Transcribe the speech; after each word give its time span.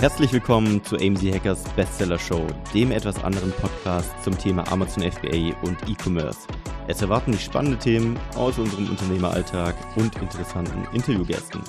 Herzlich 0.00 0.32
willkommen 0.32 0.82
zu 0.82 0.96
AMZ 0.96 1.22
Hackers 1.24 1.62
Bestseller 1.76 2.18
Show, 2.18 2.46
dem 2.72 2.90
etwas 2.90 3.22
anderen 3.22 3.52
Podcast 3.52 4.10
zum 4.24 4.36
Thema 4.38 4.66
Amazon 4.72 5.02
FBA 5.02 5.54
und 5.60 5.76
E-Commerce. 5.86 6.48
Es 6.88 7.02
erwarten 7.02 7.32
dich 7.32 7.44
spannende 7.44 7.78
Themen 7.78 8.18
aus 8.34 8.58
unserem 8.58 8.88
Unternehmeralltag 8.88 9.74
und 9.96 10.16
interessanten 10.22 10.88
Interviewgästen. 10.94 11.60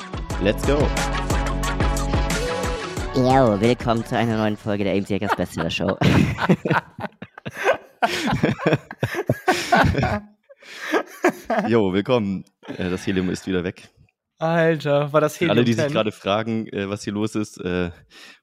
Let's 0.41 0.65
go! 0.65 0.77
Yo, 3.15 3.59
willkommen 3.59 4.05
zu 4.05 4.15
einer 4.15 4.37
neuen 4.37 4.55
Folge 4.55 4.85
der 4.85 4.93
AMZ 4.93 5.09
Hackers 5.09 5.35
Bestseller 5.35 5.69
Show. 5.69 5.97
Jo, 11.67 11.91
willkommen. 11.91 12.45
Äh, 12.77 12.89
Das 12.89 13.05
Helium 13.05 13.29
ist 13.29 13.45
wieder 13.45 13.65
weg. 13.65 13.89
Alter, 14.41 15.13
war 15.13 15.21
das 15.21 15.39
Helium 15.39 15.57
alle, 15.57 15.63
die 15.63 15.73
sich 15.73 15.83
10? 15.83 15.93
gerade 15.93 16.11
fragen, 16.11 16.65
äh, 16.67 16.89
was 16.89 17.03
hier 17.03 17.13
los 17.13 17.35
ist, 17.35 17.59
äh, 17.59 17.91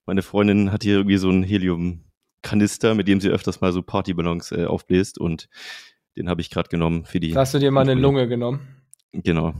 meine 0.06 0.22
Freundin 0.22 0.70
hat 0.70 0.84
hier 0.84 0.94
irgendwie 0.94 1.16
so 1.16 1.28
einen 1.28 1.42
Helium-Kanister, 1.42 2.94
mit 2.94 3.08
dem 3.08 3.20
sie 3.20 3.30
öfters 3.30 3.60
mal 3.60 3.72
so 3.72 3.82
Partyballons 3.82 4.52
äh, 4.52 4.66
aufbläst 4.66 5.18
und 5.18 5.48
den 6.16 6.28
habe 6.28 6.40
ich 6.40 6.50
gerade 6.50 6.68
genommen 6.68 7.04
für 7.04 7.18
die. 7.18 7.32
Da 7.32 7.40
hast 7.40 7.54
du 7.54 7.58
dir 7.58 7.72
mal 7.72 7.80
eine 7.80 7.94
Lunge 7.94 8.28
genommen. 8.28 8.60
Genau. 9.12 9.54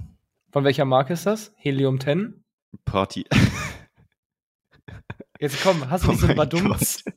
Von 0.52 0.62
welcher 0.62 0.84
Marke 0.84 1.14
ist 1.14 1.26
das? 1.26 1.52
Helium 1.56 1.98
10? 2.00 2.44
Party. 2.84 3.24
Jetzt 5.40 5.60
komm, 5.62 5.90
hast 5.90 6.04
du 6.04 6.08
Oh 6.08 6.12
nicht 6.12 6.20
so 6.20 6.26
ein 6.26 6.36
mein 6.36 6.48
Badumts? 6.48 7.04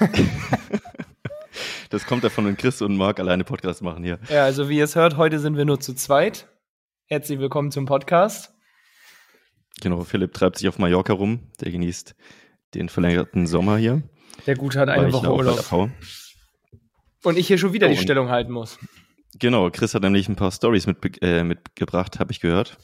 Das 1.90 2.04
kommt 2.04 2.22
davon, 2.22 2.44
wenn 2.44 2.56
Chris 2.56 2.82
und 2.82 2.96
Marc 2.98 3.18
alleine 3.18 3.44
Podcast 3.44 3.80
machen 3.80 4.04
hier. 4.04 4.18
Ja, 4.28 4.44
also 4.44 4.68
wie 4.68 4.76
ihr 4.76 4.84
es 4.84 4.94
hört, 4.94 5.16
heute 5.16 5.38
sind 5.38 5.56
wir 5.56 5.64
nur 5.64 5.80
zu 5.80 5.94
zweit. 5.94 6.46
Herzlich 7.06 7.38
willkommen 7.38 7.70
zum 7.70 7.86
Podcast. 7.86 8.52
Genau, 9.80 10.02
Philipp 10.04 10.34
treibt 10.34 10.58
sich 10.58 10.68
auf 10.68 10.78
Mallorca 10.78 11.14
rum. 11.14 11.50
Der 11.60 11.72
genießt 11.72 12.14
den 12.74 12.90
verlängerten 12.90 13.46
Sommer 13.46 13.78
hier. 13.78 14.02
Der 14.46 14.56
Gute 14.56 14.78
hat 14.78 14.90
eine 14.90 15.10
Woche 15.12 15.32
Urlaub. 15.32 15.90
Und 17.24 17.38
ich 17.38 17.46
hier 17.46 17.56
schon 17.56 17.72
wieder 17.72 17.86
Oh, 17.86 17.90
die 17.90 17.96
Stellung 17.96 18.28
halten 18.28 18.52
muss. 18.52 18.78
Genau, 19.38 19.70
Chris 19.70 19.94
hat 19.94 20.02
nämlich 20.02 20.28
ein 20.28 20.36
paar 20.36 20.52
Stories 20.52 20.86
mit, 20.86 21.22
äh, 21.22 21.42
mitgebracht, 21.42 22.18
habe 22.20 22.32
ich 22.32 22.40
gehört. 22.40 22.76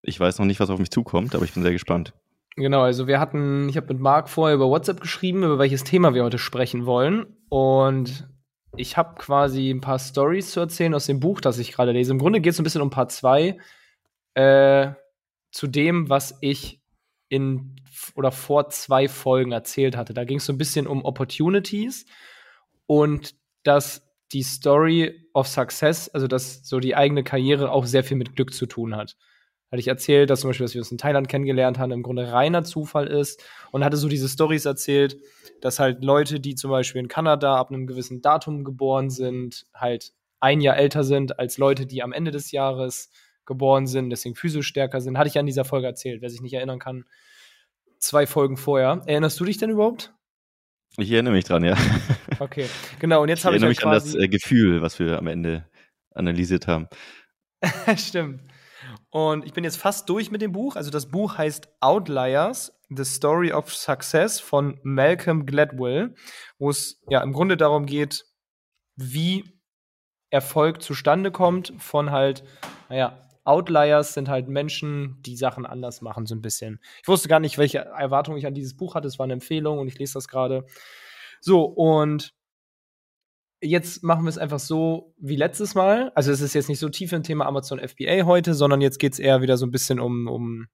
Ich 0.00 0.18
weiß 0.18 0.38
noch 0.38 0.46
nicht, 0.46 0.58
was 0.58 0.70
auf 0.70 0.78
mich 0.78 0.90
zukommt, 0.90 1.34
aber 1.34 1.44
ich 1.44 1.52
bin 1.52 1.62
sehr 1.62 1.72
gespannt. 1.72 2.14
Genau, 2.56 2.82
also 2.82 3.06
wir 3.06 3.18
hatten, 3.18 3.68
ich 3.68 3.76
habe 3.76 3.94
mit 3.94 4.00
Marc 4.00 4.28
vorher 4.28 4.54
über 4.54 4.68
WhatsApp 4.68 5.00
geschrieben, 5.00 5.42
über 5.42 5.58
welches 5.58 5.84
Thema 5.84 6.12
wir 6.12 6.22
heute 6.22 6.38
sprechen 6.38 6.84
wollen. 6.84 7.26
Und 7.48 8.28
ich 8.76 8.96
habe 8.96 9.14
quasi 9.18 9.70
ein 9.70 9.80
paar 9.80 9.98
Stories 9.98 10.50
zu 10.50 10.60
erzählen 10.60 10.94
aus 10.94 11.06
dem 11.06 11.20
Buch, 11.20 11.40
das 11.40 11.58
ich 11.58 11.72
gerade 11.72 11.92
lese. 11.92 12.12
Im 12.12 12.18
Grunde 12.18 12.40
geht 12.40 12.52
es 12.52 12.60
ein 12.60 12.64
bisschen 12.64 12.82
um 12.82 12.90
Part 12.90 13.10
2 13.10 13.58
äh, 14.34 14.90
zu 15.50 15.66
dem, 15.66 16.10
was 16.10 16.36
ich 16.40 16.82
in 17.28 17.76
oder 18.14 18.32
vor 18.32 18.68
zwei 18.68 19.08
Folgen 19.08 19.52
erzählt 19.52 19.96
hatte. 19.96 20.12
Da 20.12 20.24
ging 20.24 20.38
es 20.38 20.46
so 20.46 20.52
ein 20.52 20.58
bisschen 20.58 20.86
um 20.86 21.04
Opportunities 21.04 22.04
und 22.86 23.34
dass 23.62 24.10
die 24.32 24.42
Story 24.42 25.28
of 25.32 25.46
Success, 25.46 26.08
also 26.08 26.26
dass 26.26 26.66
so 26.66 26.80
die 26.80 26.96
eigene 26.96 27.22
Karriere 27.22 27.70
auch 27.70 27.86
sehr 27.86 28.04
viel 28.04 28.16
mit 28.16 28.34
Glück 28.34 28.52
zu 28.52 28.66
tun 28.66 28.96
hat 28.96 29.16
hatte 29.72 29.80
ich 29.80 29.88
erzählt, 29.88 30.28
dass 30.28 30.40
zum 30.40 30.50
Beispiel, 30.50 30.66
dass 30.66 30.74
wir 30.74 30.82
uns 30.82 30.92
in 30.92 30.98
Thailand 30.98 31.28
kennengelernt 31.28 31.78
haben, 31.78 31.92
im 31.92 32.02
Grunde 32.02 32.30
reiner 32.30 32.62
Zufall 32.62 33.06
ist 33.06 33.42
und 33.70 33.82
hatte 33.82 33.96
so 33.96 34.06
diese 34.06 34.28
Stories 34.28 34.66
erzählt, 34.66 35.16
dass 35.62 35.78
halt 35.78 36.04
Leute, 36.04 36.40
die 36.40 36.54
zum 36.54 36.70
Beispiel 36.70 37.00
in 37.00 37.08
Kanada 37.08 37.56
ab 37.56 37.70
einem 37.70 37.86
gewissen 37.86 38.20
Datum 38.20 38.64
geboren 38.64 39.08
sind, 39.08 39.64
halt 39.72 40.12
ein 40.40 40.60
Jahr 40.60 40.76
älter 40.76 41.04
sind 41.04 41.38
als 41.38 41.56
Leute, 41.56 41.86
die 41.86 42.02
am 42.02 42.12
Ende 42.12 42.32
des 42.32 42.52
Jahres 42.52 43.10
geboren 43.46 43.86
sind, 43.86 44.10
deswegen 44.10 44.34
physisch 44.34 44.66
stärker 44.66 45.00
sind. 45.00 45.16
Hatte 45.16 45.28
ich 45.28 45.34
ja 45.34 45.40
in 45.40 45.46
dieser 45.46 45.64
Folge 45.64 45.86
erzählt, 45.86 46.20
wer 46.20 46.28
sich 46.28 46.42
nicht 46.42 46.52
erinnern 46.52 46.78
kann. 46.78 47.06
Zwei 47.98 48.26
Folgen 48.26 48.58
vorher. 48.58 49.00
Erinnerst 49.06 49.40
du 49.40 49.46
dich 49.46 49.56
denn 49.56 49.70
überhaupt? 49.70 50.12
Ich 50.98 51.10
erinnere 51.10 51.32
mich 51.32 51.46
dran, 51.46 51.64
ja. 51.64 51.78
Okay, 52.40 52.66
genau. 52.98 53.22
Und 53.22 53.30
jetzt 53.30 53.38
Ich 53.38 53.44
habe 53.46 53.56
ich 53.56 53.62
erinnere 53.62 53.80
halt 53.90 54.04
mich 54.04 54.10
an 54.10 54.12
das 54.12 54.22
äh, 54.22 54.28
Gefühl, 54.28 54.82
was 54.82 54.98
wir 54.98 55.16
am 55.16 55.28
Ende 55.28 55.64
analysiert 56.10 56.66
haben. 56.66 56.88
Stimmt. 57.96 58.40
Und 59.12 59.44
ich 59.44 59.52
bin 59.52 59.62
jetzt 59.62 59.76
fast 59.76 60.08
durch 60.08 60.30
mit 60.30 60.40
dem 60.40 60.52
Buch. 60.52 60.74
Also 60.74 60.90
das 60.90 61.10
Buch 61.10 61.36
heißt 61.36 61.68
Outliers, 61.80 62.80
The 62.88 63.04
Story 63.04 63.52
of 63.52 63.72
Success 63.72 64.40
von 64.40 64.80
Malcolm 64.82 65.44
Gladwell, 65.44 66.14
wo 66.58 66.70
es 66.70 66.98
ja 67.10 67.22
im 67.22 67.34
Grunde 67.34 67.58
darum 67.58 67.84
geht, 67.84 68.24
wie 68.96 69.44
Erfolg 70.30 70.80
zustande 70.80 71.30
kommt 71.30 71.74
von 71.76 72.10
halt, 72.10 72.42
naja, 72.88 73.28
Outliers 73.44 74.14
sind 74.14 74.30
halt 74.30 74.48
Menschen, 74.48 75.20
die 75.20 75.36
Sachen 75.36 75.66
anders 75.66 76.00
machen, 76.00 76.24
so 76.24 76.34
ein 76.34 76.40
bisschen. 76.40 76.80
Ich 77.02 77.08
wusste 77.08 77.28
gar 77.28 77.40
nicht, 77.40 77.58
welche 77.58 77.80
Erwartung 77.80 78.38
ich 78.38 78.46
an 78.46 78.54
dieses 78.54 78.74
Buch 78.74 78.94
hatte. 78.94 79.08
Es 79.08 79.18
war 79.18 79.24
eine 79.24 79.34
Empfehlung 79.34 79.78
und 79.78 79.88
ich 79.88 79.98
lese 79.98 80.14
das 80.14 80.26
gerade. 80.26 80.64
So, 81.42 81.64
und 81.64 82.32
jetzt 83.62 84.02
machen 84.02 84.24
wir 84.24 84.28
es 84.28 84.38
einfach 84.38 84.58
so 84.58 85.14
wie 85.18 85.36
letztes 85.36 85.74
Mal. 85.74 86.12
Also 86.14 86.32
es 86.32 86.40
ist 86.40 86.54
jetzt 86.54 86.68
nicht 86.68 86.80
so 86.80 86.88
tief 86.88 87.12
im 87.12 87.22
Thema 87.22 87.46
Amazon 87.46 87.80
FBA 87.80 88.24
heute, 88.24 88.54
sondern 88.54 88.80
jetzt 88.80 88.98
geht 88.98 89.14
es 89.14 89.18
eher 89.18 89.40
wieder 89.40 89.56
so 89.56 89.64
ein 89.64 89.70
bisschen 89.70 90.00
um, 90.00 90.26
um 90.26 90.66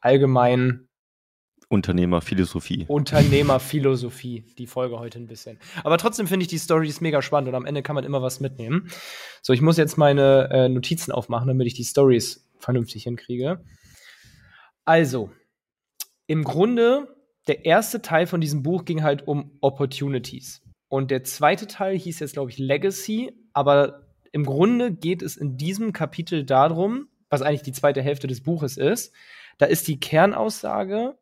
allgemein 0.00 0.88
Unternehmerphilosophie. 1.70 2.86
Unternehmerphilosophie, 2.88 4.44
die 4.56 4.66
Folge 4.66 4.98
heute 4.98 5.18
ein 5.18 5.26
bisschen. 5.26 5.58
Aber 5.84 5.98
trotzdem 5.98 6.26
finde 6.26 6.44
ich 6.44 6.48
die 6.48 6.58
Story 6.58 6.88
ist 6.88 7.02
mega 7.02 7.20
spannend 7.20 7.48
und 7.48 7.54
am 7.54 7.66
Ende 7.66 7.82
kann 7.82 7.94
man 7.94 8.04
immer 8.04 8.22
was 8.22 8.40
mitnehmen. 8.40 8.88
So, 9.42 9.52
ich 9.52 9.60
muss 9.60 9.76
jetzt 9.76 9.98
meine 9.98 10.48
äh, 10.50 10.68
Notizen 10.68 11.12
aufmachen, 11.12 11.48
damit 11.48 11.66
ich 11.66 11.74
die 11.74 11.84
Stories 11.84 12.48
vernünftig 12.58 13.02
hinkriege. 13.02 13.62
Also, 14.86 15.30
im 16.26 16.42
Grunde, 16.42 17.14
der 17.48 17.66
erste 17.66 18.00
Teil 18.00 18.26
von 18.26 18.40
diesem 18.40 18.62
Buch 18.62 18.86
ging 18.86 19.02
halt 19.02 19.28
um 19.28 19.58
Opportunities. 19.60 20.62
Und 20.88 21.10
der 21.10 21.22
zweite 21.24 21.66
Teil 21.66 21.96
hieß 21.98 22.20
jetzt, 22.20 22.32
glaube 22.32 22.50
ich, 22.50 22.58
Legacy. 22.58 23.32
Aber 23.52 24.06
im 24.32 24.44
Grunde 24.44 24.92
geht 24.92 25.22
es 25.22 25.36
in 25.36 25.56
diesem 25.56 25.92
Kapitel 25.92 26.44
darum, 26.44 27.08
was 27.28 27.42
eigentlich 27.42 27.62
die 27.62 27.72
zweite 27.72 28.02
Hälfte 28.02 28.26
des 28.26 28.42
Buches 28.42 28.76
ist. 28.76 29.14
Da 29.58 29.66
ist 29.66 29.86
die 29.88 30.00
Kernaussage, 30.00 31.18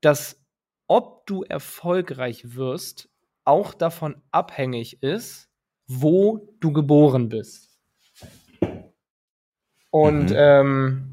dass 0.00 0.40
ob 0.86 1.26
du 1.26 1.42
erfolgreich 1.42 2.54
wirst, 2.54 3.08
auch 3.44 3.74
davon 3.74 4.22
abhängig 4.30 5.02
ist, 5.02 5.48
wo 5.86 6.54
du 6.60 6.72
geboren 6.72 7.28
bist. 7.28 7.78
Und 9.90 10.30
Mhm. 10.30 10.36
ähm, 10.36 11.11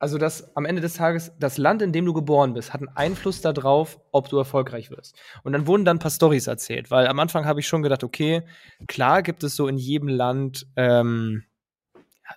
also 0.00 0.16
das 0.16 0.56
am 0.56 0.64
Ende 0.64 0.80
des 0.80 0.94
Tages, 0.94 1.30
das 1.38 1.58
Land, 1.58 1.82
in 1.82 1.92
dem 1.92 2.06
du 2.06 2.14
geboren 2.14 2.54
bist, 2.54 2.72
hat 2.72 2.80
einen 2.80 2.88
Einfluss 2.96 3.42
darauf, 3.42 4.00
ob 4.12 4.30
du 4.30 4.38
erfolgreich 4.38 4.90
wirst. 4.90 5.14
Und 5.44 5.52
dann 5.52 5.66
wurden 5.66 5.84
dann 5.84 5.98
ein 5.98 6.00
paar 6.00 6.10
Stories 6.10 6.46
erzählt, 6.46 6.90
weil 6.90 7.06
am 7.06 7.20
Anfang 7.20 7.44
habe 7.44 7.60
ich 7.60 7.68
schon 7.68 7.82
gedacht, 7.82 8.02
okay, 8.02 8.42
klar 8.88 9.22
gibt 9.22 9.44
es 9.44 9.54
so 9.54 9.68
in 9.68 9.76
jedem 9.76 10.08
Land 10.08 10.66
ähm, 10.76 11.44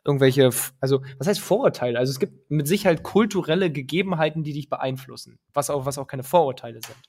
irgendwelche, 0.04 0.50
also 0.82 1.04
was 1.18 1.28
heißt 1.28 1.40
Vorurteile? 1.40 1.98
Also 1.98 2.12
es 2.12 2.20
gibt 2.20 2.52
mit 2.52 2.68
Sicherheit 2.68 3.02
kulturelle 3.02 3.72
Gegebenheiten, 3.72 4.44
die 4.44 4.52
dich 4.54 4.70
beeinflussen, 4.70 5.40
was 5.54 5.70
auch, 5.70 5.86
was 5.86 5.98
auch 5.98 6.08
keine 6.08 6.24
Vorurteile 6.24 6.82
sind. 6.86 7.00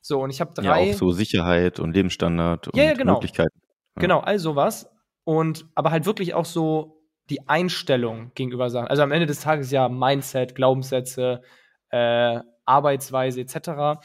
So, 0.00 0.20
und 0.22 0.30
ich 0.30 0.40
habe 0.40 0.52
Ja, 0.62 0.74
drei. 0.74 0.92
auch 0.92 0.96
so 0.96 1.10
Sicherheit 1.10 1.80
und 1.80 1.92
Lebensstandard 1.92 2.68
und 2.68 2.76
Ja, 2.76 2.84
ja, 2.84 2.94
genau. 2.94 3.14
Möglichkeiten. 3.14 3.60
Ja. 3.96 4.00
Genau, 4.00 4.20
all 4.20 4.38
sowas. 4.38 4.88
Und 5.24 5.66
aber 5.74 5.90
halt 5.90 6.06
wirklich 6.06 6.34
auch 6.34 6.44
so 6.44 6.95
die 7.30 7.48
Einstellung 7.48 8.32
gegenüber 8.34 8.70
Sachen. 8.70 8.88
Also 8.88 9.02
am 9.02 9.12
Ende 9.12 9.26
des 9.26 9.40
Tages 9.40 9.70
ja 9.70 9.88
Mindset, 9.88 10.54
Glaubenssätze, 10.54 11.42
äh, 11.90 12.40
Arbeitsweise 12.64 13.40
etc. 13.40 14.00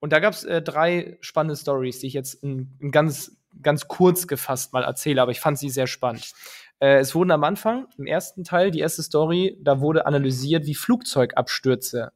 Und 0.00 0.12
da 0.12 0.20
gab 0.20 0.32
es 0.32 0.44
äh, 0.44 0.62
drei 0.62 1.18
spannende 1.20 1.56
Stories, 1.56 2.00
die 2.00 2.06
ich 2.06 2.14
jetzt 2.14 2.34
in, 2.42 2.76
in 2.80 2.90
ganz, 2.90 3.36
ganz 3.62 3.88
kurz 3.88 4.26
gefasst 4.26 4.72
mal 4.72 4.84
erzähle, 4.84 5.22
aber 5.22 5.32
ich 5.32 5.40
fand 5.40 5.58
sie 5.58 5.70
sehr 5.70 5.86
spannend. 5.86 6.32
Äh, 6.80 6.98
es 6.98 7.14
wurden 7.14 7.30
am 7.30 7.44
Anfang, 7.44 7.88
im 7.96 8.06
ersten 8.06 8.44
Teil, 8.44 8.70
die 8.70 8.80
erste 8.80 9.02
Story, 9.02 9.58
da 9.60 9.80
wurde 9.80 10.06
analysiert, 10.06 10.66
wie 10.66 10.74
Flugzeugabstürze 10.74 12.12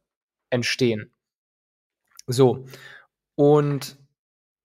entstehen. 0.51 1.13
So. 2.27 2.67
Und 3.35 3.99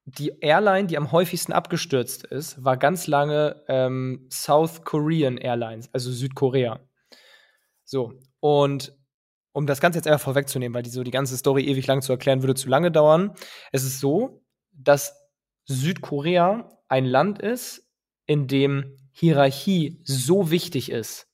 die 0.07 0.31
Airline, 0.39 0.88
die 0.88 0.98
am 0.98 1.12
häufigsten 1.12 1.51
abgestürzt 1.51 2.24
ist, 2.24 2.63
war 2.63 2.77
ganz 2.77 3.07
lange 3.07 3.62
ähm, 3.68 4.25
South 4.31 4.83
Korean 4.83 5.38
Airlines, 5.38 5.89
also 5.94 6.12
Südkorea. 6.12 6.80
So, 7.83 8.13
und 8.39 8.94
um 9.51 9.68
das 9.68 9.81
Ganze 9.81 10.00
jetzt 10.00 10.07
einfach 10.07 10.24
vorwegzunehmen, 10.24 10.74
weil 10.74 10.83
die 10.83 10.89
so 10.89 11.04
die 11.04 11.12
ganze 11.12 11.36
Story 11.36 11.65
ewig 11.65 11.88
lang 11.88 12.01
zu 12.01 12.13
erklären 12.13 12.42
würde 12.42 12.56
zu 12.56 12.69
lange 12.69 12.89
dauern. 12.89 13.33
Es 13.74 13.83
ist 13.83 14.00
so, 14.00 14.45
dass 14.71 15.13
Südkorea 15.65 16.69
ein 16.88 17.06
Land 17.06 17.39
ist, 17.39 17.89
in 18.25 18.48
dem 18.48 18.98
Hierarchie 19.12 20.00
so 20.06 20.51
wichtig 20.51 20.89
ist, 20.89 21.26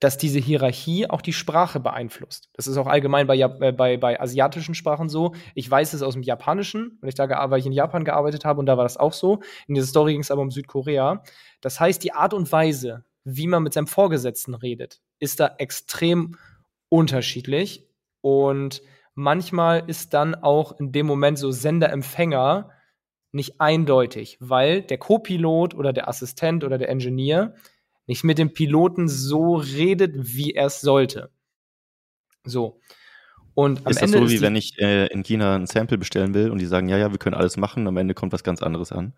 dass 0.00 0.16
diese 0.16 0.38
Hierarchie 0.38 1.08
auch 1.08 1.20
die 1.20 1.34
Sprache 1.34 1.78
beeinflusst. 1.78 2.48
Das 2.54 2.66
ist 2.66 2.78
auch 2.78 2.86
allgemein 2.86 3.26
bei, 3.26 3.38
äh, 3.38 3.72
bei, 3.72 3.98
bei 3.98 4.18
asiatischen 4.18 4.74
Sprachen 4.74 5.10
so. 5.10 5.34
Ich 5.54 5.70
weiß 5.70 5.92
es 5.92 6.02
aus 6.02 6.14
dem 6.14 6.22
Japanischen, 6.22 6.98
weil 7.00 7.10
ich 7.10 7.14
da 7.14 7.28
weil 7.50 7.60
ich 7.60 7.66
in 7.66 7.72
Japan 7.72 8.04
gearbeitet 8.04 8.44
habe 8.46 8.60
und 8.60 8.66
da 8.66 8.76
war 8.76 8.84
das 8.84 8.96
auch 8.96 9.12
so. 9.12 9.40
In 9.68 9.74
dieser 9.74 9.86
Story 9.86 10.12
ging 10.12 10.22
es 10.22 10.30
aber 10.30 10.42
um 10.42 10.50
Südkorea. 10.50 11.22
Das 11.60 11.78
heißt, 11.78 12.02
die 12.02 12.12
Art 12.12 12.32
und 12.32 12.50
Weise, 12.50 13.04
wie 13.24 13.46
man 13.46 13.62
mit 13.62 13.74
seinem 13.74 13.86
Vorgesetzten 13.86 14.54
redet, 14.54 15.02
ist 15.18 15.38
da 15.38 15.54
extrem 15.58 16.36
unterschiedlich. 16.88 17.86
Und 18.22 18.82
manchmal 19.14 19.84
ist 19.86 20.14
dann 20.14 20.34
auch 20.34 20.78
in 20.80 20.92
dem 20.92 21.06
Moment 21.06 21.38
so 21.38 21.50
Sender-Empfänger 21.50 22.70
nicht 23.32 23.60
eindeutig, 23.60 24.38
weil 24.40 24.82
der 24.82 24.98
Co-Pilot 24.98 25.74
oder 25.74 25.92
der 25.92 26.08
Assistent 26.08 26.64
oder 26.64 26.78
der 26.78 26.88
Engineer 26.88 27.54
nicht 28.10 28.24
mit 28.24 28.38
dem 28.38 28.52
Piloten 28.52 29.06
so 29.06 29.54
redet, 29.54 30.12
wie 30.16 30.50
er 30.50 30.66
es 30.66 30.80
sollte. 30.80 31.30
So. 32.42 32.80
Und 33.54 33.86
am 33.86 33.92
ist 33.92 34.02
Ende 34.02 34.18
das 34.18 34.28
so, 34.28 34.36
wie 34.36 34.40
wenn 34.40 34.56
ich 34.56 34.76
äh, 34.80 35.06
in 35.06 35.22
China 35.22 35.54
ein 35.54 35.68
Sample 35.68 35.96
bestellen 35.96 36.34
will 36.34 36.50
und 36.50 36.58
die 36.58 36.66
sagen, 36.66 36.88
ja, 36.88 36.98
ja, 36.98 37.12
wir 37.12 37.18
können 37.18 37.36
alles 37.36 37.56
machen, 37.56 37.86
am 37.86 37.96
Ende 37.96 38.14
kommt 38.14 38.32
was 38.32 38.42
ganz 38.42 38.62
anderes 38.62 38.90
an. 38.90 39.14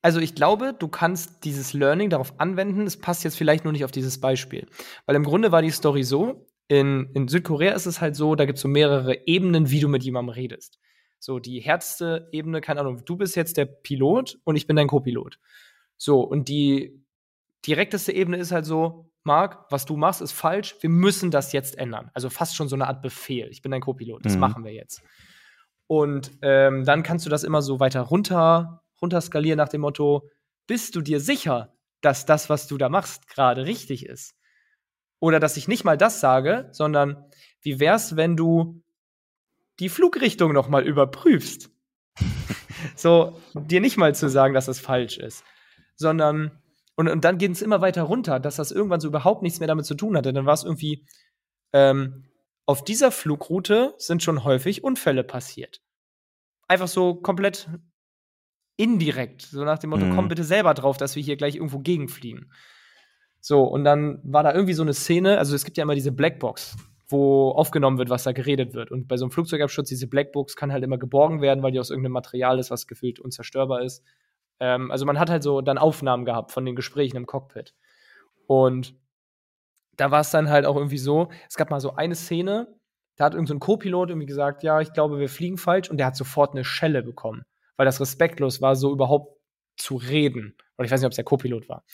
Also 0.00 0.18
ich 0.18 0.34
glaube, 0.34 0.74
du 0.76 0.88
kannst 0.88 1.44
dieses 1.44 1.74
Learning 1.74 2.08
darauf 2.08 2.40
anwenden. 2.40 2.86
Es 2.86 2.96
passt 2.96 3.22
jetzt 3.22 3.36
vielleicht 3.36 3.64
nur 3.64 3.72
nicht 3.74 3.84
auf 3.84 3.92
dieses 3.92 4.18
Beispiel. 4.18 4.66
Weil 5.04 5.16
im 5.16 5.24
Grunde 5.24 5.52
war 5.52 5.60
die 5.60 5.70
Story 5.70 6.04
so, 6.04 6.48
in, 6.68 7.10
in 7.12 7.28
Südkorea 7.28 7.74
ist 7.74 7.84
es 7.84 8.00
halt 8.00 8.16
so, 8.16 8.34
da 8.34 8.46
gibt 8.46 8.56
es 8.56 8.62
so 8.62 8.68
mehrere 8.68 9.26
Ebenen, 9.26 9.70
wie 9.70 9.80
du 9.80 9.88
mit 9.88 10.04
jemandem 10.04 10.30
redest. 10.30 10.78
So, 11.18 11.38
die 11.38 11.60
härteste 11.60 12.30
Ebene, 12.32 12.62
keine 12.62 12.80
Ahnung, 12.80 13.04
du 13.04 13.16
bist 13.16 13.36
jetzt 13.36 13.58
der 13.58 13.66
Pilot 13.66 14.38
und 14.44 14.56
ich 14.56 14.66
bin 14.66 14.74
dein 14.74 14.88
Co-Pilot. 14.88 15.38
So, 15.96 16.20
und 16.20 16.48
die 16.48 17.02
direkteste 17.66 18.12
Ebene 18.12 18.38
ist 18.38 18.52
halt 18.52 18.64
so, 18.66 19.10
Marc, 19.24 19.70
was 19.70 19.84
du 19.84 19.96
machst, 19.96 20.20
ist 20.20 20.32
falsch, 20.32 20.74
wir 20.80 20.90
müssen 20.90 21.30
das 21.30 21.52
jetzt 21.52 21.78
ändern. 21.78 22.10
Also 22.12 22.28
fast 22.28 22.56
schon 22.56 22.68
so 22.68 22.74
eine 22.74 22.88
Art 22.88 23.02
Befehl. 23.02 23.48
Ich 23.50 23.62
bin 23.62 23.70
dein 23.70 23.80
Co-Pilot, 23.80 24.24
das 24.24 24.34
Mhm. 24.34 24.40
machen 24.40 24.64
wir 24.64 24.72
jetzt. 24.72 25.02
Und 25.86 26.32
ähm, 26.42 26.84
dann 26.84 27.02
kannst 27.02 27.24
du 27.26 27.30
das 27.30 27.44
immer 27.44 27.62
so 27.62 27.78
weiter 27.78 28.00
runter, 28.00 28.82
runter 29.00 29.20
skalieren 29.20 29.58
nach 29.58 29.68
dem 29.68 29.82
Motto, 29.82 30.28
bist 30.66 30.96
du 30.96 31.02
dir 31.02 31.20
sicher, 31.20 31.76
dass 32.00 32.26
das, 32.26 32.48
was 32.50 32.66
du 32.66 32.78
da 32.78 32.88
machst, 32.88 33.28
gerade 33.28 33.64
richtig 33.66 34.06
ist? 34.06 34.34
Oder 35.20 35.38
dass 35.38 35.56
ich 35.56 35.68
nicht 35.68 35.84
mal 35.84 35.96
das 35.96 36.18
sage, 36.20 36.68
sondern 36.72 37.24
wie 37.60 37.78
wär's, 37.78 38.16
wenn 38.16 38.36
du 38.36 38.82
die 39.78 39.88
Flugrichtung 39.88 40.52
noch 40.52 40.68
mal 40.68 40.84
überprüfst? 40.84 41.70
so, 42.96 43.40
dir 43.54 43.80
nicht 43.80 43.96
mal 43.96 44.14
zu 44.14 44.28
sagen, 44.28 44.54
dass 44.54 44.66
es 44.66 44.80
falsch 44.80 45.18
ist, 45.18 45.44
sondern 45.96 46.62
und, 46.94 47.08
und 47.08 47.24
dann 47.24 47.38
geht 47.38 47.52
es 47.52 47.62
immer 47.62 47.80
weiter 47.80 48.02
runter, 48.02 48.38
dass 48.38 48.56
das 48.56 48.70
irgendwann 48.70 49.00
so 49.00 49.08
überhaupt 49.08 49.42
nichts 49.42 49.60
mehr 49.60 49.66
damit 49.66 49.86
zu 49.86 49.94
tun 49.94 50.16
hatte. 50.16 50.32
Dann 50.32 50.44
war 50.46 50.54
es 50.54 50.64
irgendwie, 50.64 51.06
ähm, 51.72 52.24
auf 52.66 52.84
dieser 52.84 53.10
Flugroute 53.10 53.94
sind 53.98 54.22
schon 54.22 54.44
häufig 54.44 54.84
Unfälle 54.84 55.24
passiert. 55.24 55.80
Einfach 56.68 56.88
so 56.88 57.14
komplett 57.14 57.68
indirekt, 58.76 59.42
so 59.42 59.64
nach 59.64 59.78
dem 59.78 59.90
Motto, 59.90 60.04
Mhm. 60.06 60.14
komm 60.14 60.28
bitte 60.28 60.44
selber 60.44 60.74
drauf, 60.74 60.96
dass 60.96 61.16
wir 61.16 61.22
hier 61.22 61.36
gleich 61.36 61.56
irgendwo 61.56 61.78
gegenfliegen. 61.78 62.52
So, 63.40 63.64
und 63.64 63.84
dann 63.84 64.20
war 64.22 64.42
da 64.42 64.54
irgendwie 64.54 64.74
so 64.74 64.82
eine 64.82 64.94
Szene, 64.94 65.38
also 65.38 65.54
es 65.54 65.64
gibt 65.64 65.76
ja 65.76 65.82
immer 65.82 65.94
diese 65.94 66.12
Blackbox, 66.12 66.76
wo 67.08 67.50
aufgenommen 67.50 67.98
wird, 67.98 68.08
was 68.08 68.22
da 68.22 68.32
geredet 68.32 68.74
wird. 68.74 68.90
Und 68.90 69.08
bei 69.08 69.16
so 69.16 69.24
einem 69.24 69.32
Flugzeugabsturz, 69.32 69.88
diese 69.88 70.06
Blackbox 70.06 70.56
kann 70.56 70.72
halt 70.72 70.84
immer 70.84 70.98
geborgen 70.98 71.40
werden, 71.42 71.62
weil 71.62 71.72
die 71.72 71.80
aus 71.80 71.90
irgendeinem 71.90 72.12
Material 72.12 72.58
ist, 72.58 72.70
was 72.70 72.86
gefühlt 72.86 73.18
unzerstörbar 73.18 73.82
ist. 73.82 74.02
Ähm, 74.60 74.90
also 74.90 75.06
man 75.06 75.18
hat 75.18 75.30
halt 75.30 75.42
so 75.42 75.60
dann 75.60 75.78
Aufnahmen 75.78 76.24
gehabt 76.24 76.52
von 76.52 76.64
den 76.64 76.76
Gesprächen 76.76 77.16
im 77.16 77.26
Cockpit. 77.26 77.74
Und 78.46 78.94
da 79.96 80.10
war 80.10 80.20
es 80.20 80.30
dann 80.30 80.50
halt 80.50 80.66
auch 80.66 80.76
irgendwie 80.76 80.98
so, 80.98 81.28
es 81.48 81.56
gab 81.56 81.70
mal 81.70 81.80
so 81.80 81.94
eine 81.94 82.14
Szene, 82.14 82.74
da 83.16 83.26
hat 83.26 83.34
irgendein 83.34 83.56
so 83.56 83.60
Co-Pilot 83.60 84.10
irgendwie 84.10 84.26
gesagt, 84.26 84.62
ja, 84.62 84.80
ich 84.80 84.92
glaube, 84.92 85.18
wir 85.18 85.28
fliegen 85.28 85.58
falsch 85.58 85.90
und 85.90 85.98
der 85.98 86.06
hat 86.06 86.16
sofort 86.16 86.52
eine 86.52 86.64
Schelle 86.64 87.02
bekommen, 87.02 87.42
weil 87.76 87.86
das 87.86 88.00
respektlos 88.00 88.62
war, 88.62 88.74
so 88.74 88.90
überhaupt 88.90 89.38
zu 89.76 89.96
reden. 89.96 90.56
Und 90.76 90.84
ich 90.84 90.90
weiß 90.90 91.00
nicht, 91.00 91.06
ob 91.06 91.12
es 91.12 91.16
der 91.16 91.24
Co-Pilot 91.24 91.68
war. 91.68 91.84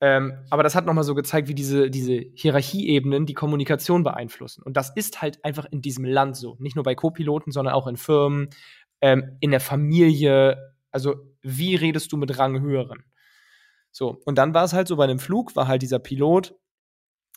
Ähm, 0.00 0.44
aber 0.50 0.62
das 0.62 0.74
hat 0.74 0.86
nochmal 0.86 1.04
so 1.04 1.14
gezeigt, 1.14 1.48
wie 1.48 1.54
diese, 1.54 1.88
diese 1.88 2.24
Hierarchieebenen 2.34 3.26
die 3.26 3.34
Kommunikation 3.34 4.02
beeinflussen. 4.02 4.62
Und 4.62 4.76
das 4.76 4.94
ist 4.94 5.22
halt 5.22 5.42
einfach 5.44 5.66
in 5.70 5.80
diesem 5.80 6.04
Land 6.04 6.36
so. 6.36 6.56
Nicht 6.58 6.76
nur 6.76 6.82
bei 6.82 6.94
Co-Piloten, 6.94 7.52
sondern 7.52 7.74
auch 7.74 7.86
in 7.86 7.96
Firmen, 7.96 8.50
ähm, 9.00 9.36
in 9.40 9.50
der 9.50 9.60
Familie. 9.60 10.73
Also, 10.94 11.16
wie 11.42 11.74
redest 11.74 12.12
du 12.12 12.16
mit 12.16 12.38
Ranghöheren? 12.38 13.04
So, 13.90 14.22
und 14.26 14.38
dann 14.38 14.54
war 14.54 14.62
es 14.62 14.72
halt 14.72 14.86
so 14.86 14.94
bei 14.94 15.02
einem 15.02 15.18
Flug, 15.18 15.56
war 15.56 15.66
halt 15.66 15.82
dieser 15.82 15.98
Pilot 15.98 16.54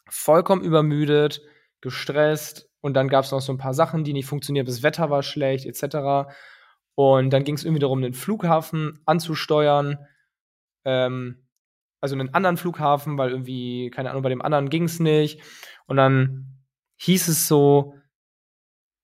vollkommen 0.07 0.63
übermüdet, 0.63 1.42
gestresst 1.81 2.69
und 2.81 2.94
dann 2.94 3.09
gab 3.09 3.25
es 3.25 3.31
noch 3.31 3.42
so 3.42 3.51
ein 3.51 3.57
paar 3.57 3.74
Sachen, 3.74 4.04
die 4.04 4.13
nicht 4.13 4.27
funktionieren, 4.27 4.68
das 4.68 4.83
Wetter 4.83 5.09
war 5.09 5.24
schlecht, 5.24 5.65
etc. 5.65 6.30
Und 6.94 7.31
dann 7.31 7.44
ging 7.44 7.56
es 7.56 7.63
irgendwie 7.63 7.80
darum, 7.80 8.00
den 8.04 8.13
Flughafen 8.13 9.00
anzusteuern, 9.07 10.06
ähm, 10.86 11.48
also 12.00 12.13
einen 12.13 12.36
anderen 12.36 12.57
Flughafen, 12.57 13.18
weil 13.18 13.31
irgendwie, 13.31 13.89
keine 13.89 14.12
Ahnung, 14.12 14.21
bei 14.21 14.30
dem 14.30 14.44
anderen 14.44 14.69
ging 14.69 14.83
es 14.83 15.00
nicht. 15.00 15.42
Und 15.88 15.98
dann 15.98 16.62
hieß 16.98 17.27
es 17.27 17.48
so, 17.48 17.95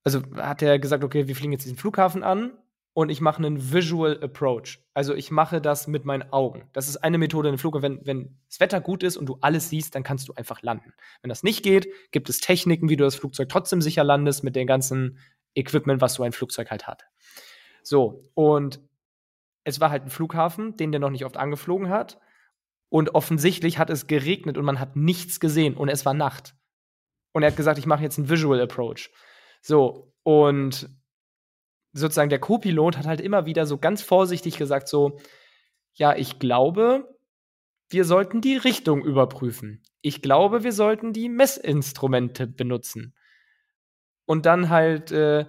also 0.03 0.21
hat 0.35 0.61
er 0.61 0.77
gesagt, 0.77 1.03
okay, 1.03 1.27
wir 1.27 1.35
fliegen 1.35 1.53
jetzt 1.53 1.65
diesen 1.65 1.77
Flughafen 1.77 2.21
an 2.21 2.53
und 2.93 3.09
ich 3.09 3.21
mache 3.21 3.37
einen 3.37 3.73
Visual 3.73 4.21
Approach. 4.21 4.79
Also 4.93 5.15
ich 5.15 5.31
mache 5.31 5.61
das 5.61 5.87
mit 5.87 6.05
meinen 6.05 6.31
Augen. 6.31 6.69
Das 6.73 6.87
ist 6.87 6.97
eine 6.97 7.17
Methode 7.17 7.49
in 7.49 7.53
den 7.53 7.59
Flug. 7.59 7.81
Wenn, 7.81 8.05
wenn 8.05 8.37
das 8.47 8.59
Wetter 8.59 8.81
gut 8.81 9.01
ist 9.01 9.17
und 9.17 9.25
du 9.25 9.37
alles 9.41 9.69
siehst, 9.69 9.95
dann 9.95 10.03
kannst 10.03 10.27
du 10.27 10.33
einfach 10.33 10.61
landen. 10.61 10.93
Wenn 11.21 11.29
das 11.29 11.41
nicht 11.41 11.63
geht, 11.63 11.87
gibt 12.11 12.29
es 12.29 12.39
Techniken, 12.39 12.89
wie 12.89 12.95
du 12.95 13.03
das 13.03 13.15
Flugzeug 13.15 13.49
trotzdem 13.49 13.81
sicher 13.81 14.03
landest 14.03 14.43
mit 14.43 14.55
dem 14.55 14.67
ganzen 14.67 15.17
Equipment, 15.55 16.01
was 16.01 16.13
so 16.13 16.23
ein 16.23 16.33
Flugzeug 16.33 16.69
halt 16.69 16.87
hat. 16.87 17.05
So, 17.81 18.23
und 18.35 18.79
es 19.63 19.79
war 19.79 19.89
halt 19.89 20.03
ein 20.03 20.09
Flughafen, 20.09 20.77
den 20.77 20.91
der 20.91 20.99
noch 20.99 21.09
nicht 21.09 21.25
oft 21.25 21.37
angeflogen 21.37 21.89
hat. 21.89 22.19
Und 22.89 23.15
offensichtlich 23.15 23.79
hat 23.79 23.89
es 23.89 24.05
geregnet 24.05 24.55
und 24.55 24.65
man 24.65 24.79
hat 24.79 24.95
nichts 24.95 25.39
gesehen 25.39 25.75
und 25.75 25.89
es 25.89 26.05
war 26.05 26.13
Nacht. 26.13 26.55
Und 27.31 27.41
er 27.41 27.49
hat 27.49 27.57
gesagt, 27.57 27.79
ich 27.79 27.87
mache 27.87 28.03
jetzt 28.03 28.19
einen 28.19 28.29
Visual 28.29 28.61
Approach. 28.61 29.09
So, 29.61 30.13
und 30.21 30.89
sozusagen 31.93 32.29
der 32.29 32.39
Co-Pilot 32.39 32.97
hat 32.97 33.05
halt 33.05 33.21
immer 33.21 33.45
wieder 33.45 33.65
so 33.65 33.77
ganz 33.77 34.01
vorsichtig 34.01 34.57
gesagt, 34.57 34.87
so, 34.87 35.19
ja, 35.93 36.15
ich 36.15 36.39
glaube, 36.39 37.15
wir 37.89 38.05
sollten 38.05 38.41
die 38.41 38.57
Richtung 38.57 39.05
überprüfen. 39.05 39.83
Ich 40.01 40.21
glaube, 40.21 40.63
wir 40.63 40.71
sollten 40.71 41.13
die 41.13 41.29
Messinstrumente 41.29 42.47
benutzen. 42.47 43.15
Und 44.25 44.45
dann 44.45 44.69
halt, 44.69 45.11
äh, 45.11 45.45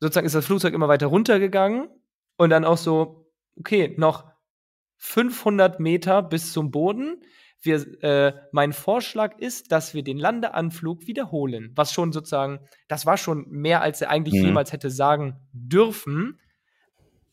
sozusagen 0.00 0.26
ist 0.26 0.34
das 0.34 0.46
Flugzeug 0.46 0.74
immer 0.74 0.88
weiter 0.88 1.06
runtergegangen 1.06 1.88
und 2.36 2.50
dann 2.50 2.64
auch 2.64 2.76
so, 2.76 3.32
okay, 3.58 3.94
noch 3.96 4.30
500 4.98 5.80
Meter 5.80 6.22
bis 6.22 6.52
zum 6.52 6.70
Boden. 6.70 7.22
Wir, 7.62 8.02
äh, 8.02 8.32
mein 8.52 8.72
Vorschlag 8.72 9.38
ist, 9.38 9.72
dass 9.72 9.94
wir 9.94 10.02
den 10.04 10.18
Landeanflug 10.18 11.06
wiederholen. 11.06 11.72
Was 11.74 11.92
schon 11.92 12.12
sozusagen, 12.12 12.60
das 12.88 13.06
war 13.06 13.16
schon 13.16 13.46
mehr, 13.48 13.80
als 13.82 14.00
er 14.02 14.10
eigentlich 14.10 14.34
Mhm. 14.40 14.46
jemals 14.48 14.72
hätte 14.72 14.90
sagen 14.90 15.36
dürfen. 15.52 16.38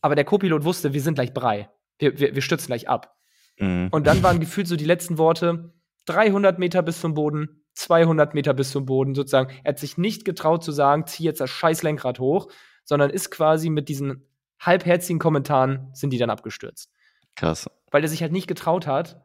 Aber 0.00 0.14
der 0.14 0.24
Co-Pilot 0.24 0.64
wusste, 0.64 0.92
wir 0.92 1.00
sind 1.00 1.14
gleich 1.14 1.32
Brei. 1.32 1.68
Wir, 1.98 2.18
wir, 2.18 2.34
wir 2.34 2.42
stürzen 2.42 2.66
gleich 2.66 2.88
ab. 2.88 3.16
Mhm. 3.58 3.88
Und 3.92 4.06
dann 4.06 4.22
waren 4.22 4.40
gefühlt 4.40 4.66
so 4.66 4.76
die 4.76 4.84
letzten 4.84 5.18
Worte: 5.18 5.72
300 6.06 6.58
Meter 6.58 6.82
bis 6.82 7.00
zum 7.00 7.14
Boden, 7.14 7.64
200 7.74 8.34
Meter 8.34 8.54
bis 8.54 8.70
zum 8.72 8.84
Boden, 8.86 9.14
sozusagen. 9.14 9.52
Er 9.62 9.70
hat 9.70 9.78
sich 9.78 9.96
nicht 9.98 10.24
getraut 10.24 10.64
zu 10.64 10.72
sagen, 10.72 11.06
zieh 11.06 11.24
jetzt 11.24 11.40
das 11.40 11.50
scheiß 11.50 11.82
Lenkrad 11.82 12.18
hoch, 12.18 12.48
sondern 12.84 13.10
ist 13.10 13.30
quasi 13.30 13.70
mit 13.70 13.88
diesen 13.88 14.26
halbherzigen 14.60 15.18
Kommentaren 15.18 15.90
sind 15.92 16.10
die 16.10 16.18
dann 16.18 16.30
abgestürzt 16.30 16.90
Krass. 17.34 17.68
weil 17.90 18.02
er 18.02 18.08
sich 18.08 18.22
halt 18.22 18.32
nicht 18.32 18.46
getraut 18.46 18.86
hat, 18.86 19.23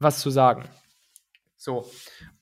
was 0.00 0.20
zu 0.20 0.30
sagen. 0.30 0.64
So. 1.56 1.88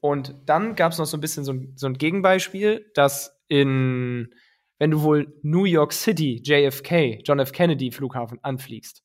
Und 0.00 0.34
dann 0.46 0.74
gab 0.74 0.92
es 0.92 0.98
noch 0.98 1.06
so 1.06 1.16
ein 1.16 1.20
bisschen 1.20 1.44
so 1.44 1.52
ein, 1.52 1.72
so 1.76 1.86
ein 1.86 1.94
Gegenbeispiel, 1.94 2.90
dass 2.94 3.36
in, 3.48 4.32
wenn 4.78 4.90
du 4.90 5.02
wohl 5.02 5.38
New 5.42 5.64
York 5.64 5.92
City, 5.92 6.40
JFK, 6.42 7.20
John 7.24 7.40
F. 7.40 7.52
Kennedy 7.52 7.90
Flughafen 7.90 8.38
anfliegst, 8.42 9.02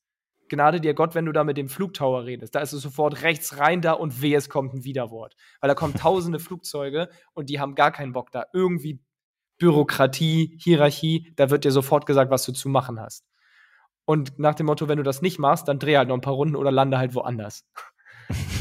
Gnade 0.48 0.80
dir 0.80 0.94
Gott, 0.94 1.14
wenn 1.14 1.24
du 1.24 1.32
da 1.32 1.42
mit 1.42 1.56
dem 1.56 1.68
Flugtower 1.68 2.24
redest. 2.24 2.54
Da 2.54 2.60
ist 2.60 2.72
es 2.72 2.82
sofort 2.82 3.22
rechts 3.22 3.58
rein 3.58 3.80
da 3.80 3.92
und 3.92 4.20
weh, 4.22 4.34
es 4.34 4.48
kommt 4.48 4.74
ein 4.74 4.84
Widerwort. 4.84 5.34
Weil 5.60 5.68
da 5.68 5.74
kommen 5.74 5.94
tausende 5.94 6.38
Flugzeuge 6.38 7.08
und 7.32 7.48
die 7.48 7.60
haben 7.60 7.74
gar 7.74 7.92
keinen 7.92 8.12
Bock 8.12 8.30
da. 8.30 8.44
Irgendwie 8.52 9.00
Bürokratie, 9.58 10.58
Hierarchie, 10.60 11.32
da 11.36 11.50
wird 11.50 11.64
dir 11.64 11.70
sofort 11.70 12.06
gesagt, 12.06 12.30
was 12.30 12.44
du 12.44 12.52
zu 12.52 12.68
machen 12.68 13.00
hast. 13.00 13.24
Und 14.04 14.38
nach 14.38 14.54
dem 14.54 14.66
Motto, 14.66 14.88
wenn 14.88 14.98
du 14.98 15.02
das 15.02 15.22
nicht 15.22 15.38
machst, 15.38 15.66
dann 15.66 15.78
dreh 15.78 15.96
halt 15.96 16.08
noch 16.08 16.16
ein 16.16 16.20
paar 16.20 16.34
Runden 16.34 16.56
oder 16.56 16.70
lande 16.70 16.98
halt 16.98 17.14
woanders. 17.14 17.66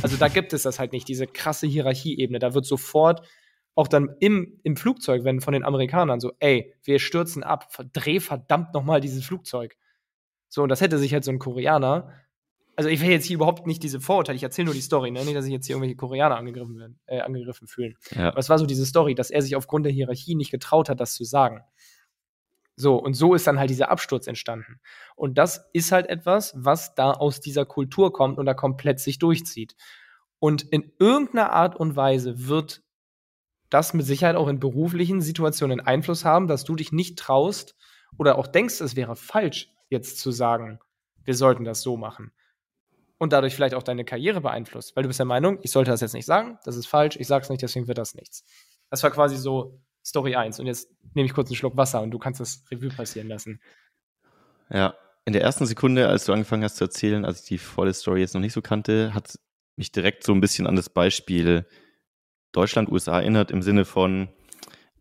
Also 0.02 0.18
da 0.18 0.28
gibt 0.28 0.54
es 0.54 0.64
das 0.64 0.80
halt 0.80 0.92
nicht, 0.92 1.08
diese 1.08 1.28
krasse 1.28 1.68
Hierarchieebene. 1.68 2.40
Da 2.40 2.54
wird 2.54 2.66
sofort 2.66 3.28
auch 3.76 3.88
dann 3.88 4.16
im, 4.20 4.60
im 4.64 4.76
Flugzeug, 4.76 5.24
wenn 5.24 5.42
von 5.42 5.54
den 5.54 5.64
Amerikanern 5.64 6.20
so, 6.20 6.34
ey, 6.40 6.74
wir 6.84 7.00
stürzen 7.00 7.44
ab, 7.44 7.70
dreh 7.94 8.20
verdammt 8.20 8.74
noch 8.74 8.84
mal 8.84 9.02
dieses 9.02 9.26
Flugzeug. 9.26 9.76
So, 10.50 10.62
und 10.64 10.70
das 10.70 10.82
hätte 10.82 11.00
sich 11.00 11.14
halt 11.14 11.24
so 11.24 11.32
ein 11.32 11.40
Koreaner, 11.40 12.12
also 12.76 12.90
ich 12.90 13.02
will 13.02 13.10
jetzt 13.10 13.26
hier 13.26 13.36
überhaupt 13.36 13.68
nicht 13.68 13.84
diese 13.84 14.00
Vorurteile, 14.00 14.36
ich 14.36 14.44
erzähle 14.44 14.66
nur 14.66 14.74
die 14.74 14.82
Story, 14.82 15.12
ne? 15.12 15.24
nicht, 15.24 15.36
dass 15.36 15.46
sich 15.46 15.54
jetzt 15.54 15.66
hier 15.68 15.76
irgendwelche 15.76 15.96
Koreaner 15.96 16.38
angegriffen, 16.38 16.78
werden, 16.78 17.00
äh, 17.06 17.22
angegriffen 17.22 17.68
fühlen. 17.68 17.96
Ja. 18.12 18.30
Aber 18.30 18.40
es 18.40 18.50
war 18.50 18.58
so 18.58 18.66
diese 18.66 18.86
Story, 18.86 19.16
dass 19.16 19.30
er 19.30 19.42
sich 19.42 19.56
aufgrund 19.56 19.86
der 19.86 19.94
Hierarchie 19.94 20.36
nicht 20.36 20.52
getraut 20.52 20.90
hat, 20.90 21.00
das 21.00 21.14
zu 21.14 21.24
sagen. 21.24 21.62
So, 22.76 22.96
und 22.96 23.14
so 23.14 23.36
ist 23.36 23.46
dann 23.46 23.60
halt 23.60 23.70
dieser 23.70 23.90
Absturz 23.90 24.28
entstanden. 24.28 24.80
Und 25.16 25.38
das 25.38 25.70
ist 25.74 25.92
halt 25.92 26.08
etwas, 26.08 26.54
was 26.56 26.96
da 26.96 27.12
aus 27.12 27.40
dieser 27.40 27.66
Kultur 27.66 28.12
kommt 28.12 28.40
und 28.40 28.46
da 28.46 28.54
komplett 28.54 29.00
sich 29.00 29.20
durchzieht. 29.20 29.76
Und 30.40 30.64
in 30.64 30.92
irgendeiner 31.00 31.52
Art 31.52 31.76
und 31.76 31.96
Weise 31.96 32.48
wird 32.48 32.84
das 33.70 33.94
mit 33.94 34.06
Sicherheit 34.06 34.36
auch 34.36 34.48
in 34.48 34.60
beruflichen 34.60 35.22
Situationen 35.22 35.80
Einfluss 35.80 36.26
haben, 36.26 36.48
dass 36.48 36.64
du 36.64 36.76
dich 36.76 36.92
nicht 36.92 37.18
traust 37.18 37.76
oder 38.18 38.38
auch 38.38 38.48
denkst, 38.48 38.82
es 38.82 38.96
wäre 38.96 39.16
falsch, 39.16 39.70
jetzt 39.90 40.20
zu 40.20 40.32
sagen, 40.32 40.80
wir 41.24 41.36
sollten 41.36 41.64
das 41.64 41.82
so 41.82 41.98
machen. 41.98 42.32
Und 43.18 43.34
dadurch 43.34 43.56
vielleicht 43.56 43.74
auch 43.74 43.84
deine 43.84 44.04
Karriere 44.04 44.42
beeinflusst, 44.42 44.96
weil 44.96 45.04
du 45.04 45.08
bist 45.08 45.20
der 45.20 45.26
Meinung, 45.26 45.60
ich 45.62 45.72
sollte 45.72 45.92
das 45.92 46.02
jetzt 46.02 46.14
nicht 46.14 46.26
sagen, 46.26 46.60
das 46.66 46.76
ist 46.76 46.88
falsch, 46.88 47.16
ich 47.16 47.28
sag's 47.28 47.50
nicht, 47.50 47.62
deswegen 47.62 47.88
wird 47.88 47.98
das 47.98 48.16
nichts. 48.16 48.44
Das 48.90 49.02
war 49.02 49.12
quasi 49.12 49.38
so 49.38 49.80
Story 50.04 50.36
1. 50.36 50.60
Und 50.60 50.68
jetzt 50.68 50.90
nehme 51.14 51.26
ich 51.26 51.34
kurz 51.34 51.50
einen 51.50 51.56
Schluck 51.56 51.78
Wasser 51.78 52.02
und 52.02 52.12
du 52.12 52.20
kannst 52.20 52.40
das 52.40 52.64
Revue 52.72 52.90
passieren 52.90 53.28
lassen. 53.28 53.62
Ja, 54.70 54.96
in 55.26 55.34
der 55.34 55.42
ersten 55.42 55.66
Sekunde, 55.66 56.10
als 56.10 56.26
du 56.26 56.34
angefangen 56.34 56.64
hast 56.64 56.78
zu 56.78 56.84
erzählen, 56.84 57.26
als 57.26 57.42
ich 57.42 57.48
die 57.48 57.58
volle 57.58 57.94
Story 57.94 58.20
jetzt 58.22 58.34
noch 58.34 58.42
nicht 58.42 58.54
so 58.54 58.62
kannte, 58.62 59.14
hat 59.14 59.40
mich 59.76 59.92
direkt 59.92 60.24
so 60.24 60.34
ein 60.34 60.42
bisschen 60.42 60.68
an 60.68 60.76
das 60.76 60.90
Beispiel 60.90 61.66
Deutschland, 62.52 62.90
USA 62.90 63.20
erinnert 63.20 63.50
im 63.50 63.62
Sinne 63.62 63.86
von 63.86 64.30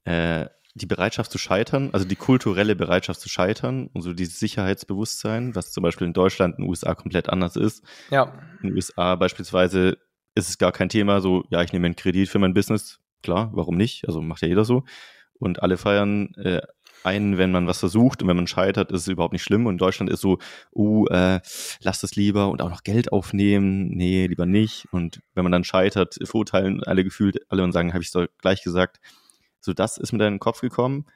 äh, 0.04 0.46
die 0.74 0.86
Bereitschaft 0.86 1.30
zu 1.30 1.38
scheitern, 1.38 1.90
also 1.92 2.06
die 2.06 2.16
kulturelle 2.16 2.74
Bereitschaft 2.74 3.20
zu 3.20 3.28
scheitern 3.28 3.88
und 3.92 4.00
so 4.00 4.14
dieses 4.14 4.38
Sicherheitsbewusstsein, 4.38 5.54
was 5.54 5.70
zum 5.70 5.82
Beispiel 5.82 6.06
in 6.06 6.14
Deutschland 6.14 6.58
und 6.58 6.64
USA 6.64 6.94
komplett 6.94 7.28
anders 7.28 7.56
ist. 7.56 7.84
Ja. 8.10 8.32
In 8.62 8.68
den 8.68 8.74
USA 8.74 9.16
beispielsweise 9.16 9.98
ist 10.34 10.48
es 10.48 10.56
gar 10.56 10.72
kein 10.72 10.88
Thema, 10.88 11.20
so, 11.20 11.44
ja, 11.50 11.62
ich 11.62 11.74
nehme 11.74 11.86
einen 11.86 11.96
Kredit 11.96 12.30
für 12.30 12.38
mein 12.38 12.54
Business, 12.54 13.00
klar, 13.22 13.50
warum 13.54 13.76
nicht? 13.76 14.06
Also 14.06 14.20
macht 14.20 14.42
ja 14.42 14.48
jeder 14.48 14.64
so. 14.64 14.84
Und 15.34 15.62
alle 15.62 15.76
feiern 15.76 16.34
äh, 16.36 16.62
ein, 17.04 17.38
wenn 17.38 17.50
man 17.50 17.66
was 17.66 17.80
versucht 17.80 18.22
und 18.22 18.28
wenn 18.28 18.36
man 18.36 18.46
scheitert, 18.46 18.92
ist 18.92 19.02
es 19.02 19.08
überhaupt 19.08 19.32
nicht 19.32 19.42
schlimm. 19.42 19.66
Und 19.66 19.78
Deutschland 19.78 20.10
ist 20.10 20.20
so, 20.20 20.38
uh, 20.74 21.06
äh, 21.06 21.40
lass 21.80 22.00
das 22.00 22.16
lieber 22.16 22.48
und 22.48 22.62
auch 22.62 22.70
noch 22.70 22.84
Geld 22.84 23.12
aufnehmen, 23.12 23.88
nee, 23.88 24.26
lieber 24.26 24.46
nicht. 24.46 24.86
Und 24.92 25.20
wenn 25.34 25.44
man 25.44 25.52
dann 25.52 25.64
scheitert, 25.64 26.18
verurteilen 26.22 26.82
alle 26.84 27.04
gefühlt, 27.04 27.40
alle 27.50 27.64
und 27.64 27.72
sagen, 27.72 27.92
habe 27.92 28.02
ich 28.02 28.08
es 28.08 28.12
doch 28.12 28.26
gleich 28.38 28.62
gesagt. 28.62 29.00
So, 29.60 29.72
das 29.72 29.98
ist 29.98 30.12
mir 30.12 30.18
dann 30.18 30.28
in 30.28 30.34
den 30.34 30.40
Kopf 30.40 30.60
gekommen. 30.60 31.06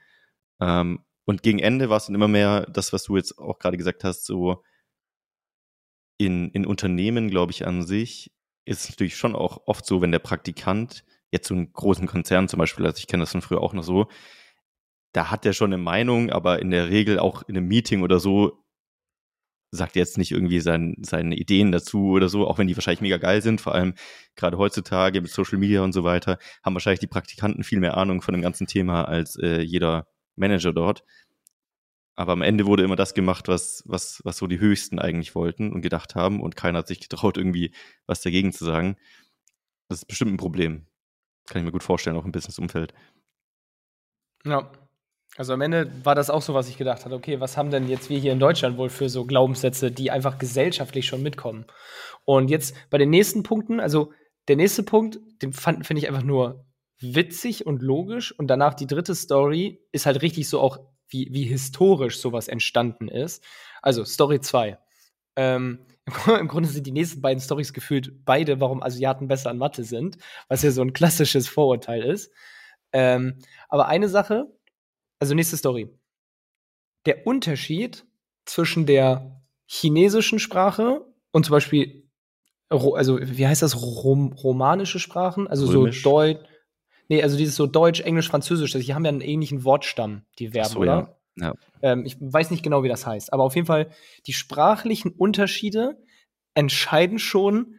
Ähm, 0.61 1.01
und 1.25 1.43
gegen 1.43 1.59
Ende 1.59 1.91
war 1.91 1.97
es 1.99 2.07
dann 2.07 2.15
immer 2.15 2.29
mehr 2.29 2.67
das, 2.67 2.93
was 2.93 3.05
du 3.05 3.17
jetzt 3.17 3.39
auch 3.39 3.59
gerade 3.59 3.77
gesagt 3.77 4.05
hast, 4.05 4.25
so 4.27 4.63
in, 6.19 6.51
in 6.51 6.67
Unternehmen, 6.67 7.29
glaube 7.29 7.53
ich, 7.53 7.67
an 7.67 7.83
sich, 7.83 8.33
ist 8.65 8.85
es 8.85 8.91
natürlich 8.91 9.17
schon 9.17 9.35
auch 9.35 9.63
oft 9.67 9.87
so, 9.87 10.01
wenn 10.01 10.13
der 10.13 10.19
Praktikant 10.19 11.05
jetzt 11.37 11.49
so 11.49 11.55
einen 11.55 11.73
großen 11.73 12.07
Konzern 12.07 12.49
zum 12.49 12.59
Beispiel, 12.59 12.87
also 12.87 12.99
ich 12.99 13.07
kenne 13.07 13.23
das 13.23 13.33
von 13.33 13.43
früher 13.43 13.63
auch 13.63 13.73
noch 13.73 13.83
so, 13.83 14.09
da 15.13 15.31
hat 15.31 15.47
er 15.47 15.53
schon 15.53 15.73
eine 15.73 15.83
Meinung, 15.83 16.31
aber 16.31 16.61
in 16.61 16.71
der 16.71 16.91
Regel 16.91 17.19
auch 17.19 17.43
in 17.49 17.57
einem 17.57 17.69
Meeting 17.69 18.03
oder 18.03 18.21
so 18.21 18.63
sagt 19.71 19.97
er 19.97 20.01
jetzt 20.01 20.19
nicht 20.19 20.31
irgendwie 20.31 20.61
sein, 20.61 20.97
seine 21.03 21.37
Ideen 21.37 21.73
dazu 21.73 22.11
oder 22.11 22.29
so, 22.29 22.47
auch 22.47 22.59
wenn 22.59 22.67
die 22.67 22.77
wahrscheinlich 22.77 23.01
mega 23.01 23.19
geil 23.19 23.43
sind, 23.43 23.61
vor 23.61 23.75
allem 23.75 23.95
gerade 24.37 24.59
heutzutage 24.59 25.21
mit 25.21 25.31
Social 25.31 25.59
Media 25.59 25.83
und 25.83 25.93
so 25.93 26.05
weiter, 26.05 26.39
haben 26.63 26.75
wahrscheinlich 26.75 27.01
die 27.01 27.07
Praktikanten 27.07 27.65
viel 27.65 27.81
mehr 27.81 27.97
Ahnung 27.97 28.23
von 28.23 28.33
dem 28.33 28.43
ganzen 28.43 28.67
Thema 28.67 29.05
als 29.05 29.37
äh, 29.37 29.61
jeder 29.61 30.07
Manager 30.37 30.73
dort. 30.73 31.05
Aber 32.15 32.33
am 32.33 32.43
Ende 32.43 32.67
wurde 32.67 32.83
immer 32.83 32.97
das 32.97 33.13
gemacht, 33.13 33.47
was, 33.49 33.83
was, 33.87 34.23
was 34.25 34.39
so 34.39 34.47
die 34.47 34.59
Höchsten 34.59 34.99
eigentlich 34.99 35.35
wollten 35.35 35.73
und 35.73 35.83
gedacht 35.83 36.15
haben 36.15 36.41
und 36.41 36.57
keiner 36.57 36.79
hat 36.79 36.89
sich 36.89 37.01
getraut, 37.01 37.37
irgendwie 37.37 37.73
was 38.07 38.23
dagegen 38.23 38.53
zu 38.53 38.65
sagen. 38.65 38.97
Das 39.89 39.99
ist 39.99 40.07
bestimmt 40.07 40.33
ein 40.33 40.39
Problem. 40.39 40.87
Kann 41.47 41.61
ich 41.61 41.65
mir 41.65 41.73
gut 41.73 41.83
vorstellen, 41.83 42.17
auch 42.17 42.25
im 42.25 42.33
Businessumfeld. 42.33 42.93
Ja. 44.45 44.71
Also 45.37 45.53
am 45.53 45.61
Ende 45.61 45.93
war 46.03 46.15
das 46.15 46.31
auch 46.31 46.41
so, 46.41 46.55
was 46.55 46.69
ich 46.69 46.79
gedacht 46.79 47.05
hatte. 47.05 47.15
Okay, 47.15 47.41
was 47.41 47.59
haben 47.59 47.71
denn 47.71 47.89
jetzt 47.89 48.09
wir 48.09 48.19
hier 48.19 48.33
in 48.33 48.39
Deutschland 48.39 48.79
wohl 48.79 48.89
für 48.89 49.11
so 49.11 49.27
Glaubenssätze, 49.27 49.91
die 49.91 50.11
einfach 50.11 50.39
gesellschaftlich 50.39 51.07
schon 51.07 51.23
mitkommen? 51.23 51.67
Und 52.25 52.49
jetzt 52.49 52.75
bei 52.89 52.97
den 52.97 53.11
nächsten 53.11 53.43
Punkten, 53.43 53.79
also 53.79 54.13
der 54.49 54.57
nächste 54.57 54.83
Punkt, 54.83 55.19
den 55.43 55.53
finde 55.53 55.99
ich 55.99 56.09
einfach 56.09 56.23
nur 56.23 56.65
witzig 57.01 57.67
und 57.67 57.83
logisch. 57.83 58.33
Und 58.39 58.47
danach 58.49 58.75
die 58.75 58.87
dritte 58.87 59.15
Story 59.15 59.81
ist 59.93 60.07
halt 60.07 60.23
richtig 60.23 60.49
so 60.49 60.61
auch, 60.61 60.79
wie, 61.09 61.29
wie 61.31 61.45
historisch 61.45 62.19
sowas 62.19 62.49
entstanden 62.49 63.09
ist. 63.09 63.45
Also 63.83 64.05
Story 64.05 64.41
2. 64.41 64.79
Ähm, 65.37 65.81
Im 66.41 66.49
Grunde 66.49 66.69
sind 66.69 66.87
die 66.87 66.93
nächsten 66.93 67.21
beiden 67.21 67.41
Stories 67.41 67.73
gefühlt 67.73 68.25
beide, 68.25 68.61
warum 68.61 68.83
Asiaten 68.83 69.29
besser 69.29 69.51
an 69.51 69.59
Mathe 69.59 69.85
sind, 69.85 70.19
was 70.49 70.63
ja 70.63 70.71
so 70.71 70.83
ein 70.83 70.93
klassisches 70.93 71.49
Vorurteil 71.49 72.03
ist. 72.03 72.33
Ähm, 72.93 73.39
aber 73.69 73.89
eine 73.89 74.09
Sache, 74.09 74.47
also 75.19 75.35
nächste 75.35 75.57
Story. 75.57 75.89
Der 77.07 77.27
Unterschied 77.27 78.07
zwischen 78.45 78.87
der 78.87 79.43
chinesischen 79.67 80.39
Sprache 80.39 81.05
und 81.33 81.45
zum 81.45 81.53
Beispiel, 81.53 82.09
also 82.69 83.19
wie 83.21 83.47
heißt 83.47 83.63
das, 83.63 83.81
Rom 83.81 84.33
romanische 84.33 85.01
Sprachen? 85.01 85.49
Also 85.49 85.67
Römisch. 85.67 86.03
so 86.03 86.11
Deutsch. 86.11 86.41
Nee, 87.09 87.23
also 87.23 87.37
dieses 87.37 87.57
so 87.57 87.67
Deutsch, 87.67 88.01
Englisch, 88.01 88.29
Französisch, 88.29 88.73
die 88.73 88.95
haben 88.95 89.05
ja 89.05 89.11
einen 89.11 89.21
ähnlichen 89.21 89.65
Wortstamm, 89.65 90.23
die 90.39 90.49
Verben, 90.51 90.71
so, 90.71 90.79
oder? 90.81 90.93
Ja. 90.93 91.17
Ja. 91.37 91.55
Ähm, 91.83 92.05
ich 92.05 92.17
weiß 92.21 92.51
nicht 92.51 92.63
genau, 92.63 92.83
wie 92.83 92.89
das 92.89 93.07
heißt, 93.07 93.33
aber 93.33 93.45
auf 93.45 93.55
jeden 93.55 93.67
Fall, 93.67 93.91
die 94.27 94.33
sprachlichen 94.33 95.13
Unterschiede 95.13 96.03
entscheiden 96.55 97.19
schon, 97.19 97.79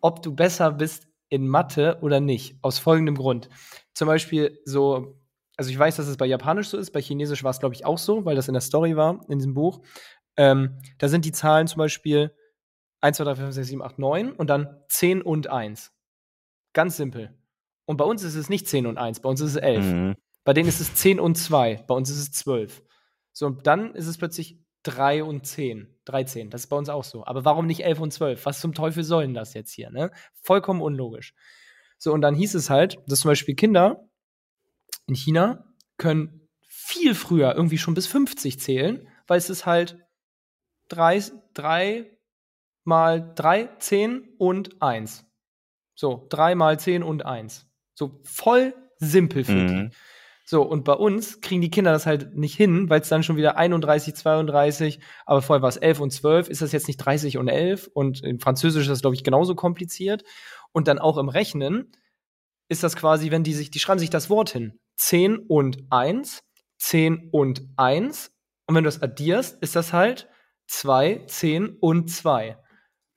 ob 0.00 0.22
du 0.22 0.34
besser 0.34 0.70
bist 0.72 1.08
in 1.28 1.46
Mathe 1.46 1.98
oder 2.02 2.20
nicht. 2.20 2.56
Aus 2.62 2.78
folgendem 2.78 3.16
Grund. 3.16 3.48
Zum 3.94 4.06
Beispiel 4.06 4.60
so, 4.64 5.20
also 5.56 5.70
ich 5.70 5.78
weiß, 5.78 5.96
dass 5.96 6.06
es 6.06 6.16
bei 6.16 6.26
Japanisch 6.26 6.68
so 6.68 6.78
ist, 6.78 6.92
bei 6.92 7.00
Chinesisch 7.00 7.44
war 7.44 7.50
es, 7.50 7.60
glaube 7.60 7.74
ich, 7.74 7.84
auch 7.84 7.98
so, 7.98 8.24
weil 8.24 8.36
das 8.36 8.48
in 8.48 8.54
der 8.54 8.60
Story 8.60 8.96
war, 8.96 9.24
in 9.28 9.38
diesem 9.38 9.54
Buch. 9.54 9.80
Ähm, 10.36 10.78
da 10.98 11.08
sind 11.08 11.24
die 11.24 11.32
Zahlen 11.32 11.66
zum 11.66 11.78
Beispiel 11.78 12.34
1, 13.00 13.16
2, 13.16 13.24
3, 13.24 13.34
4, 13.34 13.44
5, 13.44 13.54
6, 13.54 13.68
7, 13.68 13.82
8, 13.82 13.98
9 13.98 14.32
und 14.32 14.48
dann 14.48 14.76
10 14.88 15.22
und 15.22 15.48
1. 15.48 15.92
Ganz 16.72 16.96
simpel. 16.96 17.36
Und 17.84 17.96
bei 17.96 18.04
uns 18.04 18.22
ist 18.22 18.36
es 18.36 18.48
nicht 18.48 18.68
10 18.68 18.86
und 18.86 18.98
1, 18.98 19.20
bei 19.20 19.28
uns 19.28 19.40
ist 19.40 19.50
es 19.50 19.56
11. 19.56 19.84
Mhm. 19.84 20.16
Bei 20.50 20.54
denen 20.54 20.68
ist 20.68 20.80
es 20.80 20.96
10 20.96 21.20
und 21.20 21.36
2, 21.36 21.84
bei 21.86 21.94
uns 21.94 22.10
ist 22.10 22.18
es 22.18 22.32
12. 22.32 22.82
So, 23.30 23.46
und 23.46 23.68
dann 23.68 23.94
ist 23.94 24.08
es 24.08 24.18
plötzlich 24.18 24.58
3 24.82 25.22
und 25.22 25.46
10. 25.46 25.96
13, 26.06 26.50
das 26.50 26.62
ist 26.62 26.66
bei 26.66 26.76
uns 26.76 26.88
auch 26.88 27.04
so. 27.04 27.24
Aber 27.24 27.44
warum 27.44 27.68
nicht 27.68 27.84
11 27.84 28.00
und 28.00 28.12
12? 28.12 28.46
Was 28.46 28.60
zum 28.60 28.74
Teufel 28.74 29.04
sollen 29.04 29.32
das 29.32 29.54
jetzt 29.54 29.70
hier? 29.70 29.90
Ne? 29.90 30.10
Vollkommen 30.42 30.82
unlogisch. 30.82 31.34
So, 31.98 32.12
und 32.12 32.20
dann 32.20 32.34
hieß 32.34 32.56
es 32.56 32.68
halt, 32.68 32.98
dass 33.06 33.20
zum 33.20 33.28
Beispiel 33.28 33.54
Kinder 33.54 34.08
in 35.06 35.14
China 35.14 35.72
können 35.98 36.48
viel 36.66 37.14
früher 37.14 37.54
irgendwie 37.54 37.78
schon 37.78 37.94
bis 37.94 38.08
50 38.08 38.58
zählen, 38.58 39.06
weil 39.28 39.38
es 39.38 39.50
ist 39.50 39.66
halt 39.66 40.04
3, 40.88 41.30
3 41.54 42.10
mal 42.82 43.34
3, 43.36 43.68
10 43.78 44.34
und 44.36 44.82
1. 44.82 45.24
So, 45.94 46.26
3 46.28 46.56
mal 46.56 46.80
10 46.80 47.04
und 47.04 47.24
1. 47.24 47.70
So 47.94 48.20
voll 48.24 48.74
simpel 48.96 49.44
für 49.44 49.52
mhm. 49.52 49.68
die. 49.68 49.96
So, 50.50 50.62
und 50.62 50.82
bei 50.82 50.94
uns 50.94 51.40
kriegen 51.40 51.60
die 51.60 51.70
Kinder 51.70 51.92
das 51.92 52.06
halt 52.06 52.34
nicht 52.34 52.56
hin, 52.56 52.90
weil 52.90 53.02
es 53.02 53.08
dann 53.08 53.22
schon 53.22 53.36
wieder 53.36 53.56
31, 53.56 54.16
32, 54.16 54.98
aber 55.24 55.42
vorher 55.42 55.62
war 55.62 55.68
es 55.68 55.76
11 55.76 56.00
und 56.00 56.10
12, 56.10 56.48
ist 56.48 56.60
das 56.60 56.72
jetzt 56.72 56.88
nicht 56.88 56.96
30 56.96 57.38
und 57.38 57.46
11 57.46 57.88
und 57.94 58.24
in 58.24 58.40
Französisch 58.40 58.82
ist 58.82 58.88
das, 58.88 59.00
glaube 59.00 59.14
ich, 59.14 59.22
genauso 59.22 59.54
kompliziert. 59.54 60.24
Und 60.72 60.88
dann 60.88 60.98
auch 60.98 61.18
im 61.18 61.28
Rechnen 61.28 61.92
ist 62.68 62.82
das 62.82 62.96
quasi, 62.96 63.30
wenn 63.30 63.44
die 63.44 63.52
sich, 63.54 63.70
die 63.70 63.78
schreiben 63.78 64.00
sich 64.00 64.10
das 64.10 64.28
Wort 64.28 64.50
hin. 64.50 64.80
10 64.96 65.38
und 65.38 65.84
1, 65.88 66.42
10 66.78 67.28
und 67.30 67.62
1. 67.76 68.32
Und 68.66 68.74
wenn 68.74 68.82
du 68.82 68.88
das 68.88 69.02
addierst, 69.02 69.62
ist 69.62 69.76
das 69.76 69.92
halt 69.92 70.28
2, 70.66 71.26
10 71.28 71.76
und 71.78 72.10
2. 72.10 72.58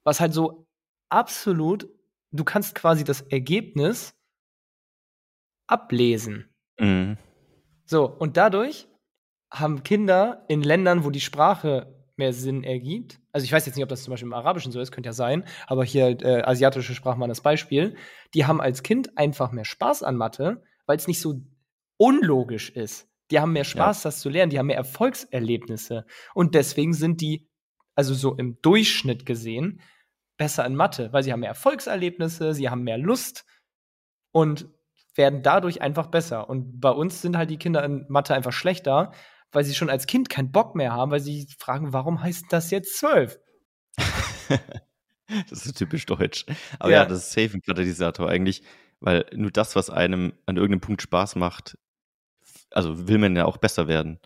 Was 0.03 0.19
halt 0.19 0.35
so 0.35 0.67
absolut, 1.09 1.89
du 2.29 2.43
kannst 2.43 2.75
quasi 2.75 3.03
das 3.03 3.21
Ergebnis 3.21 4.13
ablesen. 5.65 6.53
Mhm. 6.79 7.17
So, 7.93 8.05
und 8.07 8.37
dadurch 8.37 8.87
haben 9.51 9.83
Kinder 9.83 10.45
in 10.47 10.63
Ländern, 10.63 11.03
wo 11.03 11.11
die 11.11 11.21
Sprache 11.21 11.95
mehr 12.15 12.33
Sinn 12.33 12.63
ergibt, 12.63 13.19
also 13.31 13.45
ich 13.45 13.51
weiß 13.51 13.67
jetzt 13.67 13.75
nicht, 13.75 13.83
ob 13.83 13.89
das 13.89 14.01
zum 14.01 14.09
Beispiel 14.09 14.29
im 14.29 14.33
Arabischen 14.33 14.71
so 14.71 14.79
ist, 14.79 14.91
könnte 14.91 15.09
ja 15.09 15.13
sein, 15.13 15.45
aber 15.67 15.85
hier 15.85 16.19
äh, 16.23 16.41
asiatische 16.41 16.95
Sprachen 16.95 17.19
mal 17.19 17.27
das 17.27 17.41
Beispiel, 17.41 17.95
die 18.33 18.47
haben 18.47 18.61
als 18.61 18.81
Kind 18.81 19.15
einfach 19.15 19.51
mehr 19.51 19.63
Spaß 19.63 20.01
an 20.01 20.15
Mathe, 20.15 20.63
weil 20.87 20.97
es 20.97 21.05
nicht 21.05 21.21
so 21.21 21.43
unlogisch 21.97 22.71
ist. 22.71 23.07
Die 23.29 23.39
haben 23.39 23.53
mehr 23.53 23.63
Spaß, 23.63 24.03
ja. 24.03 24.07
das 24.07 24.21
zu 24.21 24.29
lernen, 24.29 24.49
die 24.49 24.57
haben 24.57 24.65
mehr 24.65 24.77
Erfolgserlebnisse 24.77 26.07
und 26.33 26.55
deswegen 26.55 26.95
sind 26.95 27.21
die, 27.21 27.47
also 27.93 28.15
so 28.15 28.33
im 28.33 28.59
Durchschnitt 28.63 29.23
gesehen, 29.23 29.81
besser 30.37 30.65
in 30.65 30.75
Mathe, 30.75 31.13
weil 31.13 31.21
sie 31.21 31.31
haben 31.31 31.41
mehr 31.41 31.49
Erfolgserlebnisse, 31.49 32.55
sie 32.55 32.71
haben 32.71 32.81
mehr 32.81 32.97
Lust 32.97 33.45
und 34.31 34.67
werden 35.15 35.43
dadurch 35.43 35.81
einfach 35.81 36.07
besser. 36.07 36.49
Und 36.49 36.79
bei 36.79 36.89
uns 36.89 37.21
sind 37.21 37.37
halt 37.37 37.49
die 37.49 37.57
Kinder 37.57 37.83
in 37.83 38.05
Mathe 38.09 38.33
einfach 38.33 38.53
schlechter, 38.53 39.11
weil 39.51 39.63
sie 39.63 39.75
schon 39.75 39.89
als 39.89 40.07
Kind 40.07 40.29
keinen 40.29 40.51
Bock 40.51 40.75
mehr 40.75 40.93
haben, 40.93 41.11
weil 41.11 41.19
sie 41.19 41.47
fragen, 41.59 41.93
warum 41.93 42.21
heißt 42.21 42.45
das 42.49 42.71
jetzt 42.71 42.97
zwölf? 42.97 43.39
das 45.49 45.65
ist 45.65 45.77
typisch 45.77 46.05
deutsch. 46.05 46.45
Aber 46.79 46.91
ja, 46.91 47.03
ja 47.03 47.05
das 47.05 47.19
ist 47.19 47.31
safe 47.31 47.57
ein 47.57 47.61
Katalysator 47.61 48.27
eigentlich, 48.27 48.63
weil 48.99 49.25
nur 49.33 49.51
das, 49.51 49.75
was 49.75 49.89
einem 49.89 50.33
an 50.45 50.57
irgendeinem 50.57 50.81
Punkt 50.81 51.01
Spaß 51.01 51.35
macht, 51.35 51.77
also 52.71 53.07
will 53.07 53.19
man 53.19 53.35
ja 53.35 53.45
auch 53.45 53.57
besser 53.57 53.87
werden. 53.87 54.19